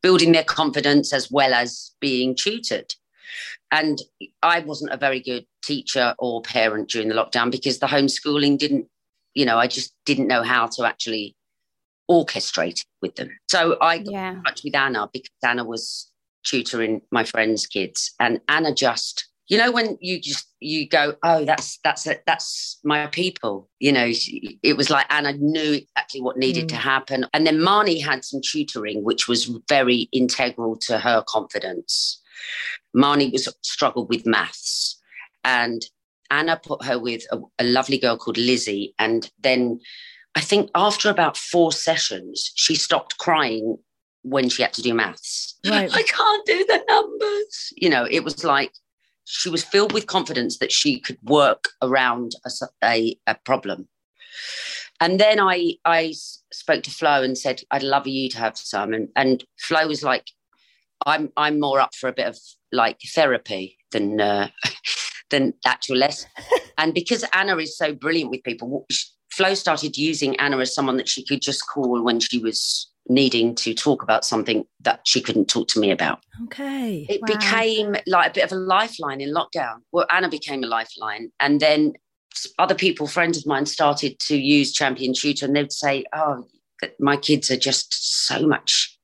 building 0.01 0.31
their 0.31 0.45
confidence 0.45 1.11
as 1.11 1.29
well 1.29 1.53
as 1.53 1.91
being 1.99 2.35
tutored. 2.35 2.93
And 3.69 4.01
I 4.41 4.61
wasn't 4.61 4.93
a 4.93 4.97
very 4.97 5.19
good 5.19 5.45
teacher 5.61 6.15
or 6.19 6.41
parent 6.41 6.89
during 6.89 7.09
the 7.09 7.15
lockdown 7.15 7.51
because 7.51 7.79
the 7.79 7.87
homeschooling 7.87 8.57
didn't, 8.57 8.87
you 9.33 9.45
know, 9.45 9.57
I 9.57 9.67
just 9.67 9.93
didn't 10.05 10.27
know 10.27 10.43
how 10.43 10.67
to 10.67 10.85
actually 10.85 11.35
orchestrate 12.09 12.79
with 13.01 13.15
them. 13.15 13.29
So 13.49 13.75
I 13.81 13.97
got 13.97 14.13
yeah. 14.13 14.31
in 14.31 14.43
touch 14.43 14.61
with 14.63 14.73
Anna 14.73 15.09
because 15.11 15.35
Anna 15.43 15.65
was 15.65 16.09
tutoring 16.47 17.01
my 17.11 17.23
friends' 17.23 17.65
kids, 17.65 18.13
and 18.19 18.39
Anna 18.47 18.73
just, 18.73 19.27
you 19.47 19.57
know, 19.57 19.71
when 19.71 19.97
you 20.01 20.19
just 20.19 20.47
you 20.59 20.87
go, 20.87 21.15
oh, 21.23 21.45
that's 21.45 21.79
that's 21.83 22.07
it, 22.07 22.23
that's 22.25 22.79
my 22.83 23.07
people. 23.07 23.69
You 23.79 23.91
know, 23.91 24.11
it 24.63 24.77
was 24.77 24.89
like 24.89 25.05
Anna 25.09 25.33
knew 25.33 25.73
exactly 25.73 26.21
what 26.21 26.37
needed 26.37 26.65
mm. 26.65 26.69
to 26.69 26.75
happen, 26.75 27.25
and 27.33 27.45
then 27.45 27.57
Marnie 27.57 28.03
had 28.03 28.23
some 28.23 28.41
tutoring, 28.41 29.03
which 29.03 29.27
was 29.27 29.51
very 29.67 30.09
integral 30.11 30.77
to 30.87 30.99
her 30.99 31.23
confidence. 31.27 32.21
Marnie 32.95 33.31
was 33.31 33.47
struggled 33.61 34.09
with 34.09 34.25
maths, 34.25 34.99
and 35.43 35.81
Anna 36.31 36.59
put 36.61 36.83
her 36.83 36.99
with 36.99 37.23
a, 37.31 37.39
a 37.59 37.63
lovely 37.63 37.97
girl 37.97 38.17
called 38.17 38.37
Lizzie, 38.37 38.93
and 38.99 39.29
then. 39.39 39.79
I 40.35 40.41
think 40.41 40.69
after 40.75 41.09
about 41.09 41.35
four 41.35 41.71
sessions, 41.71 42.51
she 42.53 42.75
stopped 42.75 43.17
crying 43.17 43.79
when 44.29 44.49
she 44.49 44.61
had 44.61 44.73
to 44.73 44.81
do 44.81 44.93
maths. 44.93 45.57
Right. 45.65 45.89
I 45.93 46.03
can't 46.03 46.45
do 46.45 46.65
the 46.65 46.83
numbers. 46.87 47.73
You 47.75 47.89
know, 47.89 48.07
it 48.09 48.23
was 48.23 48.43
like 48.43 48.71
she 49.25 49.49
was 49.49 49.63
filled 49.63 49.93
with 49.93 50.07
confidence 50.07 50.59
that 50.59 50.71
she 50.71 50.99
could 50.99 51.17
work 51.23 51.69
around 51.81 52.33
a, 52.45 52.51
a, 52.83 53.19
a 53.27 53.35
problem. 53.45 53.87
And 54.99 55.19
then 55.19 55.39
I 55.39 55.73
I 55.85 56.13
spoke 56.51 56.83
to 56.83 56.91
Flo 56.91 57.21
and 57.21 57.37
said, 57.37 57.61
I'd 57.71 57.83
love 57.83 58.07
you 58.07 58.29
to 58.29 58.37
have 58.39 58.57
some. 58.57 58.93
And, 58.93 59.09
and 59.15 59.43
Flo 59.59 59.87
was 59.87 60.03
like, 60.03 60.25
I'm 61.05 61.31
I'm 61.37 61.59
more 61.59 61.79
up 61.79 61.93
for 61.93 62.09
a 62.09 62.13
bit 62.13 62.27
of 62.27 62.37
like 62.71 62.99
therapy 63.13 63.77
than 63.91 64.19
uh, 64.19 64.49
than 65.29 65.53
actual 65.65 65.97
lesson. 65.97 66.29
and 66.77 66.93
because 66.93 67.23
Anna 67.33 67.57
is 67.57 67.77
so 67.77 67.93
brilliant 67.93 68.31
with 68.31 68.43
people, 68.43 68.87
Flo 69.31 69.53
started 69.53 69.97
using 69.97 70.35
Anna 70.37 70.57
as 70.57 70.73
someone 70.73 70.97
that 70.97 71.09
she 71.09 71.23
could 71.23 71.41
just 71.41 71.67
call 71.67 72.03
when 72.03 72.19
she 72.19 72.39
was 72.39 72.89
needing 73.09 73.55
to 73.55 73.73
talk 73.73 74.03
about 74.03 74.25
something 74.25 74.65
that 74.81 75.01
she 75.05 75.21
couldn't 75.21 75.47
talk 75.47 75.67
to 75.69 75.79
me 75.79 75.91
about. 75.91 76.19
Okay. 76.45 77.05
It 77.09 77.21
wow. 77.21 77.35
became 77.35 77.95
like 78.05 78.31
a 78.31 78.33
bit 78.33 78.43
of 78.43 78.51
a 78.51 78.55
lifeline 78.55 79.21
in 79.21 79.33
lockdown. 79.33 79.77
Well, 79.91 80.05
Anna 80.09 80.29
became 80.29 80.63
a 80.63 80.67
lifeline. 80.67 81.31
And 81.39 81.59
then 81.59 81.93
other 82.59 82.75
people, 82.75 83.07
friends 83.07 83.37
of 83.37 83.45
mine, 83.45 83.65
started 83.65 84.19
to 84.19 84.37
use 84.37 84.73
Champion 84.73 85.13
Tutor 85.13 85.45
and 85.45 85.55
they'd 85.55 85.71
say, 85.71 86.05
Oh, 86.13 86.45
my 86.99 87.17
kids 87.17 87.49
are 87.49 87.57
just 87.57 88.25
so 88.25 88.45
much, 88.45 88.97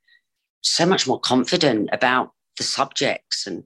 so 0.62 0.86
much 0.86 1.08
more 1.08 1.20
confident 1.20 1.90
about 1.92 2.32
the 2.58 2.64
subjects. 2.64 3.48
And 3.48 3.64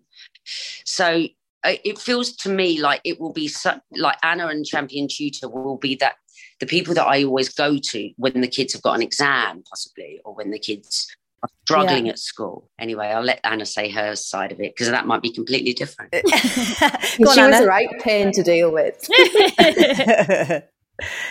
so 0.85 1.27
uh, 1.63 1.75
it 1.83 1.97
feels 1.97 2.35
to 2.37 2.49
me 2.49 2.79
like 2.79 3.01
it 3.03 3.19
will 3.19 3.33
be 3.33 3.47
so, 3.47 3.79
like 3.91 4.17
Anna 4.23 4.47
and 4.47 4.65
Champion 4.65 5.07
Tutor 5.09 5.49
will 5.49 5.77
be 5.77 5.95
that 5.95 6.15
the 6.59 6.65
people 6.65 6.93
that 6.95 7.05
I 7.05 7.23
always 7.23 7.49
go 7.49 7.77
to 7.77 8.11
when 8.17 8.41
the 8.41 8.47
kids 8.47 8.73
have 8.73 8.81
got 8.81 8.95
an 8.95 9.01
exam, 9.01 9.63
possibly, 9.69 10.19
or 10.25 10.33
when 10.33 10.51
the 10.51 10.59
kids 10.59 11.07
are 11.43 11.49
struggling 11.63 12.07
yeah. 12.07 12.13
at 12.13 12.19
school. 12.19 12.69
Anyway, 12.79 13.07
I'll 13.07 13.23
let 13.23 13.39
Anna 13.43 13.65
say 13.65 13.89
her 13.89 14.15
side 14.15 14.51
of 14.51 14.59
it 14.59 14.73
because 14.75 14.89
that 14.89 15.05
might 15.05 15.21
be 15.21 15.31
completely 15.31 15.73
different. 15.73 16.13
on, 16.13 16.21
she 17.01 17.23
Anna. 17.23 17.49
was 17.49 17.61
a 17.61 17.67
right 17.67 17.89
pain 17.99 18.31
to 18.31 18.41
deal 18.41 18.71
with. 18.71 19.07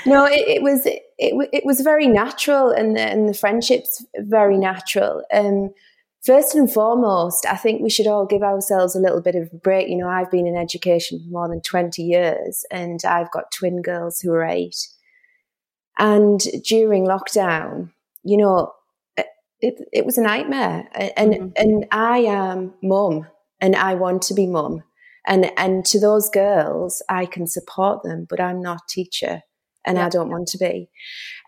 no, 0.06 0.26
it, 0.26 0.46
it, 0.48 0.62
was 0.62 0.86
it, 0.86 1.02
it 1.18 1.64
was 1.64 1.80
very 1.80 2.06
natural, 2.06 2.70
and 2.70 2.96
the, 2.96 3.02
and 3.02 3.28
the 3.28 3.34
friendships 3.34 4.04
very 4.16 4.58
natural. 4.58 5.24
Um, 5.32 5.70
first 6.24 6.54
and 6.54 6.70
foremost, 6.70 7.46
I 7.46 7.56
think 7.56 7.82
we 7.82 7.90
should 7.90 8.06
all 8.06 8.26
give 8.26 8.42
ourselves 8.42 8.94
a 8.94 9.00
little 9.00 9.20
bit 9.20 9.34
of 9.34 9.48
a 9.52 9.56
break. 9.56 9.88
You 9.88 9.96
know, 9.96 10.08
I've 10.08 10.30
been 10.30 10.46
in 10.46 10.56
education 10.56 11.20
for 11.20 11.30
more 11.30 11.48
than 11.48 11.62
20 11.62 12.02
years 12.02 12.64
and 12.70 13.00
I've 13.06 13.30
got 13.30 13.52
twin 13.52 13.80
girls 13.80 14.20
who 14.20 14.32
are 14.32 14.44
eight. 14.44 14.76
And 15.98 16.40
during 16.64 17.06
lockdown, 17.06 17.90
you 18.22 18.36
know, 18.36 18.72
it, 19.60 19.74
it 19.92 20.04
was 20.04 20.18
a 20.18 20.22
nightmare. 20.22 20.88
And, 21.16 21.32
mm-hmm. 21.32 21.48
and 21.56 21.86
I 21.90 22.18
am 22.18 22.74
mum 22.82 23.26
and 23.60 23.74
I 23.74 23.94
want 23.94 24.22
to 24.22 24.34
be 24.34 24.46
mum. 24.46 24.82
And, 25.26 25.50
and 25.56 25.84
to 25.86 25.98
those 25.98 26.28
girls, 26.30 27.02
I 27.08 27.26
can 27.26 27.46
support 27.46 28.02
them, 28.02 28.26
but 28.28 28.40
I'm 28.40 28.60
not 28.60 28.88
teacher 28.88 29.42
and 29.86 29.96
yeah. 29.96 30.06
I 30.06 30.08
don't 30.08 30.30
want 30.30 30.48
to 30.48 30.58
be. 30.58 30.90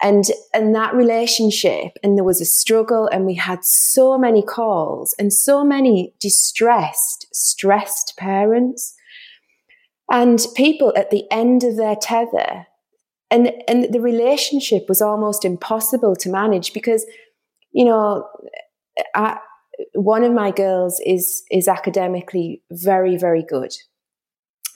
And 0.01 0.25
and 0.55 0.75
that 0.75 0.95
relationship, 0.95 1.93
and 2.03 2.17
there 2.17 2.25
was 2.25 2.41
a 2.41 2.47
struggle, 2.47 3.09
and 3.09 3.27
we 3.27 3.35
had 3.35 3.65
so 3.65 4.17
many 4.17 4.43
calls 4.43 5.15
and 5.19 5.33
so 5.33 5.65
many 5.65 6.15
distressed, 6.21 7.27
stressed 7.33 8.15
parents, 8.17 8.95
and 10.11 10.45
people 10.55 10.93
at 10.97 11.11
the 11.11 11.25
end 11.31 11.65
of 11.65 11.77
their 11.77 11.97
tether 11.97 12.67
and 13.31 13.53
and 13.67 13.93
the 13.93 14.01
relationship 14.01 14.89
was 14.89 15.03
almost 15.03 15.45
impossible 15.45 16.17
to 16.17 16.31
manage 16.31 16.73
because 16.73 17.05
you 17.73 17.85
know 17.85 18.27
I, 19.15 19.39
one 19.95 20.25
of 20.25 20.33
my 20.33 20.51
girls 20.51 21.01
is 21.05 21.43
is 21.51 21.69
academically 21.69 22.63
very 22.71 23.17
very 23.17 23.43
good. 23.43 23.75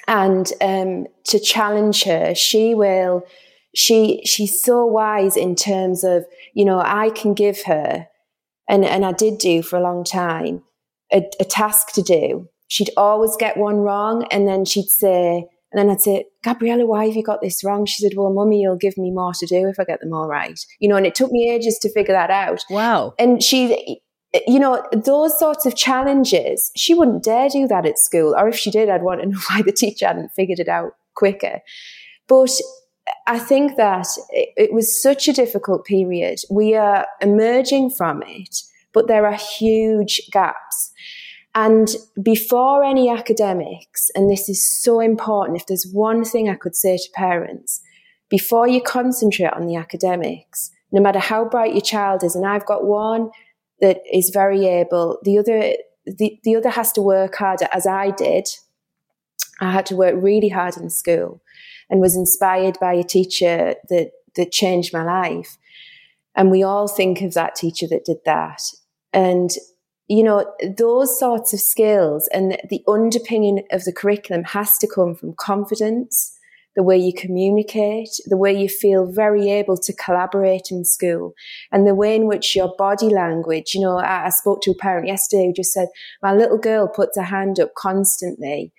And 0.09 0.53
um, 0.61 1.07
to 1.27 1.39
challenge 1.39 2.05
her 2.05 2.35
she 2.35 2.75
will 2.75 3.25
she 3.75 4.21
she's 4.25 4.61
so 4.61 4.85
wise 4.85 5.37
in 5.37 5.55
terms 5.55 6.05
of 6.05 6.27
you 6.53 6.65
know 6.65 6.83
i 6.85 7.09
can 7.11 7.33
give 7.33 7.63
her 7.63 8.09
and 8.69 8.85
and 8.85 9.07
i 9.07 9.13
did 9.13 9.39
do 9.39 9.63
for 9.63 9.79
a 9.79 9.83
long 9.83 10.05
time 10.05 10.63
a, 11.13 11.23
a 11.39 11.45
task 11.45 11.93
to 11.93 12.03
do. 12.03 12.49
She'd 12.69 12.91
always 12.97 13.37
get 13.37 13.57
one 13.57 13.77
wrong 13.77 14.27
and 14.31 14.49
then 14.49 14.65
she'd 14.65 14.89
say 14.89 15.47
And 15.73 15.79
then 15.79 15.91
I'd 15.91 16.03
say, 16.03 16.27
Gabriella, 16.45 16.87
why 16.87 17.07
have 17.07 17.17
you 17.17 17.23
got 17.23 17.41
this 17.41 17.65
wrong? 17.65 17.87
She 17.87 18.03
said, 18.03 18.13
Well, 18.17 18.33
mummy, 18.33 18.61
you'll 18.61 18.77
give 18.77 18.99
me 18.99 19.11
more 19.11 19.33
to 19.33 19.47
do 19.47 19.69
if 19.69 19.81
I 19.81 19.85
get 19.85 20.01
them 20.01 20.13
all 20.13 20.29
right. 20.29 20.59
You 20.81 20.89
know, 20.89 20.97
and 20.97 21.07
it 21.07 21.15
took 21.15 21.33
me 21.33 21.51
ages 21.51 21.79
to 21.79 21.93
figure 21.93 22.15
that 22.15 22.31
out. 22.31 22.65
Wow. 22.69 23.15
And 23.19 23.43
she, 23.43 24.01
you 24.47 24.59
know, 24.59 24.85
those 24.93 25.39
sorts 25.39 25.65
of 25.65 25.75
challenges, 25.75 26.71
she 26.77 26.95
wouldn't 26.95 27.25
dare 27.25 27.49
do 27.49 27.67
that 27.69 27.87
at 27.87 27.99
school. 27.99 28.35
Or 28.37 28.49
if 28.49 28.57
she 28.57 28.71
did, 28.71 28.91
I'd 28.91 29.03
want 29.03 29.23
to 29.23 29.29
know 29.29 29.39
why 29.51 29.63
the 29.63 29.73
teacher 29.73 30.07
hadn't 30.07 30.31
figured 30.37 30.59
it 30.61 30.69
out 30.69 30.93
quicker. 31.15 31.61
But 32.29 32.51
I 33.27 33.39
think 33.39 33.77
that 33.77 34.07
it 34.31 34.73
was 34.73 35.01
such 35.01 35.29
a 35.29 35.33
difficult 35.33 35.85
period. 35.85 36.39
We 36.51 36.75
are 36.75 37.07
emerging 37.21 37.91
from 37.91 38.23
it, 38.27 38.63
but 38.93 39.09
there 39.09 39.27
are 39.27 39.39
huge 39.59 40.21
gaps. 40.31 40.93
And 41.55 41.89
before 42.23 42.83
any 42.83 43.11
academics, 43.11 44.11
and 44.15 44.31
this 44.31 44.49
is 44.49 44.67
so 44.67 45.01
important, 45.01 45.59
if 45.59 45.67
there's 45.67 45.87
one 45.93 46.25
thing 46.25 46.49
I 46.49 46.55
could 46.55 46.75
say 46.75 46.97
to 46.97 47.11
parents, 47.15 47.83
before 48.31 48.67
you 48.67 48.81
concentrate 48.81 49.53
on 49.53 49.67
the 49.67 49.77
academics, 49.77 50.71
no 50.91 51.01
matter 51.01 51.19
how 51.19 51.45
bright 51.45 51.73
your 51.73 51.83
child 51.83 52.25
is, 52.25 52.35
and 52.35 52.47
I've 52.47 52.65
got 52.65 52.87
one 52.87 53.31
that 53.81 54.01
is 54.11 54.31
very 54.33 54.67
able, 54.67 55.19
the 55.23 55.39
other 55.39 55.75
the, 56.05 56.41
the 56.43 56.57
other 56.57 56.71
has 56.71 56.91
to 56.93 57.03
work 57.03 57.37
harder 57.37 57.69
as 57.73 57.87
I 57.87 58.11
did. 58.11 58.49
I 59.61 59.71
had 59.71 59.87
to 59.87 59.97
work 59.97 60.15
really 60.17 60.49
hard 60.49 60.77
in 60.77 60.91
school 60.91 61.43
and 61.89 62.01
was 62.01 62.17
inspired 62.17 62.77
by 62.81 62.95
a 62.95 63.05
teacher 63.05 63.77
that 63.89 64.11
that 64.35 64.51
changed 64.51 64.93
my 64.93 65.05
life. 65.05 65.59
And 66.35 66.51
we 66.51 66.63
all 66.63 66.89
think 66.89 67.21
of 67.21 67.35
that 67.35 67.55
teacher 67.55 67.87
that 67.89 68.07
did 68.07 68.19
that. 68.25 68.63
And 69.13 69.51
you 70.13 70.23
know, 70.23 70.45
those 70.77 71.19
sorts 71.19 71.55
of 71.55 71.61
skills 71.61 72.29
and 72.35 72.59
the 72.69 72.85
underpinning 72.87 73.65
of 73.73 73.85
the 73.85 73.95
curriculum 73.95 74.45
has 74.45 74.77
to 74.77 74.87
come 74.87 75.15
from 75.15 75.33
confidence, 75.39 76.39
the 76.77 76.83
way 76.83 76.99
you 76.99 77.15
communicate, 77.17 78.11
the 78.27 78.37
way 78.37 78.53
you 78.53 78.69
feel 78.69 79.11
very 79.11 79.49
able 79.51 79.79
to 79.79 79.95
collaborate 79.95 80.71
in 80.71 80.85
school, 80.85 81.33
and 81.71 81.87
the 81.87 81.95
way 81.95 82.15
in 82.15 82.27
which 82.27 82.55
your 82.55 82.75
body 82.77 83.09
language, 83.09 83.73
you 83.75 83.81
know, 83.81 83.97
I, 83.97 84.27
I 84.27 84.29
spoke 84.29 84.61
to 84.65 84.73
a 84.73 84.75
parent 84.75 85.07
yesterday 85.07 85.47
who 85.47 85.55
just 85.55 85.73
said, 85.73 85.89
my 86.23 86.35
little 86.35 86.59
girl 86.59 86.89
puts 86.89 87.17
her 87.17 87.23
hand 87.23 87.59
up 87.59 87.73
constantly, 87.75 88.71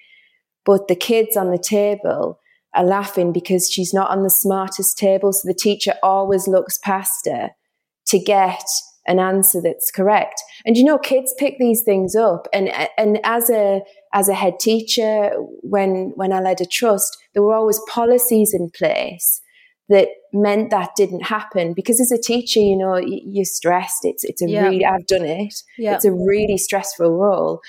but 0.64 0.88
the 0.88 0.96
kids 0.96 1.36
on 1.36 1.50
the 1.50 1.58
table 1.58 2.40
are 2.76 2.86
laughing 2.86 3.34
because 3.34 3.72
she's 3.72 3.92
not 3.92 4.12
on 4.12 4.22
the 4.22 4.30
smartest 4.30 5.00
table. 5.00 5.34
So 5.34 5.48
the 5.48 5.56
teacher 5.56 5.96
always 6.04 6.48
looks 6.48 6.78
past 6.78 7.26
her 7.26 7.50
to 8.06 8.20
get 8.20 8.64
an 9.06 9.20
answer 9.20 9.62
that's 9.62 9.92
correct. 9.92 10.42
And 10.66 10.78
you 10.78 10.84
know, 10.84 10.98
kids 10.98 11.34
pick 11.38 11.58
these 11.58 11.82
things 11.82 12.16
up. 12.16 12.48
And 12.54 12.70
and 12.98 13.20
as 13.24 13.50
a 13.50 13.82
as 14.14 14.30
a 14.30 14.34
head 14.34 14.60
teacher, 14.60 15.32
when 15.62 16.14
when 16.16 16.32
I 16.32 16.40
led 16.40 16.62
a 16.62 16.66
trust, 16.66 17.18
there 17.34 17.44
were 17.44 17.56
always 17.56 17.82
policies 17.90 18.54
in 18.54 18.70
place 18.70 19.42
that 19.90 20.08
meant 20.32 20.70
that 20.70 20.96
didn't 20.96 21.24
happen. 21.24 21.74
Because 21.74 22.00
as 22.00 22.12
a 22.12 22.22
teacher, 22.22 22.60
you 22.60 22.78
know, 22.78 22.98
you're 22.98 23.46
stressed. 23.46 24.06
It's 24.06 24.24
it's 24.24 24.42
a 24.42 24.50
yeah. 24.50 24.64
really 24.64 24.86
I've 24.86 25.08
done 25.08 25.26
it. 25.26 25.54
Yeah. 25.78 25.96
It's 25.96 26.06
a 26.06 26.12
really 26.12 26.58
stressful 26.58 27.12
role. 27.12 27.62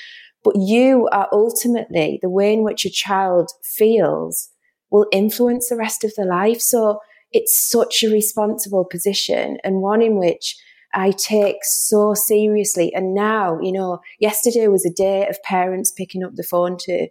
But 0.44 0.56
you 0.56 1.08
are 1.10 1.28
ultimately 1.32 2.18
the 2.22 2.28
way 2.28 2.52
in 2.52 2.62
which 2.62 2.84
a 2.84 2.90
child 2.90 3.50
feels 3.62 4.50
will 4.90 5.06
influence 5.10 5.68
the 5.68 5.76
rest 5.76 6.04
of 6.04 6.14
their 6.16 6.26
life. 6.26 6.60
So 6.60 7.00
it's 7.32 7.68
such 7.68 8.04
a 8.04 8.10
responsible 8.10 8.84
position 8.84 9.58
and 9.64 9.82
one 9.82 10.02
in 10.02 10.18
which 10.18 10.56
I 10.94 11.10
take 11.10 11.58
so 11.62 12.14
seriously. 12.14 12.94
And 12.94 13.14
now, 13.14 13.58
you 13.60 13.72
know, 13.72 14.00
yesterday 14.20 14.68
was 14.68 14.86
a 14.86 14.90
day 14.90 15.26
of 15.26 15.42
parents 15.42 15.90
picking 15.90 16.22
up 16.22 16.34
the 16.34 16.42
phone 16.42 16.76
to 16.80 17.08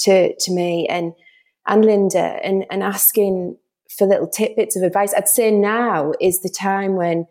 to 0.00 0.34
to 0.34 0.52
me 0.52 0.86
and 0.88 1.12
and 1.66 1.84
Linda 1.84 2.38
and 2.42 2.64
and 2.70 2.82
asking 2.82 3.56
for 3.96 4.06
little 4.06 4.28
tidbits 4.28 4.76
of 4.76 4.82
advice. 4.82 5.14
I'd 5.14 5.28
say 5.28 5.50
now 5.50 6.12
is 6.20 6.42
the 6.42 6.48
time 6.48 6.96
when 6.96 7.26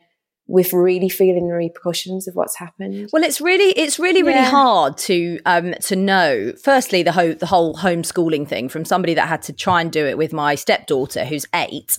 with 0.49 0.73
really 0.73 1.09
feeling 1.09 1.47
the 1.47 1.53
repercussions 1.53 2.27
of 2.27 2.33
what's 2.33 2.57
happened. 2.57 3.07
Well, 3.13 3.23
it's 3.23 3.39
really 3.39 3.71
it's 3.77 3.99
really 3.99 4.23
really 4.23 4.39
yeah. 4.39 4.49
hard 4.49 4.97
to 4.99 5.39
um 5.45 5.73
to 5.81 5.95
know. 5.95 6.53
Firstly, 6.61 7.03
the 7.03 7.11
whole 7.11 7.35
the 7.35 7.45
whole 7.45 7.75
homeschooling 7.75 8.47
thing 8.47 8.67
from 8.67 8.83
somebody 8.83 9.13
that 9.13 9.27
had 9.27 9.43
to 9.43 9.53
try 9.53 9.79
and 9.79 9.91
do 9.91 10.05
it 10.05 10.17
with 10.17 10.33
my 10.33 10.55
stepdaughter 10.55 11.23
who's 11.23 11.45
eight. 11.53 11.97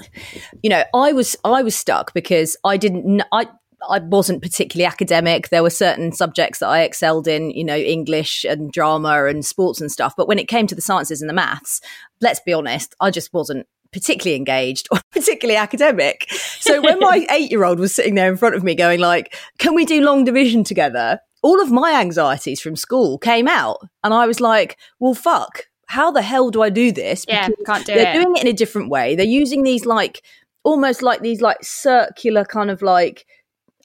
You 0.62 0.70
know, 0.70 0.82
I 0.94 1.12
was 1.12 1.36
I 1.44 1.62
was 1.62 1.76
stuck 1.76 2.12
because 2.12 2.56
I 2.64 2.76
didn't 2.76 3.22
I 3.32 3.46
I 3.88 3.98
wasn't 3.98 4.42
particularly 4.42 4.86
academic. 4.86 5.48
There 5.48 5.62
were 5.62 5.70
certain 5.70 6.12
subjects 6.12 6.58
that 6.58 6.68
I 6.68 6.82
excelled 6.82 7.26
in, 7.26 7.50
you 7.50 7.64
know, 7.64 7.76
English 7.76 8.44
and 8.44 8.70
drama 8.72 9.24
and 9.24 9.44
sports 9.44 9.80
and 9.80 9.90
stuff. 9.90 10.14
But 10.16 10.28
when 10.28 10.38
it 10.38 10.48
came 10.48 10.66
to 10.66 10.74
the 10.74 10.82
sciences 10.82 11.20
and 11.20 11.28
the 11.28 11.34
maths, 11.34 11.80
let's 12.20 12.40
be 12.40 12.52
honest, 12.52 12.94
I 13.00 13.10
just 13.10 13.32
wasn't 13.32 13.66
particularly 13.92 14.36
engaged 14.36 14.88
or 14.90 15.00
particularly 15.12 15.56
academic. 15.56 16.30
So 16.30 16.80
when 16.80 16.98
my 17.00 17.26
eight 17.30 17.50
year 17.50 17.64
old 17.64 17.78
was 17.78 17.94
sitting 17.94 18.14
there 18.14 18.30
in 18.30 18.36
front 18.36 18.54
of 18.54 18.62
me 18.62 18.74
going 18.74 19.00
like, 19.00 19.34
can 19.58 19.74
we 19.74 19.84
do 19.84 20.02
long 20.02 20.24
division 20.24 20.64
together? 20.64 21.20
All 21.42 21.60
of 21.62 21.70
my 21.70 21.92
anxieties 21.92 22.60
from 22.60 22.76
school 22.76 23.18
came 23.18 23.48
out. 23.48 23.78
And 24.04 24.12
I 24.12 24.26
was 24.26 24.40
like, 24.40 24.76
well, 24.98 25.14
fuck, 25.14 25.64
how 25.86 26.10
the 26.10 26.22
hell 26.22 26.50
do 26.50 26.62
I 26.62 26.70
do 26.70 26.92
this? 26.92 27.24
Yeah, 27.26 27.48
can't 27.66 27.86
do 27.86 27.94
they're 27.94 28.10
it. 28.10 28.22
doing 28.22 28.36
it 28.36 28.42
in 28.42 28.48
a 28.48 28.52
different 28.52 28.90
way. 28.90 29.16
They're 29.16 29.26
using 29.26 29.62
these 29.62 29.86
like, 29.86 30.22
almost 30.62 31.02
like 31.02 31.22
these 31.22 31.40
like 31.40 31.58
circular 31.62 32.44
kind 32.44 32.70
of 32.70 32.82
like, 32.82 33.26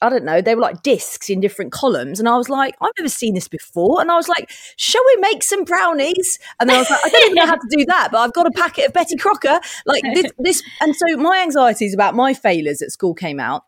I 0.02 0.08
don't 0.08 0.24
know, 0.24 0.40
they 0.40 0.54
were 0.54 0.60
like 0.60 0.82
discs 0.82 1.30
in 1.30 1.40
different 1.40 1.72
columns. 1.72 2.18
And 2.18 2.28
I 2.28 2.36
was 2.36 2.48
like, 2.48 2.74
I've 2.80 2.92
never 2.98 3.08
seen 3.08 3.34
this 3.34 3.48
before. 3.48 4.00
And 4.00 4.10
I 4.10 4.16
was 4.16 4.28
like, 4.28 4.50
shall 4.76 5.02
we 5.06 5.16
make 5.20 5.42
some 5.42 5.64
brownies? 5.64 6.38
And 6.60 6.70
I 6.70 6.78
was 6.78 6.90
like, 6.90 7.00
I 7.04 7.08
don't 7.08 7.24
even 7.24 7.34
know 7.34 7.46
how 7.46 7.56
to 7.56 7.68
do 7.70 7.84
that, 7.86 8.08
but 8.12 8.18
I've 8.18 8.32
got 8.32 8.46
a 8.46 8.50
packet 8.50 8.86
of 8.86 8.92
Betty 8.92 9.16
Crocker. 9.16 9.60
Like 9.86 10.02
this, 10.14 10.32
this. 10.38 10.62
And 10.80 10.94
so 10.94 11.16
my 11.16 11.40
anxieties 11.42 11.94
about 11.94 12.14
my 12.14 12.34
failures 12.34 12.82
at 12.82 12.90
school 12.90 13.14
came 13.14 13.40
out 13.40 13.64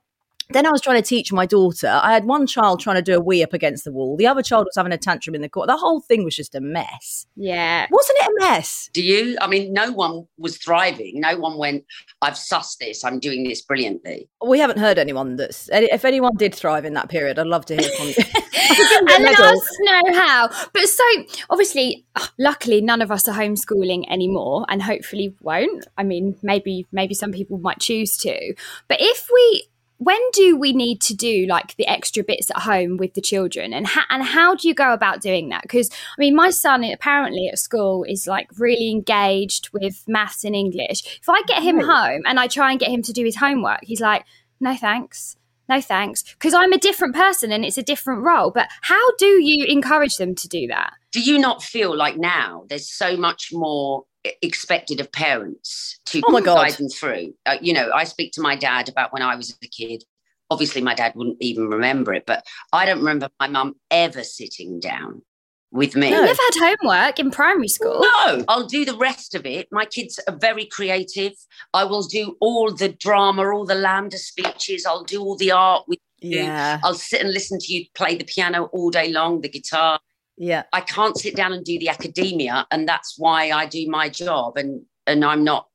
then 0.51 0.67
I 0.67 0.71
was 0.71 0.81
trying 0.81 1.01
to 1.01 1.07
teach 1.07 1.33
my 1.33 1.45
daughter. 1.45 1.89
I 1.89 2.13
had 2.13 2.25
one 2.25 2.47
child 2.47 2.81
trying 2.81 2.97
to 2.97 3.03
do 3.03 3.17
a 3.17 3.21
wee 3.21 3.43
up 3.43 3.53
against 3.53 3.85
the 3.85 3.93
wall. 3.93 4.17
The 4.17 4.27
other 4.27 4.43
child 4.43 4.65
was 4.65 4.77
having 4.77 4.93
a 4.93 4.99
tantrum 4.99 5.35
in 5.35 5.43
the 5.43 5.49
court. 5.49 5.67
The 5.67 5.77
whole 5.77 6.01
thing 6.01 6.25
was 6.25 6.35
just 6.35 6.55
a 6.55 6.61
mess. 6.61 7.27
Yeah. 7.37 7.87
Wasn't 7.91 8.19
it 8.19 8.27
a 8.27 8.35
mess? 8.41 8.89
Do 8.95 9.03
you? 9.03 9.37
I 9.41 9.47
mean, 9.47 9.73
no 9.73 9.93
one 9.93 10.27
was 10.39 10.57
thriving. 10.57 11.21
No 11.21 11.37
one 11.37 11.59
went, 11.59 11.85
I've 12.23 12.35
sussed 12.35 12.79
this. 12.79 13.05
I'm 13.05 13.21
doing 13.21 13.45
this 13.45 13.61
brilliantly. 13.61 14.29
We 14.47 14.59
haven't 14.59 14.79
heard 14.79 14.99
anyone 14.99 15.37
that's, 15.37 15.69
if 15.71 16.05
anyone 16.05 16.37
did 16.37 16.55
thrive 16.55 16.87
in 16.87 16.95
that 16.95 17.11
period, 17.11 17.39
I'd 17.39 17.47
love 17.47 17.67
to 17.67 17.77
hear 17.77 17.91
from 17.91 18.09
you. 18.09 18.15
and 18.99 19.25
let 19.25 19.39
us 19.39 19.69
know 19.81 20.13
how. 20.15 20.49
But 20.73 20.87
so, 20.89 21.05
obviously, 21.51 22.07
luckily, 22.39 22.81
none 22.81 23.03
of 23.03 23.11
us 23.11 23.29
are 23.29 23.35
homeschooling 23.35 24.11
anymore 24.11 24.65
and 24.69 24.83
hopefully 24.83 25.35
won't. 25.43 25.87
I 25.97 26.05
mean, 26.05 26.37
maybe, 26.43 26.87
maybe 26.93 27.15
some 27.15 27.33
people 27.33 27.59
might 27.59 27.81
choose 27.81 28.17
to. 28.19 28.55
But 28.89 28.99
if 29.01 29.29
we, 29.33 29.69
when 29.99 30.21
do 30.33 30.57
we 30.57 30.73
need 30.73 31.01
to 31.03 31.15
do 31.15 31.47
like 31.47 31.77
the 31.77 31.87
extra 31.87 32.25
bits 32.25 32.51
at 32.51 32.63
home 32.63 32.97
with 32.97 33.15
the 33.15 33.21
children? 33.21 33.73
And 33.73 33.87
ha- 33.87 34.07
and 34.11 34.23
how 34.23 34.55
do 34.55 34.69
you 34.69 34.75
go 34.75 34.93
about 34.93 35.21
doing 35.21 35.49
that? 35.51 35.63
Because 35.63 35.91
i 35.91 36.21
mean 36.21 36.35
my 36.35 36.51
son 36.51 36.85
apparently 36.85 37.49
at 37.49 37.59
school 37.59 38.05
is 38.05 38.27
like 38.27 38.49
really 38.59 38.91
engaged 38.91 39.71
with 39.73 40.05
maths 40.07 40.45
and 40.45 40.55
english. 40.55 41.21
If 41.21 41.29
i 41.29 41.43
get 41.43 41.63
him 41.63 41.81
home 41.81 42.23
and 42.27 42.39
i 42.41 42.47
try 42.47 42.71
and 42.71 42.81
get 42.81 42.91
him 42.91 43.03
to 43.03 43.13
do 43.13 43.25
his 43.25 43.37
homework 43.37 43.81
he's 43.83 44.01
like 44.01 44.25
no 44.61 44.77
thanks 44.77 45.37
no 45.69 45.81
thanks. 45.81 46.23
Because 46.23 46.55
i'm 46.55 46.73
a 46.73 46.79
different 46.79 47.15
person 47.15 47.53
and 47.53 47.65
it's 47.65 47.79
a 47.79 47.83
different 47.83 48.23
role. 48.23 48.51
But 48.51 48.69
how 48.81 49.17
do 49.17 49.27
you 49.27 49.67
encourage 49.67 50.17
them 50.17 50.35
to 50.37 50.49
do 50.49 50.67
that? 50.69 50.95
Do 51.13 51.21
you 51.21 51.39
not 51.39 51.63
feel 51.63 51.97
like 51.97 52.17
now 52.17 52.65
there's 52.69 52.89
so 52.89 53.17
much 53.17 53.51
more 53.53 54.05
expected 54.43 55.01
of 55.01 55.11
parents 55.13 55.99
to 56.07 56.23
oh 56.27 56.41
guide 56.41 56.75
them 56.75 56.89
through. 56.89 57.35
Uh, 57.47 57.57
you 57.61 57.73
know, 57.73 57.91
I 57.95 58.05
speak 58.05 58.33
to 58.33 58.41
my 58.41 58.57
dad 58.57 58.89
about 58.89 59.13
when 59.13 59.23
I 59.23 59.35
was 59.35 59.57
a 59.63 59.69
kid. 59.69 60.05
Obviously, 60.51 60.81
my 60.81 60.95
dad 60.95 61.13
wouldn't 61.15 61.37
even 61.41 61.69
remember 61.69 62.15
it, 62.15 62.25
but 62.27 62.45
I 62.73 62.87
don't 62.87 62.99
remember 62.99 63.29
my 63.39 63.49
mum 63.49 63.75
ever 63.91 64.25
sitting 64.25 64.81
down 64.81 65.23
with 65.71 65.95
me. 65.95 66.11
No. 66.11 66.25
You've 66.25 66.39
had 66.39 66.77
homework 66.81 67.19
in 67.19 67.31
primary 67.31 67.69
school. 67.69 68.01
No, 68.01 68.45
I'll 68.49 68.67
do 68.67 68.85
the 68.85 68.97
rest 68.97 69.35
of 69.35 69.45
it. 69.45 69.69
My 69.71 69.85
kids 69.85 70.19
are 70.27 70.37
very 70.37 70.65
creative. 70.65 71.33
I 71.75 71.85
will 71.85 72.03
do 72.03 72.37
all 72.41 72.73
the 72.73 72.89
drama, 72.89 73.51
all 73.51 73.67
the 73.67 73.75
LAMDA 73.75 74.17
speeches. 74.17 74.87
I'll 74.87 75.05
do 75.05 75.21
all 75.21 75.37
the 75.37 75.53
art 75.53 75.85
with 75.87 75.99
you. 76.21 76.41
Yeah. 76.41 76.81
I'll 76.83 76.95
sit 76.95 77.21
and 77.21 77.33
listen 77.33 77.59
to 77.59 77.73
you 77.73 77.85
play 77.95 78.17
the 78.17 78.25
piano 78.25 78.65
all 78.73 78.91
day 78.91 79.13
long, 79.13 79.41
the 79.41 79.49
guitar. 79.49 80.01
Yeah. 80.39 80.63
I 80.73 80.81
can't 80.81 81.19
sit 81.19 81.37
down 81.37 81.53
and 81.53 81.65
do 81.65 81.79
the 81.79 81.89
academia. 81.89 82.67
And 82.71 82.89
that's 82.89 83.17
why 83.19 83.51
I 83.51 83.67
do 83.67 83.87
my 83.89 84.09
job. 84.09 84.57
And, 84.57 84.83
and 85.07 85.25
I'm 85.25 85.45
not 85.45 85.69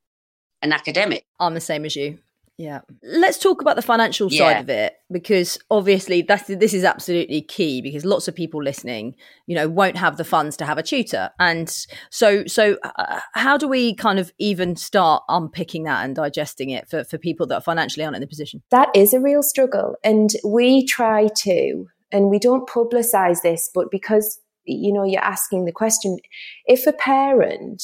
an 0.61 0.71
academic. 0.71 1.25
I'm 1.39 1.53
the 1.53 1.61
same 1.61 1.85
as 1.85 1.95
you. 1.95 2.19
Yeah. 2.57 2.81
Let's 3.01 3.39
talk 3.39 3.61
about 3.61 3.75
the 3.77 3.81
financial 3.81 4.31
yeah. 4.31 4.53
side 4.53 4.61
of 4.61 4.69
it 4.69 4.93
because 5.11 5.57
obviously 5.71 6.21
that's 6.21 6.43
this 6.47 6.73
is 6.73 6.83
absolutely 6.83 7.41
key 7.41 7.81
because 7.81 8.05
lots 8.05 8.27
of 8.27 8.35
people 8.35 8.61
listening, 8.61 9.15
you 9.47 9.55
know, 9.55 9.67
won't 9.67 9.97
have 9.97 10.17
the 10.17 10.23
funds 10.23 10.55
to 10.57 10.65
have 10.65 10.77
a 10.77 10.83
tutor. 10.83 11.31
And 11.39 11.67
so 12.11 12.45
so 12.45 12.77
uh, 12.83 13.21
how 13.33 13.57
do 13.57 13.67
we 13.67 13.95
kind 13.95 14.19
of 14.19 14.31
even 14.37 14.75
start 14.75 15.23
unpicking 15.29 15.83
that 15.85 16.05
and 16.05 16.15
digesting 16.15 16.69
it 16.69 16.87
for 16.87 17.03
for 17.03 17.17
people 17.17 17.47
that 17.47 17.63
financially 17.63 18.05
aren't 18.05 18.17
in 18.17 18.21
the 18.21 18.27
position? 18.27 18.61
That 18.69 18.89
is 18.95 19.15
a 19.15 19.19
real 19.19 19.41
struggle 19.41 19.95
and 20.03 20.29
we 20.45 20.85
try 20.85 21.29
to 21.39 21.87
and 22.11 22.29
we 22.29 22.37
don't 22.37 22.69
publicize 22.69 23.41
this 23.41 23.71
but 23.73 23.89
because 23.89 24.39
you 24.65 24.93
know, 24.93 25.03
you're 25.03 25.23
asking 25.23 25.65
the 25.65 25.71
question 25.71 26.17
if 26.65 26.87
a 26.87 26.93
parent 26.93 27.83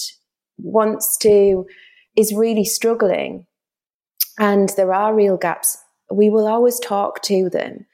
wants 0.57 1.17
to, 1.21 1.65
is 2.15 2.33
really 2.33 2.65
struggling, 2.65 3.45
and 4.39 4.69
there 4.77 4.93
are 4.93 5.15
real 5.15 5.37
gaps, 5.37 5.77
we 6.11 6.29
will 6.29 6.47
always 6.47 6.79
talk 6.79 7.21
to 7.23 7.49
them. 7.49 7.85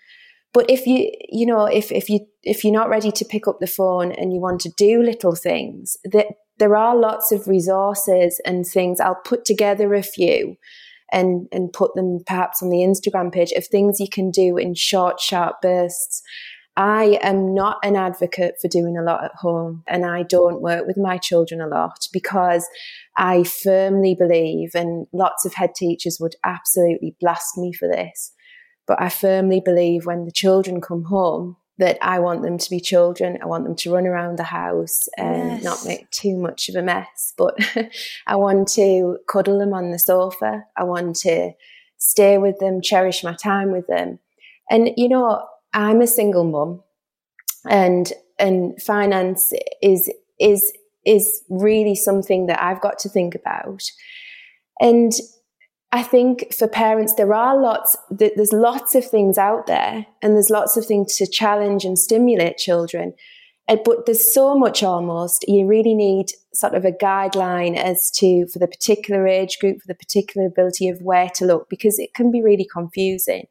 But 0.53 0.69
if 0.69 0.85
you, 0.87 1.11
you 1.29 1.45
know, 1.45 1.65
if, 1.65 1.91
if 1.91 2.09
you, 2.09 2.21
if 2.43 2.63
you're 2.63 2.71
not 2.71 2.89
ready 2.89 3.11
to 3.11 3.25
pick 3.25 3.47
up 3.47 3.59
the 3.59 3.67
phone 3.67 4.13
and 4.13 4.31
you 4.31 4.39
want 4.39 4.61
to 4.61 4.71
do 4.77 5.03
little 5.03 5.35
things, 5.35 5.97
that 6.05 6.27
there 6.57 6.75
are 6.75 6.95
lots 6.95 7.31
of 7.31 7.47
resources 7.47 8.39
and 8.45 8.65
things. 8.65 8.99
I'll 8.99 9.19
put 9.25 9.45
together 9.45 9.93
a 9.93 10.03
few 10.03 10.55
and, 11.11 11.47
and 11.51 11.73
put 11.73 11.93
them 11.95 12.19
perhaps 12.25 12.63
on 12.63 12.69
the 12.69 12.77
Instagram 12.77 13.31
page 13.31 13.51
of 13.51 13.67
things 13.67 13.99
you 13.99 14.07
can 14.09 14.31
do 14.31 14.57
in 14.57 14.75
short, 14.75 15.19
sharp 15.19 15.61
bursts. 15.61 16.21
I 16.77 17.19
am 17.21 17.53
not 17.53 17.77
an 17.83 17.95
advocate 17.95 18.55
for 18.61 18.67
doing 18.67 18.97
a 18.97 19.01
lot 19.01 19.23
at 19.23 19.35
home 19.35 19.83
and 19.87 20.05
I 20.05 20.23
don't 20.23 20.61
work 20.61 20.85
with 20.85 20.97
my 20.97 21.17
children 21.17 21.61
a 21.61 21.67
lot 21.67 22.07
because 22.11 22.67
I 23.15 23.43
firmly 23.43 24.13
believe, 24.13 24.75
and 24.75 25.07
lots 25.13 25.45
of 25.45 25.53
head 25.53 25.73
teachers 25.73 26.17
would 26.19 26.35
absolutely 26.43 27.15
blast 27.21 27.57
me 27.57 27.71
for 27.71 27.87
this, 27.87 28.33
but 28.87 29.01
I 29.01 29.07
firmly 29.09 29.61
believe 29.63 30.05
when 30.05 30.25
the 30.25 30.31
children 30.31 30.81
come 30.81 31.05
home 31.05 31.55
that 31.77 31.97
I 32.01 32.19
want 32.19 32.41
them 32.41 32.57
to 32.57 32.69
be 32.69 32.79
children. 32.79 33.37
I 33.41 33.45
want 33.47 33.65
them 33.65 33.75
to 33.75 33.91
run 33.91 34.07
around 34.07 34.37
the 34.37 34.43
house 34.43 35.07
and 35.17 35.51
yes. 35.51 35.63
not 35.63 35.85
make 35.85 36.09
too 36.09 36.37
much 36.37 36.69
of 36.69 36.75
a 36.75 36.81
mess. 36.81 37.33
But 37.37 37.57
I 38.27 38.35
want 38.35 38.69
to 38.69 39.17
cuddle 39.27 39.59
them 39.59 39.73
on 39.73 39.91
the 39.91 39.99
sofa. 39.99 40.63
I 40.77 40.83
want 40.83 41.17
to 41.17 41.51
stay 41.97 42.37
with 42.37 42.59
them, 42.59 42.81
cherish 42.81 43.23
my 43.23 43.35
time 43.35 43.71
with 43.71 43.87
them. 43.87 44.19
And, 44.69 44.91
you 44.95 45.09
know, 45.09 45.45
I'm 45.75 46.01
a 46.01 46.07
single 46.07 46.45
mum 46.45 46.81
and, 47.69 48.11
and 48.39 48.81
finance 48.81 49.53
is, 49.81 50.11
is, 50.39 50.73
is 51.05 51.43
really 51.49 51.95
something 51.95 52.47
that 52.47 52.63
I've 52.63 52.81
got 52.81 52.97
to 52.99 53.09
think 53.09 53.35
about. 53.35 53.83
And 54.79 55.11
I 55.91 56.01
think 56.01 56.53
for 56.53 56.67
parents, 56.67 57.15
there 57.15 57.33
are 57.33 57.59
lots, 57.61 57.95
there's 58.09 58.53
lots 58.53 58.95
of 58.95 59.05
things 59.05 59.37
out 59.37 59.67
there 59.67 60.05
and 60.21 60.33
there's 60.33 60.49
lots 60.49 60.77
of 60.77 60.85
things 60.85 61.17
to 61.17 61.27
challenge 61.27 61.85
and 61.85 61.99
stimulate 61.99 62.57
children. 62.57 63.13
Eh, 63.67 63.77
but 63.83 64.05
there's 64.05 64.33
so 64.33 64.57
much 64.57 64.83
almost, 64.83 65.45
you 65.47 65.65
really 65.65 65.95
need 65.95 66.27
sort 66.53 66.75
of 66.75 66.85
a 66.85 66.91
guideline 66.91 67.75
as 67.75 68.11
to, 68.11 68.47
for 68.47 68.59
the 68.59 68.67
particular 68.67 69.27
age 69.27 69.57
group, 69.59 69.81
for 69.81 69.87
the 69.87 69.95
particular 69.95 70.47
ability 70.47 70.87
of 70.87 71.01
where 71.01 71.29
to 71.29 71.45
look, 71.45 71.67
because 71.69 71.97
it 71.99 72.13
can 72.13 72.31
be 72.31 72.43
really 72.43 72.67
confusing. 72.71 73.45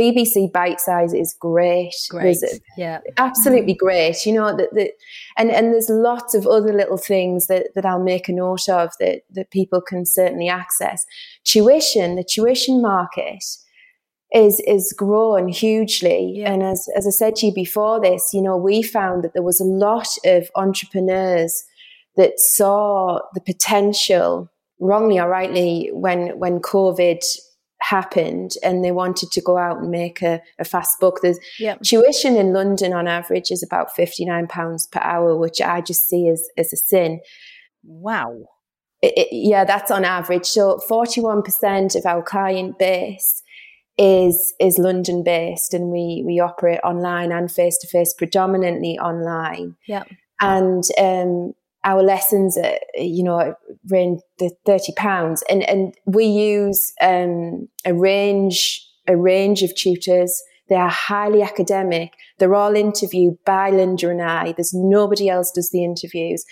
BBC 0.00 0.50
Bitesize 0.50 1.18
is 1.18 1.34
great. 1.38 1.94
Great. 2.08 2.38
yeah. 2.78 3.00
Absolutely 3.18 3.74
great. 3.74 4.24
You 4.24 4.32
know, 4.32 4.56
that, 4.56 4.70
that 4.72 4.92
and, 5.36 5.50
and 5.50 5.72
there's 5.72 5.90
lots 5.90 6.34
of 6.34 6.46
other 6.46 6.72
little 6.72 6.96
things 6.96 7.48
that, 7.48 7.68
that 7.74 7.84
I'll 7.84 8.02
make 8.02 8.28
a 8.28 8.32
note 8.32 8.68
of 8.68 8.92
that, 8.98 9.22
that 9.30 9.50
people 9.50 9.82
can 9.82 10.06
certainly 10.06 10.48
access. 10.48 11.04
Tuition, 11.44 12.16
the 12.16 12.24
tuition 12.24 12.80
market 12.80 13.44
is 14.32 14.60
is 14.60 14.94
grown 14.96 15.48
hugely. 15.48 16.34
Yeah. 16.36 16.52
And 16.52 16.62
as 16.62 16.88
as 16.96 17.06
I 17.06 17.10
said 17.10 17.36
to 17.36 17.46
you 17.46 17.54
before 17.54 18.00
this, 18.00 18.30
you 18.32 18.40
know, 18.40 18.56
we 18.56 18.82
found 18.82 19.24
that 19.24 19.34
there 19.34 19.42
was 19.42 19.60
a 19.60 19.64
lot 19.64 20.08
of 20.24 20.50
entrepreneurs 20.54 21.64
that 22.16 22.38
saw 22.38 23.20
the 23.34 23.40
potential, 23.40 24.50
wrongly 24.78 25.18
or 25.18 25.28
rightly, 25.28 25.90
when 25.92 26.38
when 26.38 26.60
COVID 26.60 27.20
happened 27.82 28.52
and 28.62 28.84
they 28.84 28.92
wanted 28.92 29.30
to 29.32 29.40
go 29.40 29.56
out 29.56 29.78
and 29.78 29.90
make 29.90 30.22
a, 30.22 30.40
a 30.58 30.64
fast 30.64 31.00
book. 31.00 31.20
There's 31.22 31.38
yep. 31.58 31.80
tuition 31.82 32.36
in 32.36 32.52
London 32.52 32.92
on 32.92 33.08
average 33.08 33.50
is 33.50 33.62
about 33.62 33.88
£59 33.96 34.90
per 34.90 35.00
hour, 35.00 35.36
which 35.36 35.60
I 35.60 35.80
just 35.80 36.08
see 36.08 36.28
as, 36.28 36.46
as 36.56 36.72
a 36.72 36.76
sin. 36.76 37.20
Wow. 37.82 38.36
It, 39.02 39.14
it, 39.16 39.28
yeah, 39.32 39.64
that's 39.64 39.90
on 39.90 40.04
average. 40.04 40.46
So 40.46 40.80
41% 40.88 41.96
of 41.96 42.06
our 42.06 42.22
client 42.22 42.78
base 42.78 43.42
is 43.98 44.54
is 44.58 44.78
London 44.78 45.22
based 45.22 45.74
and 45.74 45.90
we 45.90 46.22
we 46.26 46.40
operate 46.40 46.80
online 46.82 47.32
and 47.32 47.52
face 47.52 47.76
to 47.78 47.88
face 47.88 48.14
predominantly 48.14 48.98
online. 48.98 49.76
Yeah. 49.86 50.04
And 50.40 50.84
um 50.98 51.52
our 51.84 52.02
lessons, 52.02 52.58
are, 52.58 52.78
you 52.94 53.22
know, 53.22 53.54
range 53.88 54.20
the 54.38 54.50
thirty 54.66 54.92
pounds, 54.96 55.42
and 55.48 55.62
and 55.68 55.94
we 56.06 56.26
use 56.26 56.92
um, 57.00 57.68
a 57.84 57.94
range 57.94 58.86
a 59.08 59.16
range 59.16 59.62
of 59.62 59.74
tutors. 59.74 60.42
They 60.68 60.76
are 60.76 60.88
highly 60.88 61.42
academic. 61.42 62.12
They're 62.38 62.54
all 62.54 62.76
interviewed 62.76 63.38
by 63.44 63.70
Linda 63.70 64.08
and 64.08 64.22
I. 64.22 64.52
There's 64.52 64.72
nobody 64.72 65.28
else 65.28 65.50
does 65.50 65.70
the 65.70 65.84
interviews, 65.84 66.44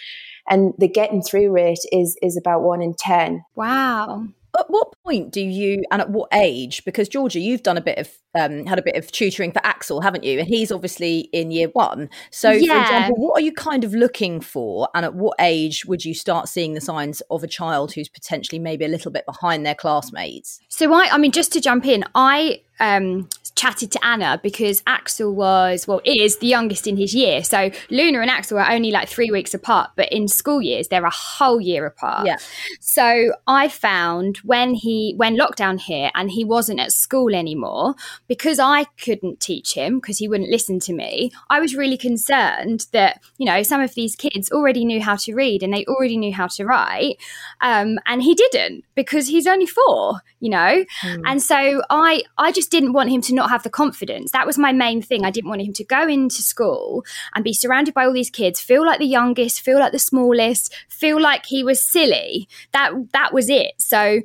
and 0.48 0.72
the 0.78 0.88
getting 0.88 1.22
through 1.22 1.52
rate 1.52 1.86
is 1.92 2.16
is 2.22 2.36
about 2.36 2.62
one 2.62 2.82
in 2.82 2.94
ten. 2.94 3.44
Wow 3.54 4.28
at 4.58 4.68
what 4.68 4.92
point 5.04 5.30
do 5.30 5.40
you 5.40 5.82
and 5.90 6.00
at 6.00 6.10
what 6.10 6.28
age 6.32 6.84
because 6.84 7.08
georgia 7.08 7.38
you've 7.38 7.62
done 7.62 7.76
a 7.76 7.82
bit 7.82 7.98
of 7.98 8.10
um, 8.34 8.66
had 8.66 8.78
a 8.78 8.82
bit 8.82 8.96
of 8.96 9.10
tutoring 9.10 9.52
for 9.52 9.64
axel 9.64 10.00
haven't 10.00 10.24
you 10.24 10.38
and 10.38 10.48
he's 10.48 10.70
obviously 10.70 11.28
in 11.32 11.50
year 11.50 11.68
one 11.68 12.08
so 12.30 12.50
yeah. 12.50 12.74
for 12.74 12.80
example 12.80 13.16
what 13.16 13.40
are 13.40 13.44
you 13.44 13.52
kind 13.52 13.84
of 13.84 13.94
looking 13.94 14.40
for 14.40 14.88
and 14.94 15.04
at 15.04 15.14
what 15.14 15.34
age 15.40 15.84
would 15.86 16.04
you 16.04 16.14
start 16.14 16.48
seeing 16.48 16.74
the 16.74 16.80
signs 16.80 17.20
of 17.30 17.42
a 17.42 17.48
child 17.48 17.92
who's 17.92 18.08
potentially 18.08 18.58
maybe 18.58 18.84
a 18.84 18.88
little 18.88 19.10
bit 19.10 19.24
behind 19.26 19.64
their 19.64 19.74
classmates 19.74 20.60
so 20.68 20.92
i 20.92 21.08
i 21.12 21.18
mean 21.18 21.32
just 21.32 21.52
to 21.52 21.60
jump 21.60 21.86
in 21.86 22.04
i 22.14 22.60
um, 22.80 23.28
chatted 23.54 23.90
to 23.92 24.04
Anna 24.04 24.40
because 24.42 24.82
Axel 24.86 25.34
was, 25.34 25.86
well, 25.88 26.00
is 26.04 26.38
the 26.38 26.46
youngest 26.46 26.86
in 26.86 26.96
his 26.96 27.14
year. 27.14 27.42
So 27.42 27.70
Luna 27.90 28.20
and 28.20 28.30
Axel 28.30 28.58
are 28.58 28.70
only 28.70 28.90
like 28.90 29.08
three 29.08 29.30
weeks 29.30 29.52
apart, 29.52 29.90
but 29.96 30.10
in 30.12 30.28
school 30.28 30.62
years, 30.62 30.88
they're 30.88 31.04
a 31.04 31.10
whole 31.10 31.60
year 31.60 31.84
apart. 31.84 32.26
Yeah. 32.26 32.36
So 32.80 33.32
I 33.46 33.68
found 33.68 34.38
when 34.38 34.74
he, 34.74 35.14
when 35.16 35.36
lockdown 35.36 35.80
hit 35.80 36.12
and 36.14 36.30
he 36.30 36.44
wasn't 36.44 36.80
at 36.80 36.92
school 36.92 37.34
anymore, 37.34 37.94
because 38.28 38.58
I 38.58 38.84
couldn't 39.02 39.40
teach 39.40 39.74
him 39.74 39.98
because 39.98 40.18
he 40.18 40.28
wouldn't 40.28 40.50
listen 40.50 40.78
to 40.80 40.92
me, 40.92 41.32
I 41.50 41.60
was 41.60 41.74
really 41.74 41.96
concerned 41.96 42.86
that, 42.92 43.20
you 43.38 43.46
know, 43.46 43.62
some 43.62 43.80
of 43.80 43.94
these 43.94 44.14
kids 44.14 44.52
already 44.52 44.84
knew 44.84 45.00
how 45.00 45.16
to 45.16 45.34
read 45.34 45.62
and 45.62 45.72
they 45.72 45.84
already 45.86 46.18
knew 46.18 46.32
how 46.32 46.46
to 46.48 46.64
write. 46.64 47.16
Um, 47.60 47.98
and 48.06 48.22
he 48.22 48.34
didn't 48.34 48.84
because 48.94 49.28
he's 49.28 49.46
only 49.46 49.66
four, 49.66 50.20
you 50.40 50.50
know? 50.50 50.84
Mm. 51.02 51.22
And 51.24 51.42
so 51.42 51.82
I, 51.90 52.22
I 52.36 52.52
just 52.52 52.70
didn't 52.70 52.92
want 52.92 53.10
him 53.10 53.22
to 53.22 53.34
not 53.34 53.50
have 53.50 53.62
the 53.62 53.70
confidence. 53.70 54.30
That 54.32 54.46
was 54.46 54.58
my 54.58 54.72
main 54.72 55.00
thing. 55.00 55.24
I 55.24 55.30
didn't 55.30 55.48
want 55.48 55.62
him 55.62 55.72
to 55.72 55.84
go 55.84 56.06
into 56.06 56.42
school 56.42 57.04
and 57.34 57.42
be 57.42 57.54
surrounded 57.54 57.94
by 57.94 58.04
all 58.04 58.12
these 58.12 58.30
kids, 58.30 58.60
feel 58.60 58.84
like 58.84 58.98
the 58.98 59.06
youngest, 59.06 59.62
feel 59.62 59.78
like 59.78 59.92
the 59.92 59.98
smallest, 59.98 60.74
feel 60.88 61.20
like 61.20 61.46
he 61.46 61.64
was 61.64 61.82
silly. 61.82 62.48
That 62.72 62.92
that 63.12 63.32
was 63.32 63.48
it. 63.48 63.72
So 63.78 64.20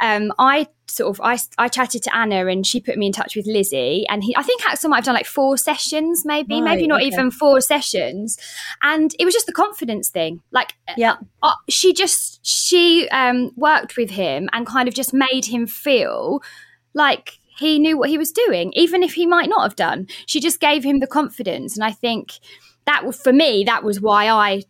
um, 0.00 0.32
I 0.38 0.68
sort 0.88 1.10
of 1.10 1.20
I, 1.20 1.38
I 1.58 1.68
chatted 1.68 2.02
to 2.04 2.16
Anna 2.16 2.46
and 2.46 2.66
she 2.66 2.80
put 2.80 2.96
me 2.96 3.06
in 3.06 3.12
touch 3.12 3.34
with 3.36 3.46
Lizzie 3.46 4.06
and 4.08 4.22
he 4.22 4.36
I 4.36 4.42
think 4.42 4.64
Axel 4.64 4.88
might 4.90 4.96
have 4.96 5.04
done 5.04 5.14
like 5.14 5.26
four 5.26 5.58
sessions 5.58 6.24
maybe 6.24 6.54
right, 6.54 6.64
maybe 6.64 6.86
not 6.86 7.00
okay. 7.00 7.08
even 7.08 7.30
four 7.30 7.60
sessions 7.60 8.38
and 8.82 9.14
it 9.18 9.24
was 9.24 9.34
just 9.34 9.46
the 9.46 9.52
confidence 9.52 10.08
thing 10.08 10.40
like 10.52 10.74
yeah 10.96 11.16
uh, 11.42 11.54
she 11.68 11.92
just 11.92 12.44
she 12.46 13.08
um, 13.10 13.50
worked 13.56 13.96
with 13.96 14.10
him 14.10 14.48
and 14.52 14.66
kind 14.66 14.86
of 14.86 14.94
just 14.94 15.12
made 15.12 15.46
him 15.46 15.66
feel 15.66 16.40
like 16.94 17.38
he 17.58 17.78
knew 17.78 17.96
what 17.96 18.10
he 18.10 18.18
was 18.18 18.32
doing, 18.32 18.72
even 18.74 19.02
if 19.02 19.14
he 19.14 19.26
might 19.26 19.48
not 19.48 19.62
have 19.62 19.76
done. 19.76 20.06
She 20.26 20.40
just 20.40 20.60
gave 20.60 20.84
him 20.84 21.00
the 21.00 21.06
confidence. 21.06 21.74
And 21.74 21.82
I 21.82 21.90
think 21.90 22.32
that 22.84 23.04
was 23.04 23.20
for 23.20 23.32
me, 23.32 23.64
that 23.64 23.82
was 23.82 24.00
why 24.00 24.28
I 24.28 24.62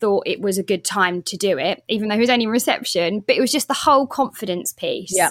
thought 0.00 0.26
it 0.26 0.40
was 0.40 0.58
a 0.58 0.62
good 0.62 0.84
time 0.84 1.22
to 1.22 1.36
do 1.36 1.58
it, 1.58 1.82
even 1.88 2.08
though 2.08 2.14
he 2.14 2.20
was 2.20 2.30
only 2.30 2.44
in 2.44 2.50
reception. 2.50 3.20
But 3.20 3.36
it 3.36 3.40
was 3.40 3.52
just 3.52 3.68
the 3.68 3.74
whole 3.74 4.06
confidence 4.06 4.72
piece. 4.72 5.12
Yeah. 5.14 5.30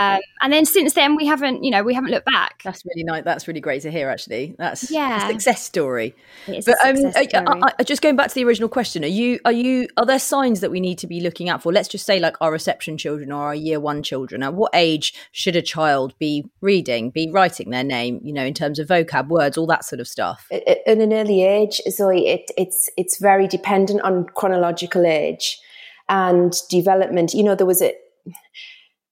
Um, 0.00 0.20
and 0.40 0.52
then 0.52 0.64
since 0.64 0.94
then, 0.94 1.16
we 1.16 1.26
haven't, 1.26 1.64
you 1.64 1.70
know, 1.70 1.82
we 1.82 1.94
haven't 1.94 2.10
looked 2.10 2.26
back. 2.26 2.62
That's 2.64 2.84
really 2.84 3.04
nice. 3.04 3.24
That's 3.24 3.48
really 3.48 3.60
great 3.60 3.82
to 3.82 3.90
hear. 3.90 4.08
Actually, 4.08 4.54
that's 4.58 4.90
yeah, 4.90 5.28
a 5.28 5.32
success 5.32 5.62
story. 5.62 6.14
but 6.46 6.76
um, 6.84 6.96
story. 6.96 7.28
I, 7.34 7.72
I, 7.78 7.82
just 7.84 8.02
going 8.02 8.16
back 8.16 8.28
to 8.28 8.34
the 8.34 8.44
original 8.44 8.68
question, 8.68 9.04
are 9.04 9.08
you, 9.08 9.40
are 9.44 9.52
you, 9.52 9.88
are 9.96 10.06
there 10.06 10.18
signs 10.18 10.60
that 10.60 10.70
we 10.70 10.80
need 10.80 10.98
to 10.98 11.06
be 11.06 11.20
looking 11.20 11.48
out 11.48 11.62
for? 11.62 11.72
Let's 11.72 11.88
just 11.88 12.06
say, 12.06 12.18
like 12.18 12.36
our 12.40 12.52
reception 12.52 12.96
children 12.96 13.32
or 13.32 13.44
our 13.44 13.54
year 13.54 13.80
one 13.80 14.02
children. 14.02 14.42
At 14.42 14.54
what 14.54 14.70
age 14.74 15.14
should 15.32 15.56
a 15.56 15.62
child 15.62 16.14
be 16.18 16.44
reading, 16.60 17.10
be 17.10 17.30
writing 17.30 17.70
their 17.70 17.84
name? 17.84 18.20
You 18.22 18.32
know, 18.32 18.44
in 18.44 18.54
terms 18.54 18.78
of 18.78 18.88
vocab, 18.88 19.28
words, 19.28 19.56
all 19.58 19.66
that 19.66 19.84
sort 19.84 20.00
of 20.00 20.08
stuff. 20.08 20.46
At 20.50 20.78
an 20.86 21.12
early 21.12 21.44
age, 21.44 21.80
Zoe, 21.90 22.26
it, 22.26 22.50
it's 22.56 22.90
it's 22.96 23.18
very 23.18 23.46
dependent 23.46 24.02
on 24.02 24.26
chronological 24.34 25.06
age 25.06 25.60
and 26.08 26.54
development. 26.68 27.34
You 27.34 27.42
know, 27.42 27.54
there 27.54 27.66
was 27.66 27.82
a 27.82 27.94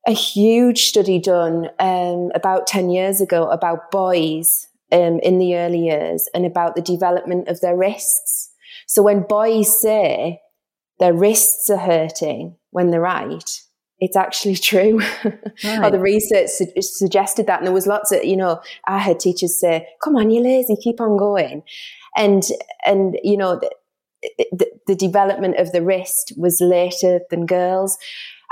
a 0.07 0.13
huge 0.13 0.85
study 0.85 1.19
done 1.19 1.69
um, 1.79 2.31
about 2.35 2.67
10 2.67 2.91
years 2.91 3.21
ago 3.21 3.49
about 3.51 3.91
boys 3.91 4.67
um, 4.93 5.21
in 5.21 5.39
the 5.39 5.57
early 5.57 5.87
years 5.87 6.29
and 6.35 6.47
about 6.47 6.75
the 6.75 6.83
development 6.83 7.49
of 7.49 7.61
their 7.61 7.77
wrists. 7.77 8.51
So 8.87 9.03
when 9.03 9.23
boys 9.23 9.81
say 9.81 10.41
their 10.99 11.13
wrists 11.13 11.71
are 11.71 11.79
hurting 11.79 12.57
when 12.71 12.91
they're 12.91 13.01
write, 13.01 13.61
it's 13.99 14.17
actually 14.17 14.57
true. 14.57 15.01
Right. 15.65 15.85
or 15.85 15.91
the 15.91 16.01
research 16.01 16.49
su- 16.49 16.73
suggested 16.81 17.47
that. 17.47 17.59
And 17.59 17.67
there 17.67 17.75
was 17.75 17.87
lots 17.87 18.11
of, 18.11 18.25
you 18.25 18.37
know, 18.37 18.61
I 18.87 18.99
heard 18.99 19.21
teachers 19.21 19.61
say, 19.61 19.87
come 20.03 20.17
on, 20.17 20.31
you're 20.31 20.43
lazy, 20.45 20.77
keep 20.83 21.01
on 21.01 21.17
going. 21.17 21.63
And, 22.17 22.43
and, 22.85 23.19
you 23.23 23.37
know, 23.37 23.61
the, 24.51 24.71
the 24.87 24.95
development 24.95 25.57
of 25.57 25.73
the 25.73 25.83
wrist 25.83 26.33
was 26.37 26.61
later 26.61 27.21
than 27.31 27.47
girls. 27.47 27.97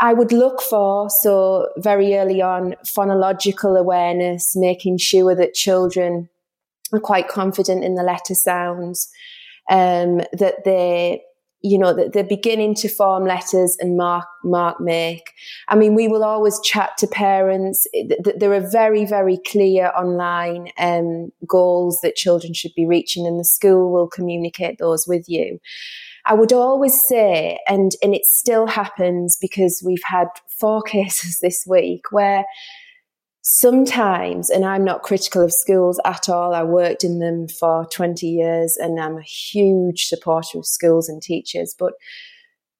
I 0.01 0.13
would 0.13 0.33
look 0.33 0.63
for, 0.63 1.11
so 1.11 1.69
very 1.77 2.17
early 2.17 2.41
on, 2.41 2.75
phonological 2.85 3.79
awareness, 3.79 4.55
making 4.55 4.99
sure 4.99 5.35
that 5.35 5.55
children 5.55 6.29
are 6.93 7.01
quite 7.01 7.29
confident 7.29 7.85
in 7.85 7.95
the 7.95 8.03
letter 8.03 8.35
sounds, 8.35 9.09
um, 9.71 10.19
that 10.33 10.65
they 10.65 11.23
you 11.61 11.77
know, 11.77 11.93
that 11.93 12.13
they're 12.13 12.23
beginning 12.23 12.75
to 12.77 12.89
form 12.89 13.25
letters 13.25 13.77
and 13.81 13.97
mark, 13.97 14.27
mark 14.45 14.81
make. 14.81 15.33
I 15.67 15.75
mean, 15.75 15.95
we 15.95 16.07
will 16.07 16.23
always 16.23 16.61
chat 16.61 16.97
to 16.99 17.09
parents. 17.09 17.87
There 18.37 18.53
are 18.53 18.71
very, 18.71 19.05
very 19.05 19.39
clear 19.45 19.91
online 19.97 20.69
um, 20.79 21.33
goals 21.47 21.99
that 22.03 22.15
children 22.15 22.55
should 22.55 22.75
be 22.77 22.87
reaching, 22.87 23.27
and 23.27 23.41
the 23.41 23.45
school 23.45 23.93
will 23.93 24.07
communicate 24.07 24.79
those 24.79 25.07
with 25.09 25.25
you. 25.29 25.59
I 26.29 26.35
would 26.35 26.53
always 26.53 27.01
say, 27.07 27.59
and, 27.67 27.93
and 28.03 28.15
it 28.15 28.27
still 28.27 28.67
happens 28.67 29.39
because 29.41 29.83
we've 29.85 30.03
had 30.05 30.29
four 30.61 30.83
cases 30.87 31.39
this 31.41 31.65
week 31.67 32.03
where 32.11 32.45
sometimes, 33.41 34.51
and 34.51 34.65
I'm 34.67 34.85
not 34.85 35.03
critical 35.03 35.43
of 35.43 35.55
schools 35.55 35.99
at 36.05 36.29
all, 36.29 36.55
I 36.55 36.65
worked 36.65 37.03
in 37.03 37.19
them 37.19 37.49
for 37.49 37.87
20 37.87 38.27
years 38.27 38.77
and 38.77 39.01
I'm 39.01 39.17
a 39.17 39.23
huge 39.23 40.05
supporter 40.05 40.59
of 40.59 40.67
schools 40.67 41.09
and 41.09 41.23
teachers, 41.23 41.75
but 41.79 41.95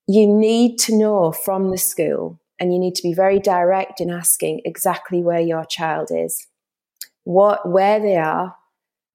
you 0.07 0.27
need 0.27 0.77
to 0.79 0.95
know 0.95 1.31
from 1.31 1.71
the 1.71 1.77
school 1.79 2.39
and 2.59 2.71
you 2.71 2.77
need 2.77 2.93
to 2.95 3.03
be 3.03 3.13
very 3.13 3.39
direct 3.39 3.99
in 3.99 4.11
asking 4.11 4.61
exactly 4.63 5.23
where 5.23 5.39
your 5.39 5.65
child 5.65 6.09
is, 6.11 6.47
what, 7.23 7.67
where 7.67 7.99
they 7.99 8.17
are, 8.17 8.55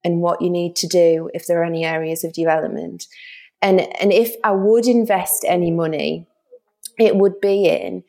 and 0.03 0.21
what 0.21 0.41
you 0.41 0.49
need 0.51 0.75
to 0.75 0.87
do 0.87 1.31
if 1.33 1.47
there 1.47 1.61
are 1.61 1.65
any 1.65 1.83
areas 1.83 2.23
of 2.23 2.31
development. 2.31 3.05
And, 3.61 3.81
and 4.01 4.11
if 4.11 4.35
I 4.43 4.51
would 4.51 4.85
invest 4.85 5.45
any 5.47 5.71
money, 5.71 6.27
it 6.97 7.15
would 7.15 7.41
be 7.41 7.67
in 7.67 8.03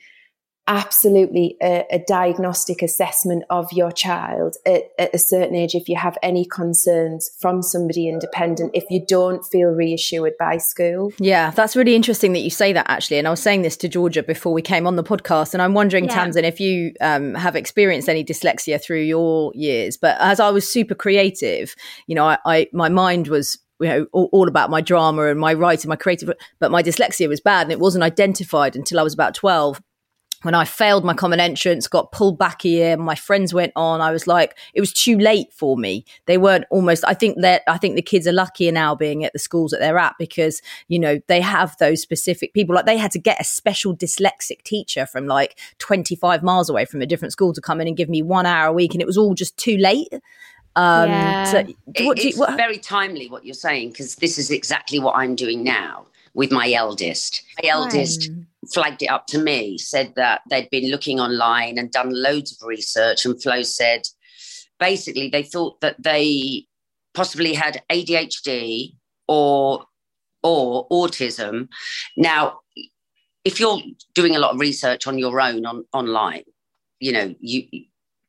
absolutely 0.69 1.57
a, 1.63 1.85
a, 1.91 1.99
diagnostic 2.09 2.83
assessment 2.83 3.45
of 3.51 3.73
your 3.73 3.93
child 3.93 4.57
at, 4.67 4.83
at, 4.99 5.15
a 5.15 5.19
certain 5.19 5.55
age 5.55 5.75
if 5.75 5.89
you 5.89 5.97
have 5.97 6.19
any 6.23 6.45
concerns 6.45 7.31
from 7.41 7.63
somebody 7.63 8.09
independent 8.09 8.71
if 8.75 8.85
you 8.91 9.05
don't 9.07 9.45
feel 9.45 9.69
reassured 9.69 10.33
by 10.39 10.57
school. 10.57 11.13
Yeah 11.19 11.51
that's 11.51 11.77
really 11.77 11.95
interesting 11.95 12.33
that 12.33 12.41
you 12.41 12.51
say 12.51 12.73
that 12.73 12.87
actually. 12.89 13.19
And 13.19 13.29
i 13.29 13.31
was 13.31 13.41
saying 13.41 13.63
this 13.63 13.77
to 13.79 13.89
georgia 13.89 14.23
before 14.23 14.53
we 14.53 14.63
came 14.63 14.87
on 14.87 14.97
the 14.97 15.05
podcast 15.05 15.55
and 15.55 15.63
i'm 15.63 15.75
wondering 15.75 16.07
yeah. 16.07 16.27
Tamzin 16.27 16.43
if 16.43 16.59
you 16.59 16.93
um, 17.01 17.35
have 17.35 17.55
experienced 17.55 18.09
any 18.09 18.25
dyslexia 18.25 18.83
through 18.83 19.03
your 19.03 19.53
years. 19.55 19.97
But 19.97 20.17
as 20.21 20.41
i 20.41 20.51
was 20.51 20.71
super 20.71 20.95
creative 20.95 21.77
you 22.07 22.15
know 22.15 22.27
I, 22.27 22.39
I 22.45 22.69
my 22.73 22.89
mind 22.89 23.29
was 23.29 23.59
you 23.81 23.89
know 23.89 24.07
all, 24.12 24.29
all, 24.33 24.49
about 24.49 24.71
my 24.71 24.81
drama 24.81 25.27
and 25.27 25.39
my 25.39 25.53
writing 25.53 25.89
my 25.89 25.97
creative 25.97 26.31
but 26.59 26.71
my 26.71 26.83
dyslexia 26.83 27.29
was 27.29 27.41
bad 27.41 27.62
and 27.62 27.73
it 27.73 27.81
wasn't 27.81 28.03
identified 28.03 28.75
until 28.77 28.99
i 28.99 29.03
was 29.03 29.15
about 29.15 29.35
12 29.35 29.81
when 30.43 30.55
I 30.55 30.65
failed 30.65 31.05
my 31.05 31.15
common 31.15 31.41
entrance, 31.41 31.89
got 31.89 32.12
pulled 32.12 32.39
back 32.39 32.65
a 32.65 32.69
year, 32.69 32.97
my 32.97 33.15
friends 33.15 33.55
went 33.55 33.73
on. 33.75 34.01
I 34.01 34.12
was 34.12 34.27
like, 34.27 34.57
it 34.75 34.81
was 34.81 34.93
too 34.93 35.19
late 35.19 35.53
for 35.53 35.77
me. 35.77 36.05
They 36.27 36.39
weren't 36.39 36.67
almost. 36.71 37.05
I 37.07 37.15
think 37.15 37.41
that 37.41 37.62
I 37.67 37.79
think 37.79 37.97
the 37.97 38.03
kids 38.03 38.27
are 38.27 38.33
luckier 38.33 38.71
now 38.71 38.95
being 38.95 39.25
at 39.25 39.33
the 39.33 39.39
schools 39.39 39.71
that 39.71 39.81
they're 39.81 39.99
at 39.99 40.15
because 40.19 40.61
you 40.89 40.99
know 40.99 41.19
they 41.27 41.41
have 41.41 41.77
those 41.79 42.03
specific 42.03 42.53
people. 42.53 42.75
Like 42.75 42.87
they 42.87 42.99
had 42.99 43.11
to 43.12 43.19
get 43.19 43.41
a 43.41 43.45
special 43.45 43.97
dyslexic 43.97 44.62
teacher 44.62 45.07
from 45.07 45.27
like 45.27 45.59
25 45.79 46.43
miles 46.43 46.69
away 46.69 46.85
from 46.85 47.03
a 47.03 47.07
different 47.07 47.33
school 47.33 47.53
to 47.53 47.61
come 47.61 47.81
in 47.81 47.89
and 47.89 47.97
give 47.97 48.09
me 48.09 48.23
one 48.23 48.47
hour 48.47 48.69
a 48.69 48.73
week, 48.73 48.95
and 48.95 49.01
it 49.01 49.07
was 49.07 49.19
all 49.19 49.35
just 49.35 49.57
too 49.57 49.77
late. 49.79 50.12
Um, 50.77 51.09
yeah. 51.09 51.45
So 51.45 51.65
what, 52.05 52.19
it's 52.19 52.37
you, 52.37 52.39
what, 52.39 52.57
very 52.57 52.79
timely 52.79 53.29
what 53.29 53.45
you're 53.45 53.55
saying 53.55 53.91
because 53.91 54.17
this 54.17 54.39
is 54.39 54.51
exactly 54.51 54.99
what 55.01 55.17
I'm 55.17 55.35
doing 55.35 55.65
now 55.65 56.07
with 56.35 56.53
my 56.53 56.71
eldest. 56.71 57.43
My 57.62 57.71
eldest 57.71 58.31
flagged 58.73 59.03
it 59.03 59.07
up 59.07 59.27
to 59.29 59.39
me, 59.39 59.79
said 59.79 60.12
that 60.17 60.43
they'd 60.51 60.69
been 60.71 60.91
looking 60.91 61.19
online 61.19 61.79
and 61.79 61.91
done 61.91 62.11
loads 62.11 62.53
of 62.53 62.67
research, 62.67 63.25
and 63.25 63.43
Flo 63.43 63.62
said 63.62 64.03
basically 64.79 65.31
they 65.31 65.43
thought 65.43 65.81
that 65.81 65.97
they 66.03 66.67
possibly 67.15 67.55
had 67.55 67.83
ADHD 67.91 68.95
or 69.27 69.85
or 70.43 70.87
autism. 70.89 71.69
Now, 72.19 72.61
if 73.45 73.59
you're 73.59 73.81
doing 74.15 74.37
a 74.37 74.39
lot 74.39 74.53
of 74.53 74.61
research 74.61 75.07
on 75.07 75.19
your 75.19 75.41
own 75.41 75.65
on 75.65 75.87
online, 75.95 76.45
you 77.01 77.12
know 77.12 77.35
you 77.41 77.67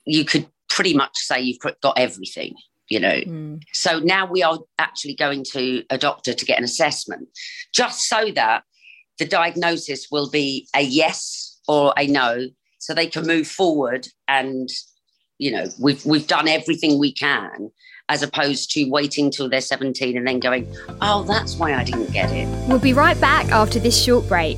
you 0.05 0.23
could 0.23 0.47
pretty 0.77 0.93
much 0.93 1.17
say 1.17 1.41
you've 1.41 1.57
got 1.81 1.97
everything 1.97 2.53
you 2.89 2.99
know. 2.99 3.19
Mm. 3.21 3.61
So 3.73 3.99
now 3.99 4.25
we 4.25 4.43
are 4.43 4.59
actually 4.79 5.15
going 5.15 5.43
to 5.51 5.83
a 5.89 5.97
doctor 5.97 6.33
to 6.33 6.45
get 6.45 6.57
an 6.57 6.63
assessment, 6.63 7.27
just 7.73 8.07
so 8.07 8.31
that 8.35 8.63
the 9.19 9.25
diagnosis 9.25 10.07
will 10.11 10.29
be 10.29 10.67
a 10.75 10.81
yes 10.81 11.59
or 11.67 11.93
a 11.97 12.07
no, 12.07 12.47
so 12.79 12.93
they 12.93 13.07
can 13.07 13.25
move 13.25 13.47
forward. 13.47 14.07
And 14.29 14.69
you 15.37 15.51
know, 15.51 15.65
we've 15.81 16.05
we've 16.05 16.27
done 16.27 16.47
everything 16.47 16.97
we 16.97 17.11
can, 17.11 17.71
as 18.07 18.23
opposed 18.23 18.71
to 18.71 18.89
waiting 18.89 19.31
till 19.31 19.49
they're 19.49 19.59
17 19.59 20.17
and 20.17 20.25
then 20.25 20.39
going, 20.39 20.73
oh, 21.01 21.23
that's 21.23 21.55
why 21.55 21.73
I 21.73 21.83
didn't 21.83 22.11
get 22.13 22.31
it. 22.31 22.47
We'll 22.69 22.79
be 22.79 22.93
right 22.93 23.19
back 23.19 23.51
after 23.51 23.79
this 23.79 24.01
short 24.01 24.27
break. 24.29 24.57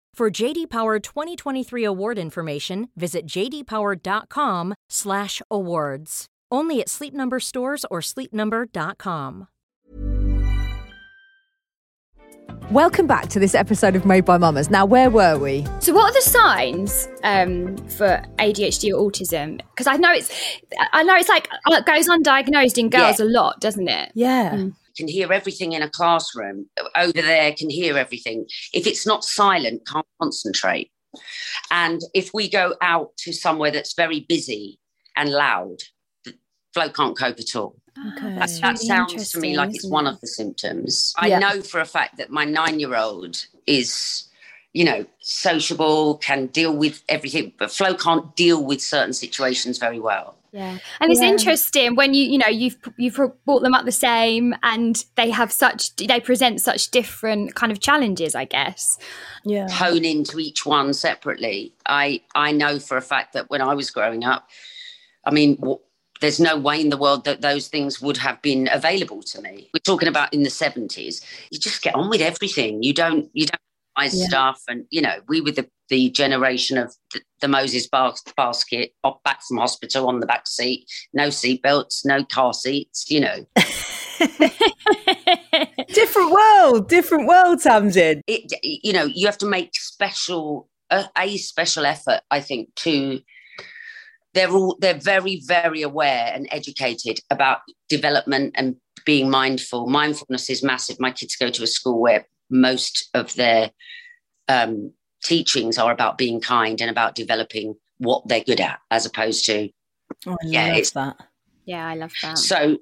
For 0.13 0.29
JD 0.29 0.69
Power 0.69 0.99
2023 0.99 1.85
award 1.85 2.19
information, 2.19 2.89
visit 2.97 3.25
jdpower.com/awards. 3.25 6.25
Only 6.51 6.81
at 6.81 6.89
Sleep 6.89 7.13
Number 7.13 7.39
stores 7.39 7.85
or 7.89 8.01
sleepnumber.com. 8.01 9.47
Welcome 12.69 13.07
back 13.07 13.29
to 13.29 13.39
this 13.39 13.55
episode 13.55 13.95
of 13.95 14.05
Made 14.05 14.25
by 14.25 14.37
Mamas. 14.37 14.69
Now, 14.69 14.85
where 14.85 15.09
were 15.09 15.37
we? 15.37 15.65
So, 15.79 15.93
what 15.93 16.11
are 16.11 16.13
the 16.13 16.21
signs 16.21 17.07
um, 17.23 17.77
for 17.87 18.21
ADHD 18.37 18.93
or 18.93 19.09
autism? 19.09 19.61
Because 19.71 19.87
I 19.87 19.95
know 19.95 20.11
it's, 20.11 20.29
I 20.91 21.03
know 21.03 21.15
it's 21.15 21.29
like 21.29 21.47
uh, 21.51 21.75
it 21.75 21.85
goes 21.85 22.09
undiagnosed 22.09 22.77
in 22.77 22.89
girls 22.89 23.19
yeah. 23.19 23.25
a 23.25 23.27
lot, 23.27 23.61
doesn't 23.61 23.87
it? 23.87 24.11
Yeah. 24.13 24.51
Mm 24.51 24.73
can 24.95 25.07
hear 25.07 25.31
everything 25.31 25.73
in 25.73 25.81
a 25.81 25.89
classroom. 25.89 26.67
Over 26.95 27.21
there 27.21 27.53
can 27.53 27.69
hear 27.69 27.97
everything. 27.97 28.45
If 28.73 28.87
it's 28.87 29.05
not 29.05 29.23
silent, 29.23 29.87
can't 29.87 30.05
concentrate. 30.21 30.91
And 31.69 32.01
if 32.13 32.33
we 32.33 32.49
go 32.49 32.75
out 32.81 33.15
to 33.17 33.33
somewhere 33.33 33.71
that's 33.71 33.93
very 33.93 34.21
busy 34.21 34.79
and 35.15 35.29
loud, 35.29 35.77
the 36.23 36.35
Flo 36.73 36.89
can't 36.89 37.17
cope 37.17 37.39
at 37.39 37.55
all. 37.55 37.75
Okay. 38.17 38.35
That, 38.35 38.49
that 38.61 38.79
sounds 38.79 39.31
to 39.31 39.39
me 39.39 39.57
like 39.57 39.71
it's 39.73 39.87
one 39.87 40.07
it? 40.07 40.11
of 40.11 40.21
the 40.21 40.27
symptoms. 40.27 41.13
Yeah. 41.21 41.35
I 41.35 41.39
know 41.39 41.61
for 41.61 41.81
a 41.81 41.85
fact 41.85 42.17
that 42.17 42.29
my 42.29 42.45
nine 42.45 42.79
year 42.79 42.95
old 42.95 43.45
is, 43.67 44.29
you 44.73 44.85
know, 44.85 45.05
sociable, 45.19 46.17
can 46.17 46.47
deal 46.47 46.75
with 46.75 47.03
everything, 47.09 47.53
but 47.59 47.71
Flo 47.71 47.93
can't 47.93 48.35
deal 48.35 48.63
with 48.63 48.81
certain 48.81 49.13
situations 49.13 49.77
very 49.77 49.99
well. 49.99 50.37
Yeah, 50.53 50.77
and 50.99 51.11
it's 51.11 51.21
yeah. 51.21 51.29
interesting 51.29 51.95
when 51.95 52.13
you 52.13 52.25
you 52.25 52.37
know 52.37 52.47
you've 52.49 52.77
you've 52.97 53.19
brought 53.45 53.61
them 53.61 53.73
up 53.73 53.85
the 53.85 53.91
same, 53.91 54.53
and 54.63 55.03
they 55.15 55.29
have 55.29 55.51
such 55.51 55.95
they 55.95 56.19
present 56.19 56.59
such 56.59 56.91
different 56.91 57.55
kind 57.55 57.71
of 57.71 57.79
challenges. 57.79 58.35
I 58.35 58.45
guess. 58.45 58.97
Yeah. 59.45 59.69
Hone 59.69 60.03
into 60.03 60.39
each 60.39 60.65
one 60.65 60.93
separately. 60.93 61.73
I 61.85 62.21
I 62.35 62.51
know 62.51 62.79
for 62.79 62.97
a 62.97 63.01
fact 63.01 63.33
that 63.33 63.49
when 63.49 63.61
I 63.61 63.73
was 63.73 63.89
growing 63.91 64.25
up, 64.25 64.49
I 65.25 65.31
mean, 65.31 65.57
there's 66.19 66.39
no 66.39 66.57
way 66.57 66.79
in 66.79 66.89
the 66.89 66.97
world 66.97 67.25
that 67.25 67.41
those 67.41 67.67
things 67.67 68.01
would 68.01 68.17
have 68.17 68.41
been 68.41 68.69
available 68.71 69.21
to 69.23 69.41
me. 69.41 69.69
We're 69.73 69.79
talking 69.79 70.07
about 70.07 70.33
in 70.33 70.43
the 70.43 70.49
70s. 70.49 71.23
You 71.49 71.59
just 71.59 71.81
get 71.81 71.95
on 71.95 72.09
with 72.09 72.21
everything. 72.21 72.83
You 72.83 72.93
don't 72.93 73.29
you 73.33 73.45
don't 73.47 73.61
buy 73.95 74.09
Yeah. 74.11 74.27
stuff 74.27 74.61
and 74.67 74.85
you 74.89 75.01
know, 75.01 75.15
we 75.27 75.41
were 75.41 75.51
the, 75.51 75.67
the 75.91 76.09
generation 76.09 76.79
of 76.79 76.95
the, 77.13 77.21
the 77.41 77.47
Moses 77.47 77.87
bas- 77.87 78.23
basket 78.35 78.93
back 79.23 79.43
from 79.43 79.57
hospital 79.57 80.07
on 80.07 80.21
the 80.21 80.25
back 80.25 80.47
seat, 80.47 80.89
no 81.13 81.29
seat 81.29 81.61
belts, 81.61 82.03
no 82.05 82.23
car 82.23 82.53
seats, 82.53 83.11
you 83.11 83.19
know. 83.19 83.45
different 85.89 86.31
world, 86.31 86.87
different 86.87 87.27
world, 87.27 87.59
Tamzin. 87.59 88.21
it 88.25 88.51
you 88.63 88.93
know 88.93 89.03
you 89.03 89.27
have 89.27 89.37
to 89.37 89.45
make 89.45 89.75
special 89.75 90.69
a, 90.89 91.05
a 91.17 91.37
special 91.37 91.85
effort 91.85 92.21
i 92.29 92.39
think 92.39 92.69
to 92.75 93.19
they're 94.33 94.51
all 94.51 94.77
they're 94.79 94.93
very 94.93 95.41
very 95.45 95.81
aware 95.81 96.31
and 96.33 96.47
educated 96.51 97.19
about 97.29 97.59
development 97.89 98.53
and 98.55 98.75
being 99.05 99.29
mindful 99.29 99.87
mindfulness 99.87 100.49
is 100.49 100.63
massive 100.63 100.99
my 100.99 101.11
kids 101.11 101.35
go 101.35 101.49
to 101.49 101.63
a 101.63 101.67
school 101.67 101.99
where 101.99 102.27
most 102.49 103.09
of 103.13 103.33
their 103.35 103.71
um, 104.47 104.91
teachings 105.23 105.77
are 105.77 105.91
about 105.91 106.17
being 106.17 106.39
kind 106.41 106.81
and 106.81 106.89
about 106.89 107.15
developing 107.15 107.75
what 107.99 108.27
they're 108.27 108.43
good 108.43 108.59
at 108.61 108.79
as 108.89 109.05
opposed 109.05 109.45
to 109.45 109.69
Oh, 110.27 110.33
I 110.33 110.45
Yeah, 110.45 110.65
love 110.67 110.71
it's- 110.77 110.91
that. 110.91 111.15
yeah, 111.65 111.87
I 111.87 111.95
love 111.95 112.11
that. 112.21 112.37
so 112.37 112.77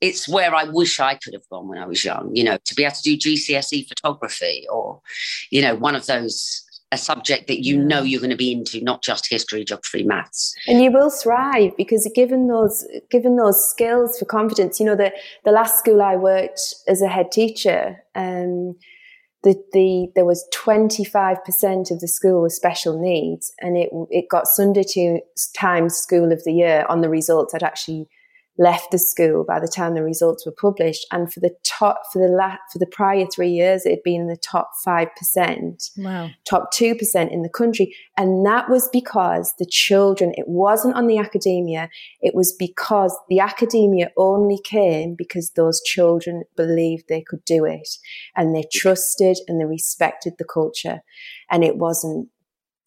it's 0.00 0.28
where 0.28 0.54
I 0.54 0.64
wish 0.64 1.00
I 1.00 1.14
could 1.14 1.32
have 1.32 1.48
gone 1.50 1.66
when 1.68 1.78
I 1.78 1.86
was 1.86 2.04
young, 2.04 2.34
you 2.36 2.44
know, 2.44 2.58
to 2.64 2.74
be 2.74 2.84
able 2.84 2.94
to 2.96 3.02
do 3.02 3.16
GCSE 3.16 3.88
photography 3.88 4.66
or, 4.70 5.00
you 5.50 5.62
know, 5.62 5.74
one 5.76 5.94
of 5.94 6.04
those, 6.06 6.62
a 6.92 6.98
subject 6.98 7.46
that 7.48 7.64
you 7.64 7.78
know 7.78 8.02
you're 8.02 8.20
going 8.20 8.30
to 8.30 8.36
be 8.36 8.52
into, 8.52 8.80
not 8.82 9.02
just 9.02 9.28
history, 9.30 9.64
geography, 9.64 10.02
maths. 10.04 10.54
and 10.68 10.82
you 10.82 10.92
will 10.92 11.10
thrive 11.10 11.72
because 11.76 12.06
given 12.14 12.48
those 12.48 12.86
given 13.10 13.36
those 13.36 13.64
skills 13.68 14.18
for 14.18 14.26
confidence 14.26 14.78
you 14.78 14.86
know 14.86 14.94
the 14.94 15.10
the 15.44 15.50
last 15.50 15.78
school 15.78 16.00
i 16.02 16.14
worked 16.14 16.60
as 16.86 17.00
a 17.02 17.08
head 17.08 17.32
teacher 17.32 18.04
um 18.14 18.76
the, 19.44 19.54
the 19.72 20.08
there 20.14 20.24
was 20.24 20.48
25% 20.54 21.90
of 21.90 22.00
the 22.00 22.08
school 22.08 22.42
with 22.42 22.52
special 22.52 22.98
needs 23.00 23.52
and 23.60 23.76
it 23.76 23.90
it 24.10 24.28
got 24.30 24.46
sunday 24.46 24.82
to 24.82 25.20
times 25.54 25.94
school 25.94 26.32
of 26.32 26.42
the 26.44 26.52
year 26.52 26.84
on 26.88 27.02
the 27.02 27.08
results 27.08 27.54
i'd 27.54 27.62
actually 27.62 28.08
left 28.56 28.92
the 28.92 28.98
school 28.98 29.44
by 29.46 29.58
the 29.58 29.66
time 29.66 29.94
the 29.94 30.02
results 30.02 30.46
were 30.46 30.52
published 30.52 31.06
and 31.10 31.32
for 31.32 31.40
the 31.40 31.54
top 31.64 32.02
for 32.12 32.20
the 32.24 32.32
la- 32.32 32.56
for 32.72 32.78
the 32.78 32.86
prior 32.86 33.26
3 33.26 33.48
years 33.48 33.84
it 33.84 33.90
had 33.90 34.02
been 34.04 34.20
in 34.22 34.26
the 34.28 34.36
top 34.36 34.70
5% 34.86 35.90
Wow. 35.98 36.30
top 36.48 36.72
2% 36.72 37.32
in 37.32 37.42
the 37.42 37.48
country. 37.48 37.94
And 38.16 38.46
that 38.46 38.68
was 38.70 38.88
because 38.92 39.54
the 39.58 39.66
children, 39.66 40.32
it 40.36 40.46
wasn't 40.46 40.94
on 40.94 41.06
the 41.08 41.18
academia, 41.18 41.88
it 42.20 42.34
was 42.34 42.54
because 42.56 43.16
the 43.28 43.40
academia 43.40 44.10
only 44.16 44.58
came 44.62 45.14
because 45.16 45.50
those 45.50 45.82
children 45.82 46.44
believed 46.56 47.04
they 47.08 47.22
could 47.22 47.44
do 47.44 47.64
it 47.64 47.88
and 48.36 48.54
they 48.54 48.64
trusted 48.72 49.38
and 49.48 49.60
they 49.60 49.64
respected 49.64 50.34
the 50.38 50.44
culture. 50.44 51.00
And 51.50 51.64
it 51.64 51.76
wasn't 51.76 52.28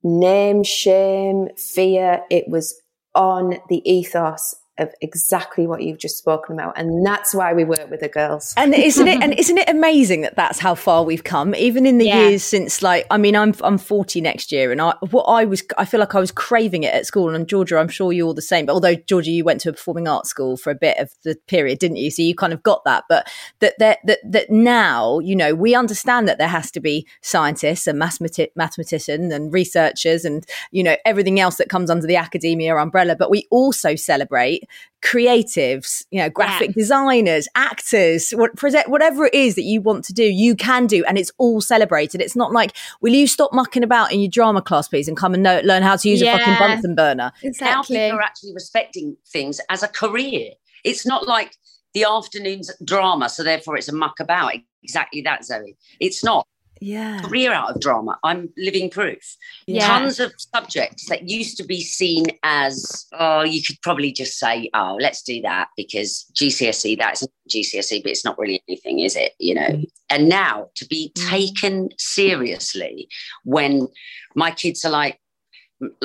name, 0.04 0.64
shame, 0.64 1.50
fear, 1.58 2.22
it 2.30 2.46
was 2.48 2.80
on 3.16 3.58
the 3.68 3.82
ethos 3.90 4.56
of 4.80 4.94
exactly 5.02 5.68
what 5.68 5.82
you've 5.82 5.98
just 5.98 6.18
spoken 6.18 6.56
about. 6.56 6.78
And 6.78 7.06
that's 7.06 7.34
why 7.34 7.54
we 7.54 7.64
work 7.64 7.90
with 7.90 8.02
the 8.02 8.10
girls. 8.10 8.54
And 8.58 8.74
isn't 8.74 9.08
it? 9.08 9.22
And 9.22 9.34
isn't 9.40 9.58
it 9.58 9.70
amazing 9.70 10.22
that 10.22 10.36
that's 10.36 10.60
how 10.60 10.76
far 10.76 11.04
we've 11.04 11.24
come? 11.24 11.56
Even 11.56 11.86
in 11.86 11.98
the 11.98 12.06
Yeah. 12.06 12.30
years 12.30 12.44
since, 12.44 12.82
like, 12.82 13.06
I 13.12 13.18
mean, 13.18 13.36
I'm 13.36 13.54
I'm 13.64 13.78
40 13.78 14.22
next 14.22 14.52
year, 14.52 14.72
and 14.72 14.82
I 14.82 14.94
what 15.10 15.24
I 15.24 15.46
was, 15.46 15.64
I 15.78 15.86
feel 15.86 16.00
like 16.00 16.16
I 16.16 16.20
was 16.20 16.32
craving 16.32 16.84
it 16.84 16.94
at 16.94 17.06
school. 17.06 17.34
And 17.34 17.48
Georgia, 17.48 17.78
I'm 17.78 17.88
sure 17.90 18.12
you're 18.14 18.28
all 18.28 18.34
the 18.34 18.42
same. 18.42 18.66
But 18.66 18.74
although 18.74 18.96
Georgia, 18.96 19.32
you 19.32 19.44
went 19.44 19.62
to 19.62 19.70
a 19.70 19.74
performing 19.74 20.08
arts 20.08 20.30
school 20.30 20.58
for 20.58 20.72
a 20.72 20.76
bit 20.76 20.98
of 20.98 21.12
the 21.24 21.36
period, 21.48 21.80
didn't 21.80 21.98
you? 21.98 22.12
So 22.12 22.22
you 22.22 22.36
kind 22.36 22.54
of 22.54 22.64
got 22.64 22.84
that. 22.86 23.06
But 23.10 23.28
that 23.60 23.74
that 23.80 24.00
that 24.06 24.20
that 24.24 24.50
now, 24.50 25.20
you 25.20 25.36
know, 25.36 25.56
we 25.56 25.76
understand 25.76 26.28
that 26.28 26.38
there 26.38 26.48
has 26.48 26.72
to 26.72 26.80
be 26.80 27.08
scientists 27.22 27.88
and 27.88 28.00
mathemati- 28.00 28.52
mathematicians 28.56 29.34
and 29.34 29.52
researchers 29.54 30.26
and 30.26 30.46
you 30.72 30.84
know 30.84 30.96
everything 31.06 31.40
else 31.40 31.56
that 31.58 31.70
comes 31.70 31.90
under 31.90 32.08
the 32.08 32.16
academia 32.16 32.76
umbrella. 32.76 33.16
But 33.16 33.30
we 33.30 33.48
also 33.52 33.96
celebrate 33.96 34.67
creatives, 35.04 36.06
you 36.12 36.20
know, 36.20 36.30
graphic 36.30 36.74
designers, 36.74 37.48
actors, 37.56 38.32
what, 38.32 38.56
present, 38.56 38.90
whatever 38.90 39.26
it 39.26 39.34
is 39.34 39.56
that 39.56 39.64
you 39.64 39.82
want 39.82 40.04
to 40.06 40.14
do, 40.14 40.24
you 40.24 40.56
can 40.56 40.88
do, 40.88 41.04
and 41.06 41.18
it's 41.18 41.32
all 41.38 41.62
celebrated. 41.62 42.22
It's 42.22 42.36
not 42.36 42.52
like, 42.52 42.76
will 43.02 43.14
you 43.14 43.28
stop 43.28 43.54
mucking 43.54 43.84
about 43.84 44.12
in 44.12 44.20
your 44.20 44.30
drama 44.30 44.62
class, 44.62 44.88
please, 44.88 45.08
and 45.08 45.16
come 45.16 45.34
and 45.34 45.44
know, 45.44 45.62
learn 45.64 45.84
how 45.84 45.96
to 45.96 46.10
use 46.10 46.22
a 46.22 46.26
fucking 46.26 46.54
Yeah. 46.54 46.60
Bunsen 46.60 46.96
burner? 46.96 47.32
Now 47.62 47.84
people 47.84 48.18
are 48.18 48.22
actually 48.22 48.54
respecting 48.54 49.18
things 49.28 49.62
as 49.70 49.84
a 49.84 49.88
career. 49.88 50.52
It's 50.84 51.06
not 51.06 51.28
like 51.28 51.56
the 51.94 52.04
afternoon's 52.04 52.72
drama, 52.84 53.30
so 53.30 53.44
therefore 53.44 53.78
it's 53.78 53.90
a 53.90 53.96
muck 53.96 54.20
about. 54.20 54.54
Exactly 54.84 55.22
that, 55.22 55.46
Zoe. 55.46 55.78
It's 56.00 56.24
not. 56.24 56.48
Yeah, 56.82 57.22
career 57.22 57.54
out 57.54 57.76
of 57.76 57.82
drama. 57.82 58.18
I'm 58.24 58.50
living 58.58 58.90
proof. 58.90 59.36
Yeah. 59.66 59.88
Tons 59.88 60.20
of 60.20 60.34
subjects 60.38 61.10
that 61.10 61.30
used 61.30 61.58
to 61.58 61.64
be 61.64 61.82
seen 61.82 62.26
as, 62.44 63.06
oh, 63.14 63.44
you 63.44 63.62
could 63.64 63.82
probably 63.82 64.12
just 64.12 64.38
say, 64.38 64.70
oh, 64.74 64.98
let's 65.00 65.22
do 65.22 65.42
that 65.42 65.70
because 65.76 66.26
GCSE, 66.34 66.98
that's 66.98 67.28
GCSE, 67.50 68.04
but 68.04 68.12
it's 68.12 68.26
not 68.26 68.38
really 68.38 68.62
anything, 68.68 69.00
is 69.00 69.16
it? 69.16 69.34
You 69.40 69.56
know, 69.56 69.70
mm. 69.70 69.86
and 70.10 70.30
now 70.30 70.70
to 70.76 70.86
be 70.88 71.12
mm. 71.16 71.30
taken 71.30 71.90
seriously 71.98 73.08
when 73.44 73.88
my 74.36 74.52
kids 74.52 74.86
are 74.86 74.92
like, 74.92 75.20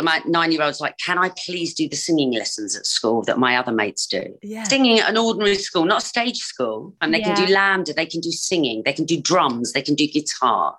my 0.03 0.21
nine 0.27 0.53
year 0.53 0.63
old's 0.63 0.81
like, 0.81 0.97
can 0.99 1.19
I 1.19 1.31
please 1.31 1.75
do 1.75 1.89
the 1.89 1.97
singing 1.97 2.33
lessons 2.33 2.77
at 2.77 2.87
school 2.87 3.23
that 3.23 3.39
my 3.39 3.57
other 3.57 3.73
mates 3.73 4.07
do? 4.07 4.35
yeah. 4.43 4.65
Singing 4.65 4.99
at 5.01 5.09
an 5.09 5.17
ordinary 5.17 5.57
school, 5.57 5.85
not 5.85 6.03
a 6.03 6.07
stage 6.07 6.39
school. 6.39 6.95
And 7.01 7.13
they 7.13 7.21
can 7.21 7.35
do 7.37 7.53
LAMDA, 7.53 7.95
they 7.95 8.07
can 8.07 8.21
do 8.21 8.31
singing, 8.31 8.83
they 8.85 8.93
can 8.93 9.05
do 9.05 9.21
drums, 9.21 9.73
they 9.73 9.83
can 9.83 9.95
do 9.95 10.07
guitar. 10.07 10.77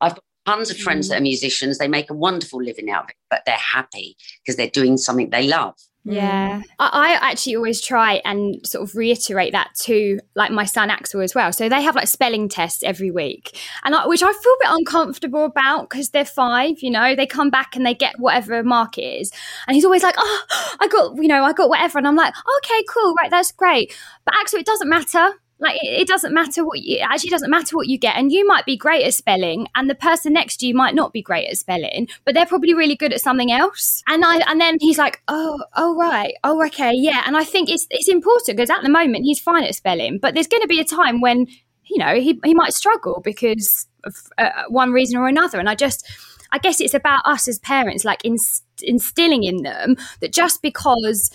I've 0.00 0.14
got 0.14 0.24
tons 0.46 0.70
of 0.70 0.78
friends 0.78 1.06
mm. 1.06 1.10
that 1.10 1.18
are 1.18 1.22
musicians. 1.22 1.78
They 1.78 1.88
make 1.88 2.10
a 2.10 2.14
wonderful 2.14 2.62
living 2.62 2.90
out 2.90 3.04
of 3.04 3.10
it, 3.10 3.16
but 3.30 3.42
they're 3.46 3.56
happy 3.56 4.16
because 4.42 4.56
they're 4.56 4.68
doing 4.68 4.96
something 4.96 5.30
they 5.30 5.46
love. 5.46 5.74
Mm. 6.06 6.14
Yeah. 6.14 6.62
I, 6.80 7.18
I 7.20 7.30
actually 7.30 7.54
always 7.56 7.80
try 7.80 8.20
and 8.24 8.66
sort 8.66 8.88
of 8.88 8.96
reiterate 8.96 9.52
that 9.52 9.70
to 9.82 10.18
like 10.34 10.50
my 10.50 10.64
son 10.64 10.90
Axel 10.90 11.20
as 11.20 11.34
well. 11.34 11.52
So 11.52 11.68
they 11.68 11.82
have 11.82 11.94
like 11.94 12.08
spelling 12.08 12.48
tests 12.48 12.82
every 12.82 13.10
week, 13.10 13.56
and 13.84 13.94
I, 13.94 14.06
which 14.06 14.22
I 14.22 14.32
feel 14.32 14.52
a 14.52 14.56
bit 14.60 14.70
uncomfortable 14.70 15.44
about 15.44 15.88
because 15.88 16.10
they're 16.10 16.24
five. 16.24 16.80
You 16.80 16.90
know, 16.90 17.14
they 17.14 17.26
come 17.26 17.50
back 17.50 17.76
and 17.76 17.86
they 17.86 17.94
get 17.94 18.18
whatever 18.18 18.62
mark 18.64 18.98
it 18.98 19.20
is, 19.20 19.32
and 19.66 19.76
he's 19.76 19.84
always 19.84 20.02
like, 20.02 20.16
"Oh, 20.18 20.44
I 20.80 20.88
got 20.88 21.16
you 21.16 21.28
know, 21.28 21.44
I 21.44 21.52
got 21.52 21.68
whatever," 21.68 21.98
and 21.98 22.08
I'm 22.08 22.16
like, 22.16 22.34
"Okay, 22.58 22.84
cool, 22.88 23.14
right, 23.14 23.30
that's 23.30 23.52
great." 23.52 23.96
But 24.24 24.34
Axel, 24.40 24.58
it 24.58 24.66
doesn't 24.66 24.88
matter. 24.88 25.30
Like 25.62 25.76
it, 25.76 26.02
it 26.02 26.08
doesn't 26.08 26.34
matter 26.34 26.64
what 26.64 26.80
you 26.80 26.98
it 26.98 27.00
actually 27.02 27.30
doesn't 27.30 27.48
matter 27.50 27.76
what 27.76 27.86
you 27.86 27.96
get, 27.96 28.16
and 28.16 28.32
you 28.32 28.46
might 28.46 28.66
be 28.66 28.76
great 28.76 29.04
at 29.04 29.14
spelling, 29.14 29.68
and 29.74 29.88
the 29.88 29.94
person 29.94 30.32
next 30.32 30.58
to 30.58 30.66
you 30.66 30.74
might 30.74 30.94
not 30.94 31.12
be 31.12 31.22
great 31.22 31.48
at 31.48 31.56
spelling, 31.56 32.08
but 32.24 32.34
they're 32.34 32.46
probably 32.46 32.74
really 32.74 32.96
good 32.96 33.12
at 33.12 33.20
something 33.20 33.52
else. 33.52 34.02
And 34.08 34.24
I 34.24 34.38
and 34.50 34.60
then 34.60 34.76
he's 34.80 34.98
like, 34.98 35.22
oh, 35.28 35.62
oh 35.76 35.96
right, 35.96 36.34
oh 36.42 36.64
okay, 36.66 36.92
yeah. 36.94 37.22
And 37.26 37.36
I 37.36 37.44
think 37.44 37.70
it's 37.70 37.86
it's 37.90 38.08
important 38.08 38.56
because 38.56 38.70
at 38.70 38.82
the 38.82 38.90
moment 38.90 39.24
he's 39.24 39.38
fine 39.38 39.62
at 39.62 39.74
spelling, 39.74 40.18
but 40.18 40.34
there's 40.34 40.48
going 40.48 40.62
to 40.62 40.68
be 40.68 40.80
a 40.80 40.84
time 40.84 41.20
when 41.20 41.46
you 41.84 41.98
know 41.98 42.16
he 42.16 42.40
he 42.44 42.54
might 42.54 42.74
struggle 42.74 43.22
because 43.24 43.86
of 44.04 44.16
uh, 44.38 44.64
one 44.68 44.90
reason 44.90 45.16
or 45.16 45.28
another. 45.28 45.60
And 45.60 45.68
I 45.68 45.76
just 45.76 46.10
I 46.50 46.58
guess 46.58 46.80
it's 46.80 46.94
about 46.94 47.22
us 47.24 47.48
as 47.48 47.58
parents, 47.60 48.04
like 48.04 48.24
inst- 48.24 48.64
instilling 48.82 49.44
in 49.44 49.62
them 49.62 49.96
that 50.20 50.32
just 50.32 50.60
because 50.60 51.30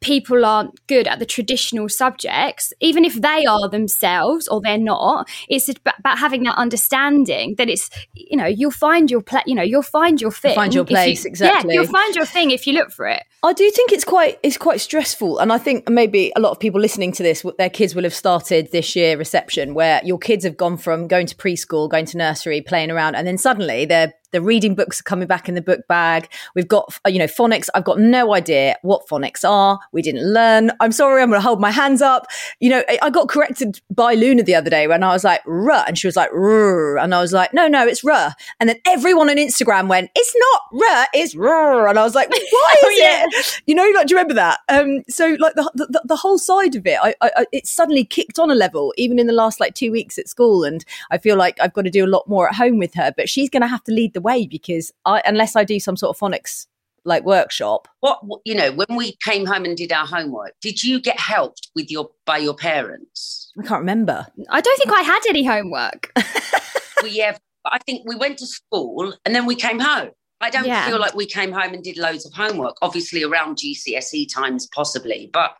people 0.00 0.44
aren't 0.44 0.86
good 0.86 1.08
at 1.08 1.18
the 1.18 1.26
traditional 1.26 1.88
subjects, 1.88 2.72
even 2.80 3.04
if 3.04 3.14
they 3.14 3.44
are 3.46 3.68
themselves 3.68 4.48
or 4.48 4.60
they're 4.60 4.78
not, 4.78 5.28
it's 5.48 5.68
about 5.68 6.18
having 6.18 6.42
that 6.44 6.56
understanding 6.56 7.54
that 7.56 7.68
it's 7.68 7.90
you 8.14 8.36
know 8.36 8.46
you'll 8.46 8.70
find 8.70 9.10
your 9.10 9.20
pla- 9.20 9.42
you 9.46 9.54
know 9.54 9.62
you'll 9.62 9.82
find 9.82 10.20
your 10.20 10.30
thing, 10.30 10.54
find 10.54 10.74
your 10.74 10.84
if 10.84 10.90
you- 10.90 10.96
place, 10.96 11.24
exactly. 11.24 11.74
Yeah, 11.74 11.80
you'll 11.80 11.90
find 11.90 12.14
your 12.14 12.26
thing 12.26 12.50
if 12.50 12.66
you 12.66 12.74
look 12.74 12.90
for 12.90 13.06
it. 13.06 13.22
I 13.42 13.52
do 13.52 13.70
think 13.70 13.92
it's 13.92 14.04
quite 14.04 14.38
it's 14.42 14.56
quite 14.56 14.80
stressful, 14.80 15.38
and 15.38 15.52
I 15.52 15.58
think 15.58 15.88
maybe 15.88 16.32
a 16.36 16.40
lot 16.40 16.50
of 16.50 16.60
people 16.60 16.80
listening 16.80 17.12
to 17.12 17.22
this, 17.22 17.44
their 17.58 17.70
kids 17.70 17.94
will 17.94 18.04
have 18.04 18.14
started 18.14 18.72
this 18.72 18.96
year 18.96 19.16
reception, 19.16 19.74
where 19.74 20.00
your 20.04 20.18
kids 20.18 20.44
have 20.44 20.56
gone 20.56 20.76
from 20.76 21.06
going 21.06 21.26
to 21.26 21.34
preschool, 21.36 21.88
going 21.88 22.06
to 22.06 22.18
nursery, 22.18 22.60
playing 22.60 22.90
around, 22.90 23.14
and 23.14 23.26
then 23.26 23.38
suddenly 23.38 23.84
they're 23.84 24.12
the 24.32 24.40
reading 24.40 24.74
books 24.74 25.00
are 25.00 25.04
coming 25.04 25.26
back 25.26 25.48
in 25.48 25.54
the 25.54 25.62
book 25.62 25.86
bag. 25.88 26.30
We've 26.54 26.68
got 26.68 26.98
uh, 27.06 27.08
you 27.08 27.18
know 27.18 27.26
phonics. 27.26 27.68
I've 27.74 27.84
got 27.84 27.98
no 27.98 28.34
idea 28.34 28.76
what 28.82 29.06
phonics 29.08 29.48
are. 29.48 29.78
We 29.92 30.02
didn't 30.02 30.32
learn. 30.32 30.72
I'm 30.80 30.92
sorry. 30.92 31.22
I'm 31.22 31.30
going 31.30 31.40
to 31.40 31.46
hold 31.46 31.60
my 31.60 31.70
hands 31.70 32.02
up. 32.02 32.26
You 32.60 32.70
know, 32.70 32.82
I, 33.02 33.10
got 33.10 33.28
corrected 33.28 33.80
by 33.90 34.14
Luna 34.14 34.42
the 34.42 34.54
other 34.54 34.68
day 34.68 34.86
when 34.86 35.02
I 35.02 35.12
was 35.12 35.24
like 35.24 35.40
ruh, 35.46 35.84
and 35.86 35.96
she 35.98 36.06
was 36.06 36.16
like 36.16 36.30
ruh, 36.32 37.02
and 37.02 37.14
I 37.14 37.20
was 37.20 37.32
like 37.32 37.54
no, 37.54 37.68
no, 37.68 37.86
it's 37.86 38.04
ruh. 38.04 38.32
And 38.60 38.68
then 38.68 38.76
everyone 38.86 39.30
on 39.30 39.36
Instagram 39.36 39.88
went, 39.88 40.10
it's 40.14 40.34
not 40.36 40.60
ruh, 40.72 41.06
it's 41.14 41.34
ruh, 41.34 41.88
and 41.88 41.98
I 41.98 42.04
was 42.04 42.14
like, 42.14 42.28
why 42.30 42.74
is 42.82 43.36
it? 43.36 43.62
You 43.66 43.74
know, 43.74 43.90
like 43.94 44.06
do 44.06 44.14
you 44.14 44.18
remember 44.18 44.34
that? 44.34 44.60
Um, 44.68 45.02
so 45.08 45.36
like 45.38 45.54
the, 45.54 45.70
the 45.74 46.02
the 46.04 46.16
whole 46.16 46.38
side 46.38 46.74
of 46.74 46.86
it, 46.86 46.98
I, 47.02 47.14
I, 47.20 47.30
I 47.36 47.46
it 47.52 47.66
suddenly 47.66 48.04
kicked 48.04 48.38
on 48.38 48.50
a 48.50 48.54
level, 48.54 48.92
even 48.96 49.18
in 49.18 49.26
the 49.26 49.32
last 49.32 49.60
like 49.60 49.74
two 49.74 49.92
weeks 49.92 50.18
at 50.18 50.28
school, 50.28 50.64
and 50.64 50.84
I 51.10 51.18
feel 51.18 51.36
like 51.36 51.60
I've 51.60 51.72
got 51.72 51.82
to 51.82 51.90
do 51.90 52.04
a 52.04 52.08
lot 52.08 52.28
more 52.28 52.48
at 52.48 52.54
home 52.54 52.78
with 52.78 52.94
her. 52.94 53.12
But 53.16 53.28
she's 53.28 53.50
going 53.50 53.62
to 53.62 53.68
have 53.68 53.84
to 53.84 53.92
lead 53.92 54.12
the 54.16 54.20
way 54.22 54.46
because 54.46 54.90
I, 55.04 55.22
unless 55.26 55.54
I 55.54 55.62
do 55.62 55.78
some 55.78 55.96
sort 55.96 56.16
of 56.16 56.18
phonics 56.18 56.66
like 57.04 57.22
workshop. 57.24 57.86
What 58.00 58.20
you 58.44 58.54
know, 58.54 58.72
when 58.72 58.96
we 58.96 59.16
came 59.22 59.46
home 59.46 59.64
and 59.64 59.76
did 59.76 59.92
our 59.92 60.06
homework, 60.06 60.54
did 60.60 60.82
you 60.82 61.00
get 61.00 61.20
helped 61.20 61.68
with 61.76 61.88
your 61.90 62.10
by 62.24 62.38
your 62.38 62.54
parents? 62.54 63.52
I 63.58 63.62
can't 63.62 63.80
remember. 63.80 64.26
I 64.48 64.60
don't 64.60 64.76
think 64.78 64.92
I 64.92 65.02
had 65.02 65.20
any 65.28 65.44
homework. 65.44 66.12
we 67.02 67.18
have. 67.18 67.38
I 67.64 67.78
think 67.86 68.08
we 68.08 68.16
went 68.16 68.38
to 68.38 68.46
school 68.46 69.14
and 69.24 69.34
then 69.34 69.44
we 69.46 69.54
came 69.54 69.78
home. 69.78 70.10
I 70.40 70.50
don't 70.50 70.66
Yeah. 70.66 70.88
feel 70.88 70.98
like 70.98 71.14
we 71.14 71.26
came 71.26 71.52
home 71.52 71.74
and 71.74 71.82
did 71.82 71.96
loads 71.98 72.26
of 72.26 72.32
homework. 72.32 72.76
Obviously, 72.82 73.22
around 73.22 73.58
GCSE 73.58 74.32
times, 74.32 74.66
possibly, 74.74 75.30
but 75.32 75.56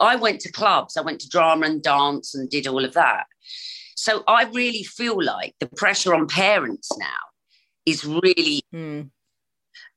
I 0.00 0.16
went 0.16 0.40
to 0.40 0.52
clubs. 0.52 0.96
I 0.96 1.02
went 1.02 1.20
to 1.20 1.28
drama 1.28 1.66
and 1.66 1.82
dance 1.82 2.34
and 2.34 2.48
did 2.50 2.66
all 2.66 2.84
of 2.84 2.94
that. 2.94 3.26
So 3.96 4.24
I 4.26 4.44
really 4.44 4.82
feel 4.82 5.22
like 5.22 5.54
the 5.60 5.66
pressure 5.66 6.14
on 6.14 6.26
parents 6.26 6.88
now 6.98 7.29
is 7.86 8.04
really 8.04 8.62
Hmm. 8.72 9.02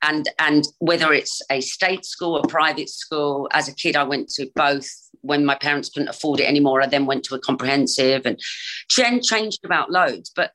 and 0.01 0.29
and 0.39 0.65
whether 0.79 1.13
it's 1.13 1.41
a 1.49 1.61
state 1.61 2.05
school 2.05 2.37
or 2.37 2.43
private 2.47 2.89
school 2.89 3.49
as 3.53 3.67
a 3.67 3.75
kid 3.75 3.95
i 3.95 4.03
went 4.03 4.29
to 4.29 4.49
both. 4.55 4.89
When 5.21 5.45
my 5.45 5.55
parents 5.55 5.87
couldn't 5.89 6.09
afford 6.09 6.39
it 6.41 6.49
anymore 6.49 6.81
i 6.81 6.87
then 6.87 7.05
went 7.05 7.23
to 7.25 7.35
a 7.35 7.39
comprehensive 7.39 8.25
and 8.25 8.39
chen 8.89 9.21
changed 9.21 9.63
about 9.63 9.91
loads. 9.91 10.31
But 10.35 10.51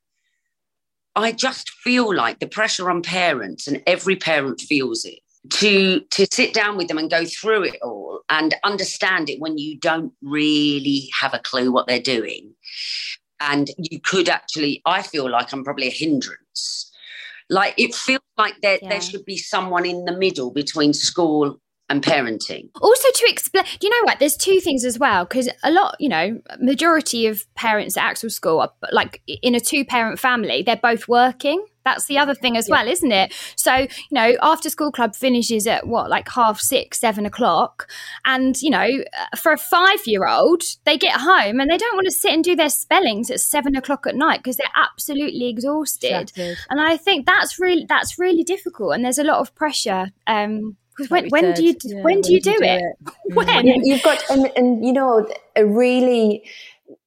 i 1.16 1.32
just 1.32 1.70
feel 1.70 2.14
like 2.14 2.38
the 2.38 2.46
pressure 2.46 2.90
on 2.90 3.02
parents 3.02 3.66
and 3.66 3.82
every 3.86 4.16
parent 4.16 4.60
feels 4.60 5.04
it 5.04 5.20
to 5.50 6.00
to 6.10 6.26
sit 6.30 6.52
down 6.52 6.76
with 6.76 6.88
them 6.88 6.98
and 6.98 7.10
go 7.10 7.24
through 7.24 7.62
it 7.64 7.78
all 7.82 8.20
and 8.28 8.54
understand 8.64 9.30
it 9.30 9.40
when 9.40 9.56
you 9.56 9.78
don't 9.78 10.12
really 10.22 11.08
have 11.18 11.32
a 11.32 11.38
clue 11.38 11.72
what 11.72 11.86
they're 11.86 12.00
doing. 12.00 12.54
And 13.40 13.70
you 13.78 14.00
could 14.00 14.28
actually 14.28 14.82
i 14.84 15.00
feel 15.02 15.30
like 15.30 15.52
i'm 15.52 15.64
probably 15.64 15.86
a 15.86 15.90
hindrance 15.90 16.87
like 17.50 17.74
it 17.76 17.94
feels 17.94 18.20
like 18.36 18.54
there, 18.62 18.78
Yeah. 18.82 18.88
there 18.90 19.00
should 19.00 19.24
be 19.24 19.36
someone 19.36 19.86
in 19.86 20.04
the 20.04 20.12
middle 20.16 20.50
between 20.52 20.92
school 20.92 21.58
and 21.90 22.02
parenting. 22.02 22.68
Also 22.82 23.08
to 23.14 23.24
explain 23.30 23.64
you 23.80 23.88
know 23.88 24.02
what? 24.04 24.18
There's 24.18 24.36
two 24.36 24.60
things 24.60 24.84
as 24.84 24.98
well 24.98 25.24
because 25.24 25.48
a 25.62 25.70
lot 25.70 25.96
you 25.98 26.08
know 26.08 26.40
majority 26.60 27.26
of 27.26 27.42
parents 27.54 27.96
at 27.96 28.04
axel 28.04 28.28
school 28.30 28.60
are 28.60 28.70
like 28.92 29.22
in 29.26 29.54
a 29.54 29.60
two 29.60 29.84
parent 29.84 30.18
family 30.18 30.62
they're 30.62 30.76
both 30.76 31.08
working 31.08 31.64
that's 31.88 32.06
the 32.06 32.18
other 32.18 32.34
thing 32.34 32.56
as 32.56 32.68
well 32.68 32.86
isn't 32.86 33.12
it 33.12 33.32
so 33.56 33.74
you 33.76 33.88
know 34.18 34.30
after 34.42 34.68
school 34.70 34.92
club 34.92 35.14
finishes 35.14 35.66
at 35.66 35.86
what 35.86 36.08
like 36.10 36.28
half 36.40 36.60
six 36.60 36.98
seven 37.00 37.24
o'clock 37.26 37.88
and 38.24 38.60
you 38.62 38.70
know 38.70 38.88
uh, 39.22 39.36
for 39.36 39.52
a 39.52 39.58
five 39.58 40.00
year 40.06 40.26
old 40.26 40.62
they 40.84 40.96
get 40.98 41.16
home 41.20 41.60
and 41.60 41.70
they 41.70 41.76
don't 41.76 41.96
want 41.96 42.06
to 42.06 42.12
sit 42.12 42.32
and 42.32 42.44
do 42.44 42.54
their 42.56 42.68
spellings 42.70 43.30
at 43.30 43.40
seven 43.40 43.74
o'clock 43.76 44.06
at 44.06 44.14
night 44.14 44.38
because 44.40 44.56
they're 44.58 44.76
absolutely 44.88 45.48
exhausted 45.48 46.30
and 46.70 46.80
I 46.80 46.96
think 46.96 47.26
that's 47.26 47.58
really 47.58 47.84
that's 47.88 48.18
really 48.18 48.44
difficult, 48.44 48.94
and 48.94 49.04
there's 49.04 49.18
a 49.18 49.24
lot 49.24 49.38
of 49.38 49.54
pressure. 49.54 50.06
Um, 50.26 50.76
because 50.90 51.10
when, 51.10 51.24
Like 51.24 51.32
we 51.32 51.40
when 51.42 51.54
do 51.54 51.64
you 51.64 51.72
said, 51.72 51.90
yeah, 51.92 52.02
when 52.02 52.20
do 52.20 52.32
you 52.34 52.40
do 52.40 52.56
it? 52.60 52.82
when? 53.34 53.46
You- 53.66 53.82
You've 53.84 54.02
got, 54.02 54.18
and, 54.30 54.50
and 54.56 54.84
you 54.84 54.92
know, 54.92 55.28
a 55.54 55.64
really, 55.64 56.42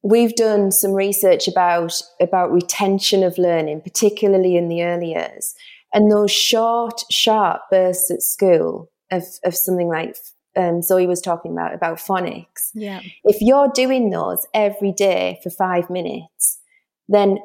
we've 0.04 0.36
done 0.36 0.72
some 0.72 0.92
research 0.94 1.48
about 1.48 2.02
about 2.20 2.52
retention 2.52 3.24
of 3.24 3.38
learning, 3.38 3.82
particularly 3.82 4.56
in 4.56 4.68
the 4.68 4.84
early 4.84 5.12
years, 5.14 5.54
and 5.94 6.12
those 6.12 6.32
short, 6.32 7.04
sharp 7.12 7.62
bursts 7.70 8.12
at 8.12 8.22
school 8.22 8.90
of 9.12 9.24
of 9.44 9.56
something 9.56 9.88
like 9.88 10.16
um, 10.56 10.82
Zoe 10.82 11.08
was 11.08 11.22
talking 11.22 11.52
about 11.52 11.74
about 11.74 11.98
phonics. 11.98 12.70
Yeah. 12.74 13.02
If 13.24 13.38
you're 13.42 13.72
doing 13.74 14.10
those 14.10 14.46
every 14.54 14.92
day 14.92 15.40
for 15.44 15.50
five 15.50 15.90
minutes, 15.90 16.60
then 17.08 17.40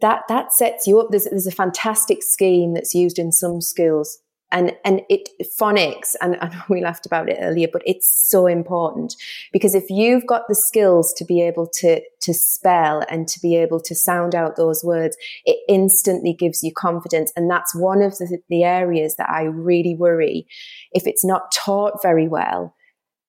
that 0.00 0.22
that 0.28 0.52
sets 0.52 0.86
you 0.86 1.00
up. 1.00 1.08
There's 1.10 1.24
there's 1.24 1.46
a 1.46 1.52
fantastic 1.52 2.22
scheme 2.22 2.74
that's 2.74 2.94
used 2.94 3.18
in 3.18 3.32
some 3.32 3.60
schools 3.60 4.18
and 4.52 4.72
and 4.84 5.02
it 5.08 5.28
phonics 5.58 6.14
and 6.20 6.36
we 6.68 6.82
laughed 6.82 7.06
about 7.06 7.28
it 7.28 7.38
earlier, 7.40 7.68
but 7.72 7.82
it's 7.86 8.12
so 8.28 8.46
important. 8.46 9.14
Because 9.52 9.74
if 9.74 9.88
you've 9.88 10.26
got 10.26 10.48
the 10.48 10.54
skills 10.54 11.12
to 11.14 11.24
be 11.24 11.40
able 11.42 11.66
to 11.74 12.00
to 12.22 12.34
spell 12.34 13.02
and 13.08 13.28
to 13.28 13.40
be 13.40 13.56
able 13.56 13.80
to 13.80 13.94
sound 13.94 14.34
out 14.34 14.56
those 14.56 14.84
words, 14.84 15.16
it 15.44 15.58
instantly 15.68 16.34
gives 16.34 16.62
you 16.62 16.72
confidence, 16.72 17.32
and 17.36 17.50
that's 17.50 17.74
one 17.74 18.02
of 18.02 18.18
the, 18.18 18.38
the 18.48 18.64
areas 18.64 19.16
that 19.16 19.30
I 19.30 19.42
really 19.42 19.94
worry. 19.94 20.46
If 20.92 21.06
it's 21.06 21.24
not 21.24 21.52
taught 21.52 22.02
very 22.02 22.28
well 22.28 22.74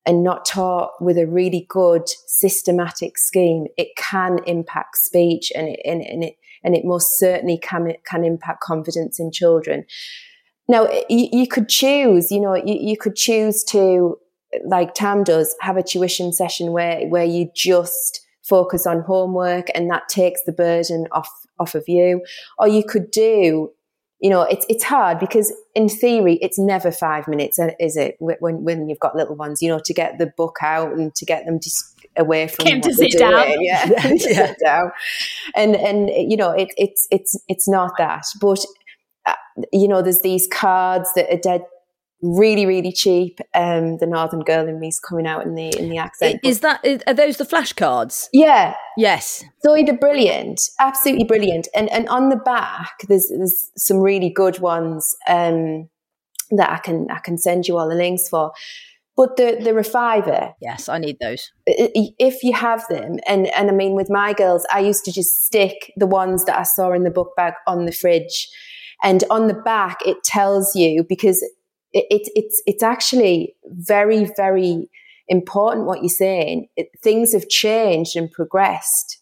and 0.05 0.23
not 0.23 0.45
taught 0.45 0.93
with 0.99 1.17
a 1.17 1.27
really 1.27 1.67
good 1.69 2.09
systematic 2.25 3.17
scheme, 3.17 3.67
it 3.77 3.89
can 3.95 4.39
impact 4.47 4.97
speech 4.97 5.51
and 5.55 5.67
it, 5.69 5.79
and, 5.85 6.01
and 6.01 6.23
it 6.23 6.35
and 6.63 6.75
it 6.75 6.85
most 6.85 7.17
certainly 7.17 7.57
can 7.57 7.93
can 8.05 8.23
impact 8.23 8.61
confidence 8.61 9.19
in 9.19 9.31
children. 9.31 9.85
Now, 10.67 10.87
you, 11.09 11.27
you 11.31 11.47
could 11.47 11.67
choose, 11.67 12.31
you 12.31 12.39
know, 12.39 12.55
you, 12.55 12.77
you 12.79 12.97
could 12.97 13.15
choose 13.15 13.63
to, 13.65 14.17
like 14.65 14.93
Tam 14.93 15.23
does, 15.23 15.55
have 15.59 15.77
a 15.77 15.83
tuition 15.83 16.31
session 16.31 16.71
where, 16.71 17.05
where 17.07 17.25
you 17.25 17.49
just 17.55 18.25
focus 18.43 18.85
on 18.87 19.01
homework 19.01 19.67
and 19.75 19.89
that 19.89 20.09
takes 20.09 20.41
the 20.45 20.51
burden 20.51 21.07
off, 21.11 21.29
off 21.59 21.75
of 21.75 21.85
you. 21.87 22.21
Or 22.57 22.67
you 22.67 22.83
could 22.83 23.11
do, 23.11 23.71
you 24.19 24.29
know, 24.29 24.43
it's, 24.43 24.65
it's 24.69 24.83
hard 24.83 25.19
because 25.19 25.53
in 25.75 25.89
theory, 25.89 26.35
it's 26.41 26.59
never 26.59 26.91
five 26.91 27.27
minutes, 27.27 27.59
uh, 27.59 27.71
is 27.79 27.97
it? 27.97 28.15
When, 28.19 28.63
when 28.63 28.87
you've 28.87 28.99
got 28.99 29.15
little 29.15 29.35
ones, 29.35 29.61
you 29.61 29.69
know, 29.69 29.79
to 29.83 29.93
get 29.93 30.19
the 30.19 30.27
book 30.37 30.57
out 30.61 30.93
and 30.93 31.13
to 31.15 31.25
get 31.25 31.45
them 31.45 31.59
just 31.59 31.97
away 32.17 32.47
from 32.47 32.67
'em 32.67 32.81
to 32.81 32.93
sit 32.93 33.17
down. 33.17 33.47
doing. 33.47 33.57
Yeah, 33.61 33.85
to 34.01 34.19
sit 34.19 34.57
down. 34.63 34.91
And, 35.55 35.75
and, 35.75 36.09
you 36.09 36.37
know, 36.37 36.51
it, 36.51 36.69
it's, 36.77 37.07
it's, 37.09 37.35
it's 37.47 37.67
not 37.69 37.93
that, 37.97 38.25
but 38.39 38.59
you 39.71 39.87
know, 39.87 40.01
there's 40.01 40.21
these 40.21 40.47
cards 40.51 41.11
that 41.15 41.31
are 41.33 41.37
dead 41.39 41.63
really, 42.23 42.65
really 42.67 42.91
cheap. 42.91 43.39
Um, 43.55 43.97
the 43.97 44.05
Northern 44.05 44.41
Girl 44.41 44.67
in 44.67 44.79
me's 44.79 44.99
coming 44.99 45.25
out 45.25 45.43
in 45.45 45.55
the 45.55 45.75
in 45.77 45.89
the 45.89 45.97
accent. 45.97 46.39
Is 46.43 46.59
that 46.59 46.85
are 47.07 47.13
those 47.13 47.37
the 47.37 47.45
flashcards? 47.45 48.27
yeah, 48.31 48.75
Yes. 48.97 49.43
Zoe 49.63 49.83
the 49.83 49.93
brilliant, 49.93 50.61
absolutely 50.79 51.25
brilliant. 51.25 51.67
And 51.75 51.89
and 51.91 52.07
on 52.09 52.29
the 52.29 52.35
back, 52.35 52.93
there's 53.07 53.27
there's 53.29 53.71
some 53.75 53.97
really 53.97 54.29
good 54.29 54.59
ones 54.59 55.15
um, 55.27 55.89
that 56.51 56.69
I 56.69 56.77
can 56.77 57.07
I 57.09 57.19
can 57.19 57.37
send 57.37 57.67
you 57.67 57.77
all 57.77 57.89
the 57.89 57.95
links 57.95 58.29
for. 58.29 58.51
But 59.17 59.35
the 59.37 59.57
the 59.61 59.73
reviver, 59.73 60.53
Yes, 60.61 60.87
I 60.87 60.97
need 60.97 61.17
those. 61.19 61.51
if 61.65 62.43
you 62.43 62.53
have 62.53 62.85
them, 62.87 63.17
and 63.27 63.47
and 63.55 63.69
I 63.69 63.73
mean 63.73 63.93
with 63.93 64.09
my 64.09 64.33
girls, 64.33 64.65
I 64.71 64.79
used 64.79 65.05
to 65.05 65.11
just 65.11 65.45
stick 65.45 65.91
the 65.97 66.07
ones 66.07 66.45
that 66.45 66.57
I 66.57 66.63
saw 66.63 66.91
in 66.93 67.03
the 67.03 67.11
book 67.11 67.31
bag 67.35 67.53
on 67.67 67.85
the 67.85 67.91
fridge, 67.91 68.47
and 69.03 69.23
on 69.29 69.47
the 69.47 69.53
back 69.53 69.99
it 70.05 70.23
tells 70.23 70.75
you 70.75 71.03
because 71.07 71.41
it, 71.93 72.05
it 72.09 72.29
it's 72.35 72.61
it's 72.65 72.83
actually 72.83 73.55
very 73.65 74.25
very 74.37 74.89
important 75.31 75.87
what 75.87 76.01
you're 76.01 76.09
saying. 76.09 76.67
It, 76.75 76.89
things 77.01 77.33
have 77.33 77.47
changed 77.47 78.15
and 78.15 78.29
progressed. 78.29 79.17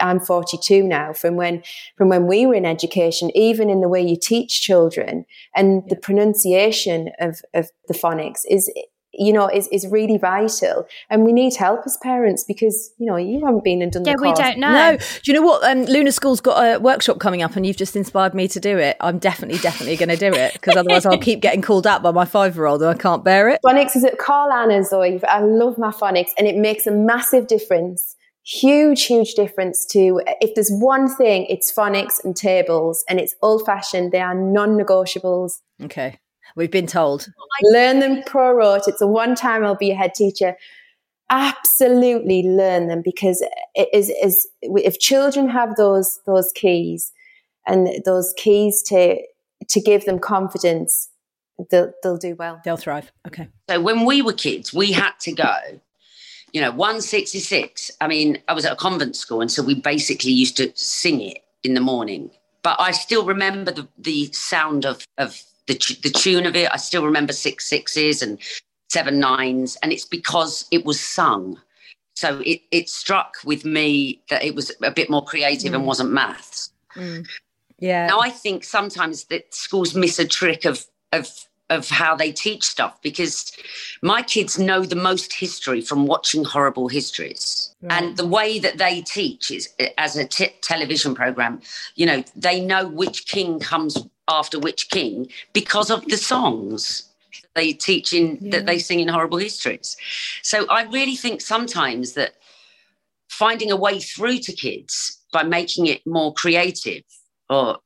I'm 0.00 0.18
42 0.18 0.82
now 0.82 1.12
from 1.12 1.36
when 1.36 1.62
from 1.96 2.08
when 2.08 2.26
we 2.26 2.44
were 2.46 2.54
in 2.54 2.66
education, 2.66 3.30
even 3.36 3.70
in 3.70 3.80
the 3.80 3.88
way 3.88 4.02
you 4.02 4.16
teach 4.20 4.60
children 4.60 5.24
and 5.54 5.84
the 5.88 5.96
pronunciation 5.96 7.10
of, 7.20 7.40
of 7.54 7.70
the 7.86 7.94
phonics 7.94 8.40
is 8.48 8.72
you 9.12 9.32
know 9.32 9.48
is, 9.48 9.68
is 9.68 9.86
really 9.88 10.18
vital 10.18 10.86
and 11.10 11.24
we 11.24 11.32
need 11.32 11.54
help 11.54 11.80
as 11.84 11.98
parents 12.02 12.44
because 12.44 12.92
you 12.98 13.06
know 13.06 13.16
you 13.16 13.44
haven't 13.44 13.64
been 13.64 13.82
and 13.82 13.92
done 13.92 14.04
Yeah, 14.04 14.16
the 14.16 14.22
we 14.22 14.32
don't 14.32 14.58
know. 14.58 14.72
No, 14.72 14.96
do 14.96 15.32
you 15.32 15.34
know 15.34 15.42
what? 15.42 15.62
Um, 15.64 15.84
Luna 15.84 16.12
School's 16.12 16.40
got 16.40 16.58
a 16.62 16.78
workshop 16.78 17.18
coming 17.18 17.42
up, 17.42 17.56
and 17.56 17.66
you've 17.66 17.76
just 17.76 17.96
inspired 17.96 18.34
me 18.34 18.48
to 18.48 18.60
do 18.60 18.78
it. 18.78 18.96
I'm 19.00 19.18
definitely, 19.18 19.58
definitely 19.58 19.96
going 19.96 20.08
to 20.08 20.16
do 20.16 20.32
it 20.32 20.54
because 20.54 20.76
otherwise, 20.76 21.06
I'll 21.06 21.18
keep 21.18 21.40
getting 21.40 21.62
called 21.62 21.86
out 21.86 22.02
by 22.02 22.10
my 22.10 22.24
five-year-old, 22.24 22.82
and 22.82 22.90
I 22.90 22.94
can't 22.94 23.24
bear 23.24 23.48
it. 23.50 23.60
phonics 23.64 23.96
is 23.96 24.04
at 24.04 24.18
Carl 24.18 24.52
Anna 24.52 24.82
Zoe 24.84 25.20
I 25.28 25.40
love 25.40 25.78
my 25.78 25.90
phonics 25.90 26.30
and 26.38 26.46
it 26.46 26.56
makes 26.56 26.86
a 26.86 26.90
massive 26.90 27.46
difference 27.46 28.16
huge 28.44 29.04
huge 29.04 29.34
difference 29.34 29.86
to 29.86 30.20
if 30.40 30.54
there's 30.54 30.70
one 30.70 31.08
thing 31.14 31.46
it's 31.48 31.72
phonics 31.72 32.22
and 32.24 32.34
tables 32.34 33.04
and 33.08 33.20
it's 33.20 33.34
old 33.42 33.64
fashioned 33.64 34.10
they 34.10 34.20
are 34.20 34.34
non-negotiables 34.34 35.60
Okay, 35.82 36.18
we've 36.56 36.70
been 36.70 36.86
told. 36.86 37.26
learn 37.64 38.00
them 38.00 38.22
pro 38.24 38.52
rote. 38.52 38.88
It's 38.88 39.00
a 39.00 39.06
one 39.06 39.34
time 39.34 39.64
I'll 39.64 39.74
be 39.74 39.90
a 39.90 39.94
head 39.94 40.14
teacher. 40.14 40.56
Absolutely 41.30 42.42
learn 42.42 42.88
them 42.88 43.02
because 43.02 43.42
it 43.74 43.88
is, 43.92 44.10
is 44.22 44.48
if 44.62 44.98
children 44.98 45.48
have 45.48 45.76
those 45.76 46.20
those 46.26 46.52
keys 46.54 47.12
and 47.66 47.88
those 48.04 48.34
keys 48.36 48.82
to 48.82 49.18
to 49.68 49.80
give 49.80 50.04
them 50.04 50.18
confidence, 50.18 51.08
they'll 51.70 51.92
they'll 52.02 52.16
do 52.16 52.34
well. 52.34 52.60
They'll 52.64 52.76
thrive. 52.76 53.10
Okay. 53.26 53.48
So 53.68 53.80
when 53.80 54.04
we 54.04 54.22
were 54.22 54.32
kids, 54.32 54.72
we 54.72 54.92
had 54.92 55.12
to 55.20 55.32
go, 55.32 55.54
you 56.52 56.60
know, 56.60 56.70
166. 56.70 57.90
I 58.00 58.08
mean, 58.08 58.42
I 58.48 58.52
was 58.52 58.64
at 58.64 58.72
a 58.72 58.76
convent 58.76 59.16
school, 59.16 59.40
and 59.40 59.50
so 59.50 59.62
we 59.62 59.74
basically 59.74 60.32
used 60.32 60.56
to 60.58 60.72
sing 60.74 61.20
it 61.20 61.38
in 61.62 61.74
the 61.74 61.80
morning. 61.80 62.30
But 62.62 62.80
I 62.80 62.92
still 62.92 63.24
remember 63.24 63.72
the, 63.72 63.88
the 63.98 64.30
sound 64.32 64.86
of, 64.86 65.04
of 65.18 65.42
the, 65.66 65.74
the 66.02 66.10
tune 66.10 66.46
of 66.46 66.56
it. 66.56 66.70
I 66.72 66.76
still 66.76 67.04
remember 67.04 67.32
six 67.32 67.66
sixes 67.66 68.22
and 68.22 68.38
seven 68.88 69.18
nines, 69.18 69.76
and 69.82 69.92
it's 69.92 70.04
because 70.04 70.66
it 70.70 70.84
was 70.84 71.00
sung. 71.00 71.60
So 72.14 72.40
it, 72.40 72.60
it 72.70 72.88
struck 72.88 73.36
with 73.44 73.64
me 73.64 74.22
that 74.28 74.44
it 74.44 74.54
was 74.54 74.70
a 74.82 74.90
bit 74.90 75.08
more 75.08 75.24
creative 75.24 75.72
and 75.72 75.82
mm. 75.82 75.86
wasn't 75.86 76.12
maths. 76.12 76.70
Mm. 76.94 77.26
Yeah. 77.78 78.06
Now 78.06 78.20
I 78.20 78.30
think 78.30 78.64
sometimes 78.64 79.24
that 79.24 79.54
schools 79.54 79.94
miss 79.94 80.18
a 80.18 80.26
trick 80.26 80.64
of 80.64 80.86
of 81.10 81.28
of 81.70 81.88
how 81.88 82.14
they 82.14 82.30
teach 82.30 82.64
stuff 82.64 83.00
because 83.02 83.50
my 84.02 84.22
kids 84.22 84.58
know 84.58 84.84
the 84.84 84.96
most 84.96 85.32
history 85.32 85.80
from 85.80 86.06
watching 86.06 86.44
horrible 86.44 86.88
histories 86.88 87.74
right. 87.80 88.02
and 88.02 88.16
the 88.16 88.26
way 88.26 88.58
that 88.58 88.78
they 88.78 89.00
teach 89.00 89.50
is 89.50 89.68
as 89.96 90.16
a 90.16 90.26
t- 90.26 90.54
television 90.60 91.14
program 91.14 91.60
you 91.94 92.04
know 92.04 92.22
they 92.36 92.60
know 92.60 92.86
which 92.86 93.26
king 93.26 93.58
comes 93.58 93.96
after 94.28 94.58
which 94.58 94.88
king 94.90 95.28
because 95.52 95.90
of 95.90 96.04
the 96.06 96.16
songs 96.16 97.08
they 97.54 97.72
teach 97.72 98.12
in 98.12 98.38
yeah. 98.40 98.50
that 98.52 98.66
they 98.66 98.78
sing 98.78 99.00
in 99.00 99.08
horrible 99.08 99.38
histories 99.38 99.96
so 100.42 100.66
i 100.68 100.84
really 100.84 101.16
think 101.16 101.40
sometimes 101.40 102.12
that 102.12 102.34
finding 103.28 103.70
a 103.70 103.76
way 103.76 103.98
through 103.98 104.38
to 104.38 104.52
kids 104.52 105.22
by 105.32 105.42
making 105.42 105.86
it 105.86 106.06
more 106.06 106.32
creative 106.34 107.02
or 107.48 107.78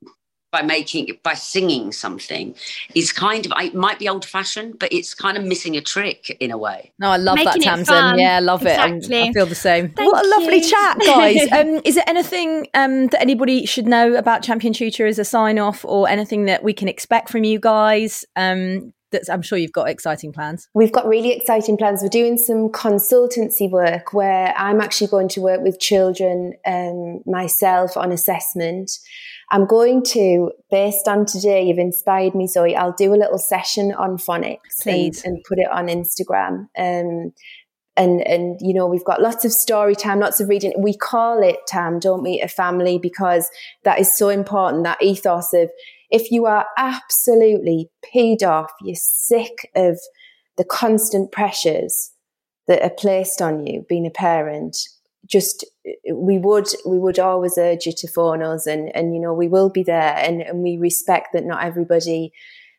by 0.57 0.63
making 0.63 1.11
by 1.23 1.35
singing 1.35 1.93
something 1.93 2.55
is 2.95 3.13
kind 3.13 3.45
of 3.45 3.53
it 3.59 3.75
might 3.75 3.99
be 3.99 4.09
old 4.09 4.25
fashioned 4.25 4.79
but 4.79 4.91
it's 4.91 5.13
kind 5.13 5.37
of 5.37 5.45
missing 5.45 5.77
a 5.77 5.83
trick 5.83 6.35
in 6.41 6.51
a 6.51 6.57
way. 6.57 6.93
No 6.99 7.11
i 7.11 7.19
love 7.19 7.37
Making 7.37 7.63
that 7.63 7.79
Tamzin. 7.79 8.19
yeah 8.19 8.37
i 8.37 8.41
love 8.41 8.63
exactly. 8.63 9.19
it 9.19 9.29
i 9.29 9.33
feel 9.33 9.47
the 9.47 9.55
same. 9.55 9.91
Thank 9.91 10.11
what 10.11 10.25
a 10.25 10.29
lovely 10.29 10.57
you. 10.63 10.71
chat 10.71 10.99
guys. 11.01 11.37
Um, 11.57 11.81
is 11.85 11.95
there 11.95 12.05
anything 12.07 12.67
um, 12.75 13.07
that 13.09 13.21
anybody 13.21 13.67
should 13.67 13.87
know 13.87 14.15
about 14.15 14.43
champion 14.43 14.73
tutor 14.73 15.07
as 15.07 15.19
a 15.19 15.25
sign 15.25 15.59
off 15.59 15.85
or 15.85 16.09
anything 16.09 16.47
that 16.47 16.63
we 16.63 16.73
can 16.73 16.89
expect 16.89 17.31
from 17.31 17.45
you 17.45 17.59
guys? 17.59 18.25
Um, 18.35 18.93
that's 19.13 19.29
I'm 19.29 19.43
sure 19.43 19.59
you've 19.59 19.73
got 19.73 19.89
exciting 19.89 20.33
plans. 20.33 20.69
We've 20.75 20.93
got 20.93 21.07
really 21.07 21.33
exciting 21.33 21.77
plans. 21.77 22.03
We're 22.03 22.09
doing 22.09 22.39
some 22.39 22.69
consultancy 22.71 23.71
work 23.71 24.13
where 24.13 24.55
I'm 24.57 24.81
actually 24.81 25.09
going 25.09 25.29
to 25.29 25.41
work 25.41 25.61
with 25.61 25.79
children 25.81 26.55
um, 26.67 27.23
myself 27.27 27.97
on 27.97 28.13
assessment 28.13 28.91
I'm 29.51 29.67
going 29.67 30.03
to, 30.07 30.51
based 30.71 31.07
on 31.07 31.25
today, 31.25 31.67
you've 31.67 31.79
inspired 31.79 32.35
me, 32.35 32.47
Zoe. 32.47 32.75
I'll 32.75 32.93
do 32.93 33.15
a 33.15 33.17
little 33.17 33.39
session 33.39 33.93
on 33.93 34.17
phonics 34.17 34.85
and, 35.25 35.35
and, 35.35 35.45
put 35.45 35.59
it 35.59 35.71
on 35.71 35.87
Instagram. 35.87 36.69
Um, 36.77 37.33
and 37.99 38.27
and 38.27 38.59
you 38.61 38.75
know 38.75 38.87
we've 38.87 39.05
got 39.07 39.23
lots 39.23 39.43
of 39.47 39.53
story 39.53 39.95
time 39.95 40.21
lots 40.21 40.39
of 40.39 40.51
reading 40.51 40.71
we 40.79 40.95
call 40.95 41.43
it 41.43 41.57
time 41.67 41.99
don't 41.99 42.23
we 42.23 42.43
a 42.43 42.49
family 42.49 42.99
because 42.99 43.49
that 43.85 43.99
is 43.99 44.15
so 44.15 44.29
important 44.29 44.85
that 44.85 45.01
ethos 45.01 45.55
of 45.55 45.71
if 46.11 46.31
you 46.31 46.47
are 46.47 46.67
absolutely 46.77 47.91
paid 48.03 48.43
off 48.43 48.71
you're 48.81 48.95
sick 48.97 49.71
of 49.75 49.99
the 50.57 50.65
constant 50.65 51.33
pressures 51.33 52.13
that 52.67 52.83
are 52.83 52.91
placed 52.91 53.41
on 53.41 53.67
you 53.67 53.85
being 53.89 54.07
a 54.07 54.11
parent 54.11 54.77
just 55.25 55.65
we 56.13 56.39
would 56.39 56.69
we 56.87 56.99
would 56.99 57.19
always 57.19 57.59
urge 57.59 57.87
you 57.87 57.93
to 57.97 58.09
phone 58.09 58.43
us 58.43 58.67
and 58.67 58.95
and 58.95 59.15
you 59.15 59.21
know 59.21 59.35
we 59.35 59.49
will 59.49 59.71
be 59.71 59.83
there 59.83 60.15
and, 60.17 60.41
and 60.43 60.63
we 60.63 60.77
respect 60.77 61.29
that 61.33 61.45
not 61.45 61.65
everybody 61.65 62.33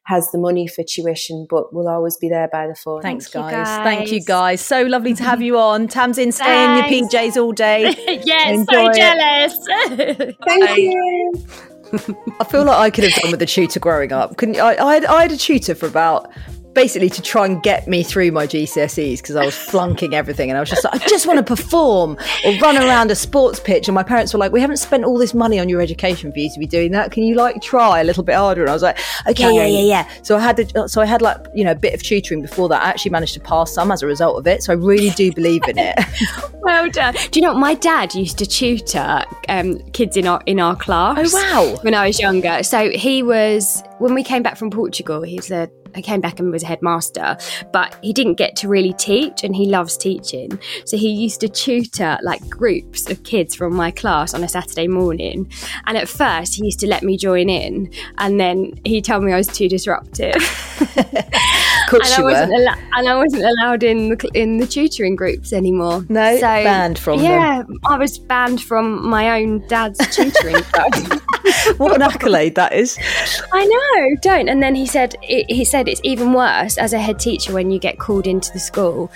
has 0.08 0.32
the 0.32 0.38
money 0.38 0.68
for 0.68 0.84
tuition, 0.84 1.46
but 1.50 1.74
we'll 1.74 1.90
always 1.90 2.16
be 2.16 2.30
there 2.30 2.48
by 2.48 2.66
the 2.66 2.76
phone. 2.76 3.02
Thanks, 3.02 3.28
guys. 3.28 3.52
guys. 3.52 3.84
Thank 3.84 4.12
you, 4.12 4.24
guys. 4.24 4.62
So 4.62 4.84
lovely 4.84 5.14
to 5.16 5.24
have 5.24 5.42
you 5.42 5.60
on. 5.60 5.90
Tamzin, 5.90 6.32
stay 6.32 6.64
in 6.64 6.76
your 6.76 7.10
PJs 7.10 7.36
all 7.36 7.52
day. 7.52 7.94
yes, 8.26 8.66
so 8.72 8.92
jealous. 8.94 10.36
Thank 10.46 10.78
you. 10.78 11.34
I 12.40 12.44
feel 12.44 12.66
like 12.66 12.78
I 12.78 12.90
could 12.90 13.04
have 13.06 13.22
done 13.22 13.32
with 13.32 13.42
a 13.42 13.46
tutor 13.46 13.80
growing 13.80 14.12
up. 14.12 14.38
Couldn't 14.38 14.60
I? 14.60 14.76
I 14.78 14.94
had, 14.96 15.06
I 15.06 15.22
had 15.24 15.32
a 15.32 15.38
tutor 15.38 15.76
for 15.76 15.88
about 15.88 16.32
basically 16.78 17.10
to 17.10 17.24
try 17.24 17.44
and 17.44 17.64
get 17.64 17.88
me 17.88 18.04
through 18.04 18.32
my 18.32 18.46
GCSEs 18.46 19.18
because 19.18 19.36
I 19.36 19.44
was 19.44 19.58
flunking 19.58 20.14
everything 20.14 20.52
and 20.52 20.58
I 20.58 20.60
was 20.60 20.70
just 20.70 20.84
like, 20.84 20.94
I 20.94 21.08
just 21.08 21.26
want 21.26 21.40
to 21.40 21.44
perform 21.44 22.16
or 22.46 22.56
run 22.60 22.78
around 22.78 23.10
a 23.10 23.16
sports 23.16 23.60
pitch. 23.60 23.88
And 23.88 23.96
my 23.96 24.04
parents 24.04 24.32
were 24.32 24.40
like, 24.40 24.52
We 24.52 24.62
haven't 24.62 24.78
spent 24.78 25.04
all 25.04 25.18
this 25.18 25.34
money 25.34 25.60
on 25.60 25.70
your 25.70 25.82
education 25.82 26.32
for 26.32 26.38
you 26.38 26.52
to 26.52 26.60
be 26.60 26.68
doing 26.68 26.92
that. 26.92 27.12
Can 27.12 27.24
you 27.24 27.34
like 27.34 27.64
try 27.64 28.00
a 28.00 28.04
little 28.04 28.22
bit 28.22 28.36
harder? 28.36 28.62
And 28.62 28.70
I 28.70 28.74
was 28.74 28.84
like, 28.84 29.00
Okay, 29.28 29.56
yeah, 29.56 29.66
yeah, 29.66 29.82
yeah. 29.82 30.08
So 30.22 30.38
I 30.38 30.40
had 30.40 30.58
the, 30.58 30.88
so 30.88 31.02
I 31.02 31.06
had 31.06 31.24
like 31.24 31.38
you 31.56 31.64
know 31.64 31.72
a 31.72 31.76
bit 31.76 31.96
of 31.96 32.04
tutoring 32.04 32.44
before 32.44 32.70
that. 32.70 32.84
I 32.84 32.90
actually 32.90 33.10
managed 33.10 33.34
to 33.34 33.40
pass 33.40 33.74
some 33.74 33.92
as 33.92 34.04
a 34.04 34.06
result 34.06 34.38
of 34.38 34.46
it. 34.46 34.62
So 34.62 34.72
I 34.72 34.76
really 34.76 35.10
do 35.10 35.32
believe 35.32 35.64
in 35.68 35.80
it. 35.80 35.98
well 36.62 36.92
done. 36.92 37.16
Do 37.32 37.40
you 37.40 37.42
know 37.42 37.54
what? 37.54 37.60
My 37.60 37.74
dad 37.74 38.14
used 38.14 38.38
to 38.38 38.46
tutor 38.46 39.24
um, 39.50 39.80
kids 39.94 40.16
in 40.16 40.28
our 40.28 40.44
in 40.46 40.60
our 40.60 40.76
class. 40.76 41.34
Oh 41.34 41.74
wow! 41.74 41.78
When 41.82 41.96
I 41.96 42.06
was 42.06 42.20
younger, 42.20 42.62
so 42.62 42.92
he 42.92 43.24
was 43.24 43.82
when 43.98 44.14
we 44.14 44.24
came 44.24 44.44
back 44.44 44.58
from 44.58 44.70
Portugal. 44.70 45.24
He 45.24 45.38
was 45.38 45.50
a 45.50 45.72
I 45.96 46.02
came 46.02 46.22
back 46.22 46.40
and 46.40 46.52
was 46.52 46.64
a 46.64 46.68
headmaster, 46.68 47.38
but 47.72 47.98
he 48.02 48.14
didn't 48.14 48.36
get 48.36 48.56
to 48.58 48.68
really 48.68 48.94
teach 48.94 49.44
and 49.44 49.56
he 49.56 49.66
loves 49.66 49.98
teaching. 49.98 50.60
So 50.86 50.98
he 50.98 51.10
used 51.10 51.42
to 51.42 51.50
tutor 51.50 52.18
like 52.24 52.48
groups 52.50 53.10
of 53.10 53.24
kids 53.24 53.56
from 53.56 53.76
my 53.76 53.92
class 53.92 54.34
on 54.34 54.44
a 54.44 54.48
Saturday 54.48 54.88
morning. 54.88 55.52
And 55.86 55.98
at 55.98 56.08
first 56.08 56.56
he 56.56 56.66
used 56.66 56.80
to 56.80 56.88
let 56.88 57.04
me 57.04 57.18
join 57.18 57.50
in 57.50 57.92
and 58.18 58.40
then 58.40 58.74
he 58.86 59.02
told 59.02 59.24
me 59.24 59.34
I 59.34 59.38
was 59.38 59.48
too 59.48 59.70
disruptive. 59.70 60.36
and, 61.94 62.14
I 62.14 62.22
wasn't 62.22 62.54
al- 62.54 62.78
and 62.94 63.10
I 63.10 63.16
wasn't 63.16 63.44
allowed 63.44 63.84
in 63.84 64.10
the, 64.10 64.30
in 64.34 64.58
the 64.58 64.68
tutoring 64.68 65.16
groups 65.16 65.54
anymore. 65.54 66.06
No, 66.10 66.36
so, 66.36 66.42
banned 66.42 67.00
from 67.00 67.20
yeah, 67.20 67.64
them. 67.64 67.80
I 67.86 67.98
was 67.98 68.20
banned 68.20 68.62
from 68.62 69.08
my 69.08 69.42
own 69.42 69.66
dad's 69.68 70.00
tutoring 70.16 70.56
club. 70.74 71.22
what 71.78 71.96
an 71.96 72.02
accolade 72.02 72.56
that 72.56 72.74
is! 72.74 72.98
I 73.54 73.66
know, 73.66 74.16
don't. 74.22 74.50
And 74.50 74.62
then 74.62 74.76
he 74.76 74.86
said, 74.86 75.16
he 75.22 75.64
said 75.66 75.88
it's 75.88 76.02
even 76.04 76.34
worse 76.34 76.78
as 76.78 76.94
a 76.94 77.00
head 77.00 77.20
teacher 77.20 77.54
when 77.54 77.72
you 77.72 77.80
get 77.80 78.00
called 78.00 78.28
into 78.28 78.52
the 78.52 78.60
school 78.60 79.12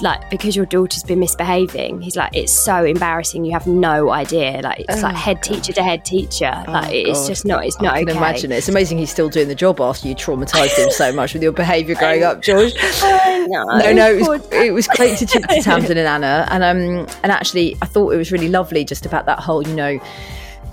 like 0.00 0.28
because 0.30 0.56
your 0.56 0.66
daughter's 0.66 1.02
been 1.02 1.20
misbehaving 1.20 2.00
he's 2.00 2.16
like 2.16 2.34
it's 2.34 2.52
so 2.52 2.84
embarrassing 2.84 3.44
you 3.44 3.52
have 3.52 3.66
no 3.66 4.10
idea 4.10 4.60
like 4.62 4.80
it's 4.80 4.98
oh, 4.98 5.02
like 5.02 5.14
head 5.14 5.36
God. 5.36 5.42
teacher 5.42 5.72
to 5.72 5.82
head 5.82 6.04
teacher 6.04 6.64
oh, 6.66 6.72
like 6.72 6.92
it's 6.92 7.20
God. 7.20 7.28
just 7.28 7.44
not 7.44 7.64
it's 7.64 7.80
not 7.80 7.94
I 7.94 8.00
can 8.00 8.10
okay. 8.10 8.18
imagine 8.18 8.52
it 8.52 8.56
it's 8.56 8.68
amazing 8.68 8.98
he's 8.98 9.10
still 9.10 9.28
doing 9.28 9.48
the 9.48 9.54
job 9.54 9.80
after 9.80 10.08
you 10.08 10.14
traumatized 10.14 10.76
him 10.76 10.90
so 10.90 11.12
much 11.12 11.32
with 11.32 11.42
your 11.42 11.52
behavior 11.52 11.94
growing 11.94 12.24
up 12.24 12.42
George 12.42 12.74
no 12.74 13.92
no 13.92 14.12
it 14.12 14.28
was, 14.28 14.48
it 14.52 14.74
was 14.74 14.88
great 14.88 15.16
to 15.18 15.26
chat 15.26 15.48
to 15.48 15.56
Tamzin 15.56 15.90
and 15.90 16.00
Anna 16.00 16.46
and 16.50 16.64
um 16.64 17.06
and 17.22 17.32
actually 17.32 17.76
I 17.80 17.86
thought 17.86 18.12
it 18.12 18.16
was 18.16 18.32
really 18.32 18.48
lovely 18.48 18.84
just 18.84 19.06
about 19.06 19.26
that 19.26 19.38
whole 19.38 19.66
you 19.66 19.74
know 19.74 20.00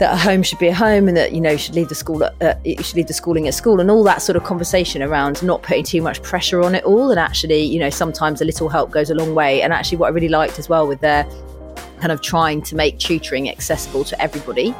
that 0.02 0.16
a 0.16 0.18
home 0.18 0.42
should 0.42 0.58
be 0.58 0.68
a 0.68 0.74
home 0.74 1.08
and 1.08 1.16
that 1.16 1.32
you 1.32 1.40
know 1.40 1.52
you 1.52 1.60
should 1.60 1.76
leave 1.76 1.88
the 1.88 1.94
school 1.94 2.24
uh, 2.24 2.54
you 2.66 2.82
should 2.82 2.96
leave 2.96 3.06
the 3.06 3.14
schooling 3.14 3.48
at 3.48 3.54
school 3.54 3.80
and 3.80 3.92
all 3.92 4.04
that 4.04 4.20
sort 4.20 4.36
of 4.36 4.44
conversation 4.44 5.04
around 5.04 5.44
not 5.44 5.62
putting 5.62 5.84
too 5.84 6.02
much 6.02 6.24
pressure 6.24 6.60
on 6.64 6.74
it 6.74 6.84
all. 6.84 7.12
And 7.12 7.20
actually 7.20 7.62
you 7.62 7.80
know 7.80 7.92
sometimes 7.92 8.42
a 8.42 8.46
little 8.46 8.68
help 8.68 8.90
goes 8.90 9.12
a 9.12 9.14
long 9.14 9.36
way. 9.36 9.62
And 9.62 9.72
actually 9.72 10.00
what 10.00 10.08
I 10.08 10.10
really 10.10 10.28
liked 10.28 10.58
as 10.58 10.68
well 10.68 10.88
with 10.88 11.02
their 11.02 11.24
kind 12.00 12.12
of 12.12 12.22
trying 12.22 12.64
to 12.64 12.76
make 12.76 12.98
tutoring 12.98 13.48
accessible 13.48 14.04
to 14.06 14.20
everybody 14.20 14.74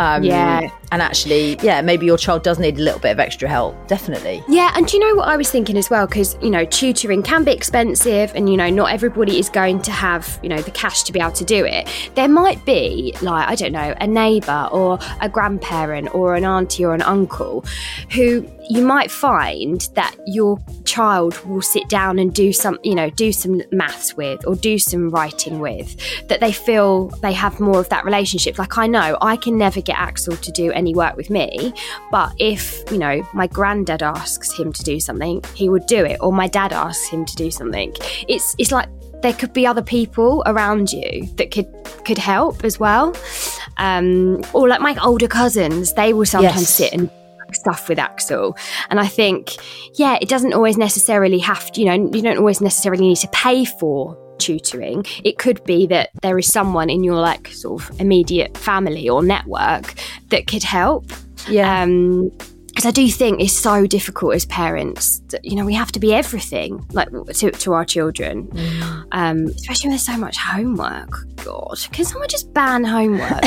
um, 0.00 0.24
yeah. 0.24 0.70
And 0.92 1.02
actually, 1.02 1.56
yeah, 1.62 1.82
maybe 1.82 2.06
your 2.06 2.16
child 2.16 2.42
does 2.42 2.58
need 2.58 2.78
a 2.78 2.82
little 2.82 2.98
bit 2.98 3.12
of 3.12 3.20
extra 3.20 3.48
help. 3.48 3.76
Definitely. 3.86 4.42
Yeah. 4.48 4.72
And 4.74 4.86
do 4.86 4.96
you 4.96 5.06
know 5.06 5.14
what 5.14 5.28
I 5.28 5.36
was 5.36 5.50
thinking 5.50 5.76
as 5.76 5.90
well? 5.90 6.06
Because, 6.06 6.36
you 6.42 6.50
know, 6.50 6.64
tutoring 6.64 7.22
can 7.22 7.44
be 7.44 7.52
expensive 7.52 8.32
and, 8.34 8.48
you 8.48 8.56
know, 8.56 8.70
not 8.70 8.90
everybody 8.90 9.38
is 9.38 9.50
going 9.50 9.82
to 9.82 9.92
have, 9.92 10.40
you 10.42 10.48
know, 10.48 10.60
the 10.62 10.70
cash 10.70 11.02
to 11.04 11.12
be 11.12 11.20
able 11.20 11.32
to 11.32 11.44
do 11.44 11.64
it. 11.64 11.86
There 12.14 12.28
might 12.28 12.64
be, 12.64 13.14
like, 13.20 13.46
I 13.46 13.54
don't 13.54 13.72
know, 13.72 13.94
a 14.00 14.06
neighbour 14.06 14.68
or 14.72 14.98
a 15.20 15.28
grandparent 15.28 16.14
or 16.14 16.34
an 16.34 16.44
auntie 16.44 16.84
or 16.84 16.94
an 16.94 17.02
uncle 17.02 17.64
who 18.12 18.48
you 18.70 18.82
might 18.82 19.10
find 19.10 19.88
that 19.96 20.14
your 20.26 20.56
child 20.84 21.36
will 21.44 21.60
sit 21.60 21.88
down 21.88 22.20
and 22.20 22.32
do 22.32 22.52
some, 22.52 22.78
you 22.84 22.94
know, 22.94 23.10
do 23.10 23.32
some 23.32 23.60
maths 23.72 24.16
with 24.16 24.46
or 24.46 24.54
do 24.54 24.78
some 24.78 25.10
writing 25.10 25.58
with, 25.58 25.96
that 26.28 26.38
they 26.38 26.52
feel 26.52 27.08
they 27.20 27.32
have 27.32 27.58
more 27.58 27.80
of 27.80 27.88
that 27.88 28.04
relationship. 28.04 28.58
Like, 28.58 28.78
I 28.78 28.86
know 28.86 29.18
I 29.20 29.36
can 29.36 29.58
never 29.58 29.80
get 29.80 29.96
Axel 29.98 30.36
to 30.36 30.52
do 30.52 30.70
any 30.70 30.94
work 30.94 31.16
with 31.16 31.30
me, 31.30 31.74
but 32.12 32.32
if, 32.38 32.84
you 32.92 32.98
know, 32.98 33.26
my 33.34 33.48
granddad 33.48 34.04
asks 34.04 34.56
him 34.56 34.72
to 34.72 34.82
do 34.84 35.00
something, 35.00 35.42
he 35.54 35.68
would 35.68 35.86
do 35.86 36.04
it, 36.04 36.18
or 36.20 36.32
my 36.32 36.46
dad 36.46 36.72
asks 36.72 37.08
him 37.08 37.24
to 37.24 37.34
do 37.34 37.50
something. 37.50 37.92
It's, 38.28 38.54
it's 38.56 38.70
like, 38.70 38.88
there 39.22 39.34
could 39.34 39.52
be 39.52 39.66
other 39.66 39.82
people 39.82 40.42
around 40.46 40.92
you 40.92 41.26
that 41.34 41.50
could 41.50 41.66
could 42.06 42.16
help 42.16 42.64
as 42.64 42.80
well, 42.80 43.14
um, 43.76 44.42
or 44.54 44.66
like 44.66 44.80
my 44.80 44.96
older 45.04 45.28
cousins. 45.28 45.92
They 45.92 46.14
will 46.14 46.24
sometimes 46.24 46.60
yes. 46.62 46.74
sit 46.74 46.92
and 46.94 47.10
stuff 47.54 47.88
with 47.88 47.98
Axel. 47.98 48.56
And 48.88 49.00
I 49.00 49.06
think, 49.06 49.56
yeah, 49.98 50.18
it 50.20 50.28
doesn't 50.28 50.52
always 50.52 50.76
necessarily 50.76 51.38
have 51.38 51.70
to, 51.72 51.80
you 51.80 51.86
know, 51.86 52.10
you 52.12 52.22
don't 52.22 52.38
always 52.38 52.60
necessarily 52.60 53.08
need 53.08 53.16
to 53.16 53.28
pay 53.28 53.64
for 53.64 54.16
tutoring. 54.38 55.04
It 55.22 55.38
could 55.38 55.62
be 55.64 55.86
that 55.86 56.10
there 56.22 56.38
is 56.38 56.46
someone 56.46 56.90
in 56.90 57.04
your 57.04 57.20
like 57.20 57.48
sort 57.48 57.82
of 57.82 58.00
immediate 58.00 58.56
family 58.56 59.08
or 59.08 59.22
network 59.22 59.94
that 60.30 60.46
could 60.46 60.62
help. 60.62 61.12
Yeah. 61.48 61.82
Um, 61.82 62.30
because 62.66 62.86
I 62.86 62.92
do 62.92 63.08
think 63.10 63.40
it's 63.40 63.52
so 63.52 63.84
difficult 63.86 64.36
as 64.36 64.46
parents 64.46 65.18
that, 65.28 65.44
you 65.44 65.56
know, 65.56 65.66
we 65.66 65.74
have 65.74 65.92
to 65.92 66.00
be 66.00 66.14
everything 66.14 66.86
like 66.92 67.10
to, 67.10 67.50
to 67.50 67.72
our 67.74 67.84
children, 67.84 68.46
mm. 68.46 69.06
um, 69.12 69.46
especially 69.48 69.88
when 69.88 69.90
there's 69.90 70.06
so 70.06 70.16
much 70.16 70.38
homework. 70.38 71.10
God, 71.44 71.76
can 71.92 72.04
someone 72.04 72.28
just 72.28 72.54
ban 72.54 72.84
homework? 72.84 73.42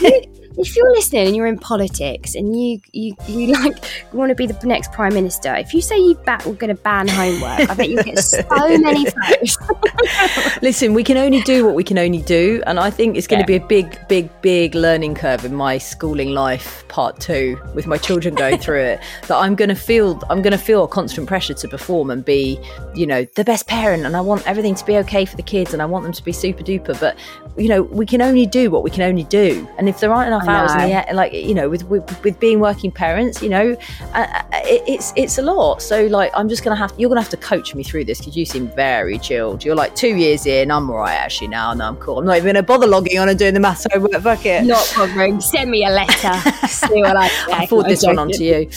if 0.58 0.76
you're 0.76 0.90
listening 0.92 1.26
and 1.28 1.36
you're 1.36 1.46
in 1.46 1.58
politics 1.58 2.34
and 2.34 2.58
you 2.60 2.80
you, 2.92 3.14
you 3.28 3.52
like 3.62 3.82
want 4.12 4.28
to 4.30 4.34
be 4.34 4.46
the 4.46 4.66
next 4.66 4.92
prime 4.92 5.14
minister, 5.14 5.54
if 5.54 5.72
you 5.74 5.80
say 5.80 5.98
you 5.98 6.14
back 6.14 6.44
we're 6.46 6.54
going 6.54 6.74
to 6.74 6.82
ban 6.82 7.08
homework, 7.08 7.70
I 7.70 7.74
bet 7.74 7.88
you 7.88 8.02
get 8.02 8.18
so 8.18 8.42
many 8.78 9.04
votes. 9.04 9.56
Listen, 10.62 10.94
we 10.94 11.04
can 11.04 11.16
only 11.16 11.40
do 11.42 11.64
what 11.64 11.74
we 11.74 11.84
can 11.84 11.98
only 11.98 12.22
do, 12.22 12.62
and 12.66 12.78
I 12.78 12.90
think 12.90 13.16
it's 13.16 13.26
going 13.26 13.40
Yeah. 13.40 13.46
to 13.46 13.58
be 13.58 13.64
a 13.64 13.66
big, 13.66 13.98
big, 14.08 14.28
big 14.42 14.74
learning 14.74 15.14
curve 15.14 15.44
in 15.44 15.54
my 15.54 15.78
schooling 15.78 16.30
life, 16.30 16.86
part 16.88 17.20
two, 17.20 17.60
with 17.74 17.86
my 17.86 17.96
children 17.98 18.34
going 18.34 18.58
through 18.58 18.80
it. 18.80 19.00
That 19.28 19.36
I'm 19.36 19.54
going 19.54 19.68
to 19.70 19.74
feel, 19.74 20.20
I'm 20.30 20.42
going 20.42 20.52
to 20.52 20.58
feel 20.58 20.84
a 20.84 20.88
constant 20.88 21.26
pressure 21.26 21.54
to 21.54 21.68
perform 21.68 22.10
and 22.10 22.24
be, 22.24 22.58
you 22.94 23.06
know, 23.06 23.24
the 23.36 23.44
best 23.44 23.66
parent, 23.66 24.04
and 24.06 24.16
I 24.16 24.20
want 24.20 24.46
everything 24.46 24.74
to 24.76 24.84
be 24.84 24.96
okay 24.98 25.24
for 25.24 25.36
the 25.36 25.42
kids, 25.42 25.72
and 25.72 25.82
I 25.82 25.86
want 25.86 26.04
them 26.04 26.12
to 26.12 26.24
be 26.24 26.32
super 26.32 26.62
duper. 26.62 26.98
But 26.98 27.16
you 27.56 27.68
know, 27.68 27.82
we 27.82 28.06
can 28.06 28.22
only 28.22 28.46
do 28.46 28.70
what 28.70 28.82
we 28.82 28.90
can 28.90 29.02
only 29.02 29.24
do, 29.24 29.66
and 29.78 29.88
if 29.88 30.00
there 30.00 30.12
aren't 30.12 30.28
enough 30.28 30.41
I 30.48 30.54
hours 30.54 30.72
in 30.72 30.78
know. 30.78 30.88
the 30.88 31.10
e- 31.10 31.14
like, 31.14 31.32
you 31.32 31.54
know, 31.54 31.68
with 31.68 31.84
with, 31.88 32.24
with 32.24 32.38
being 32.40 32.60
working 32.60 32.90
parents, 32.90 33.42
you 33.42 33.48
know, 33.48 33.76
uh, 34.14 34.16
uh, 34.16 34.42
it, 34.64 34.82
it's 34.86 35.12
it's 35.16 35.38
a 35.38 35.42
lot. 35.42 35.82
So 35.82 36.06
like, 36.06 36.30
I'm 36.34 36.48
just 36.48 36.64
gonna 36.64 36.76
have 36.76 36.92
you're 36.96 37.08
gonna 37.08 37.20
have 37.20 37.30
to 37.30 37.36
coach 37.36 37.74
me 37.74 37.82
through 37.82 38.04
this 38.04 38.18
because 38.18 38.36
you 38.36 38.44
seem 38.44 38.68
very 38.68 39.18
chilled. 39.18 39.64
You're 39.64 39.74
like 39.74 39.94
two 39.94 40.14
years 40.16 40.46
in. 40.46 40.70
I'm 40.70 40.90
all 40.90 40.98
right 40.98 41.14
actually 41.14 41.48
now. 41.48 41.72
No, 41.74 41.86
I'm 41.86 41.96
cool. 41.96 42.18
I'm 42.18 42.26
not 42.26 42.36
even 42.36 42.46
gonna 42.46 42.62
bother 42.62 42.86
logging 42.86 43.18
on 43.18 43.28
and 43.28 43.38
doing 43.38 43.54
the 43.54 43.60
maths 43.60 43.86
homework. 43.92 44.12
Fuck 44.22 44.46
it. 44.46 44.64
Not 44.64 44.92
bothering. 44.96 45.40
Send 45.40 45.70
me 45.70 45.84
a 45.84 45.90
letter. 45.90 46.50
See 46.66 47.00
what 47.02 47.16
I. 47.16 47.30
I'll 47.52 47.66
forward 47.66 47.88
this 47.88 48.04
one 48.04 48.18
on 48.18 48.30
to 48.30 48.44
you. 48.44 48.70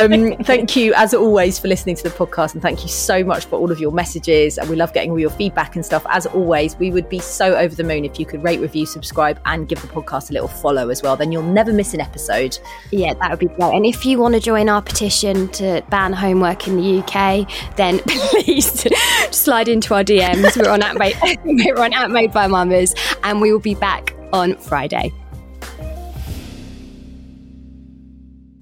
Um, 0.00 0.36
thank 0.44 0.76
you, 0.76 0.94
as 0.94 1.14
always, 1.14 1.58
for 1.58 1.68
listening 1.68 1.96
to 1.96 2.02
the 2.02 2.10
podcast, 2.10 2.54
and 2.54 2.62
thank 2.62 2.82
you 2.82 2.88
so 2.88 3.22
much 3.24 3.44
for 3.46 3.58
all 3.58 3.70
of 3.70 3.80
your 3.80 3.92
messages. 3.92 4.58
And 4.58 4.68
we 4.68 4.76
love 4.76 4.92
getting 4.92 5.10
all 5.10 5.18
your 5.18 5.30
feedback 5.30 5.76
and 5.76 5.84
stuff. 5.84 6.04
As 6.08 6.26
always, 6.26 6.76
we 6.76 6.90
would 6.90 7.08
be 7.08 7.18
so 7.18 7.54
over 7.56 7.74
the 7.74 7.84
moon 7.84 8.04
if 8.04 8.18
you 8.18 8.26
could 8.26 8.42
rate, 8.42 8.60
review, 8.60 8.86
subscribe, 8.86 9.40
and 9.44 9.68
give 9.68 9.80
the 9.82 9.88
podcast 9.88 10.30
a 10.30 10.32
little 10.32 10.48
follow 10.48 10.88
as 10.88 11.02
well. 11.04 11.16
Then 11.16 11.30
you'll 11.30 11.42
never 11.42 11.72
miss 11.72 11.94
an 11.94 12.00
episode. 12.00 12.58
Yeah, 12.90 13.14
that 13.14 13.30
would 13.30 13.38
be 13.38 13.46
great. 13.46 13.74
And 13.74 13.86
if 13.86 14.04
you 14.04 14.18
want 14.18 14.34
to 14.34 14.40
join 14.40 14.68
our 14.68 14.82
petition 14.82 15.48
to 15.50 15.84
ban 15.90 16.12
homework 16.12 16.66
in 16.66 16.76
the 16.76 16.98
UK, 16.98 17.76
then 17.76 17.98
please 18.08 18.86
slide 19.30 19.68
into 19.68 19.94
our 19.94 20.02
DMs. 20.02 20.56
We're 20.56 20.70
on 20.70 20.82
at 20.82 20.96
made, 20.96 21.16
we're 21.44 21.80
on 21.80 21.92
at 21.92 22.10
made 22.10 22.32
by 22.32 22.48
Mamas, 22.48 22.94
and 23.22 23.40
we 23.40 23.52
will 23.52 23.60
be 23.60 23.74
back 23.76 24.16
on 24.32 24.56
Friday. 24.56 25.12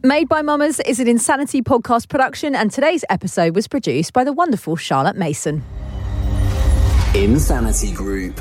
Made 0.05 0.28
by 0.28 0.43
Mamas 0.43 0.80
is 0.80 0.99
an 0.99 1.07
Insanity 1.07 1.62
podcast 1.62 2.09
production, 2.09 2.57
and 2.57 2.72
today's 2.72 3.05
episode 3.09 3.55
was 3.55 3.68
produced 3.68 4.12
by 4.12 4.24
the 4.24 4.32
wonderful 4.32 4.74
Charlotte 4.74 5.16
Mason. 5.16 5.62
Insanity 7.14 7.93
Group. 7.93 8.40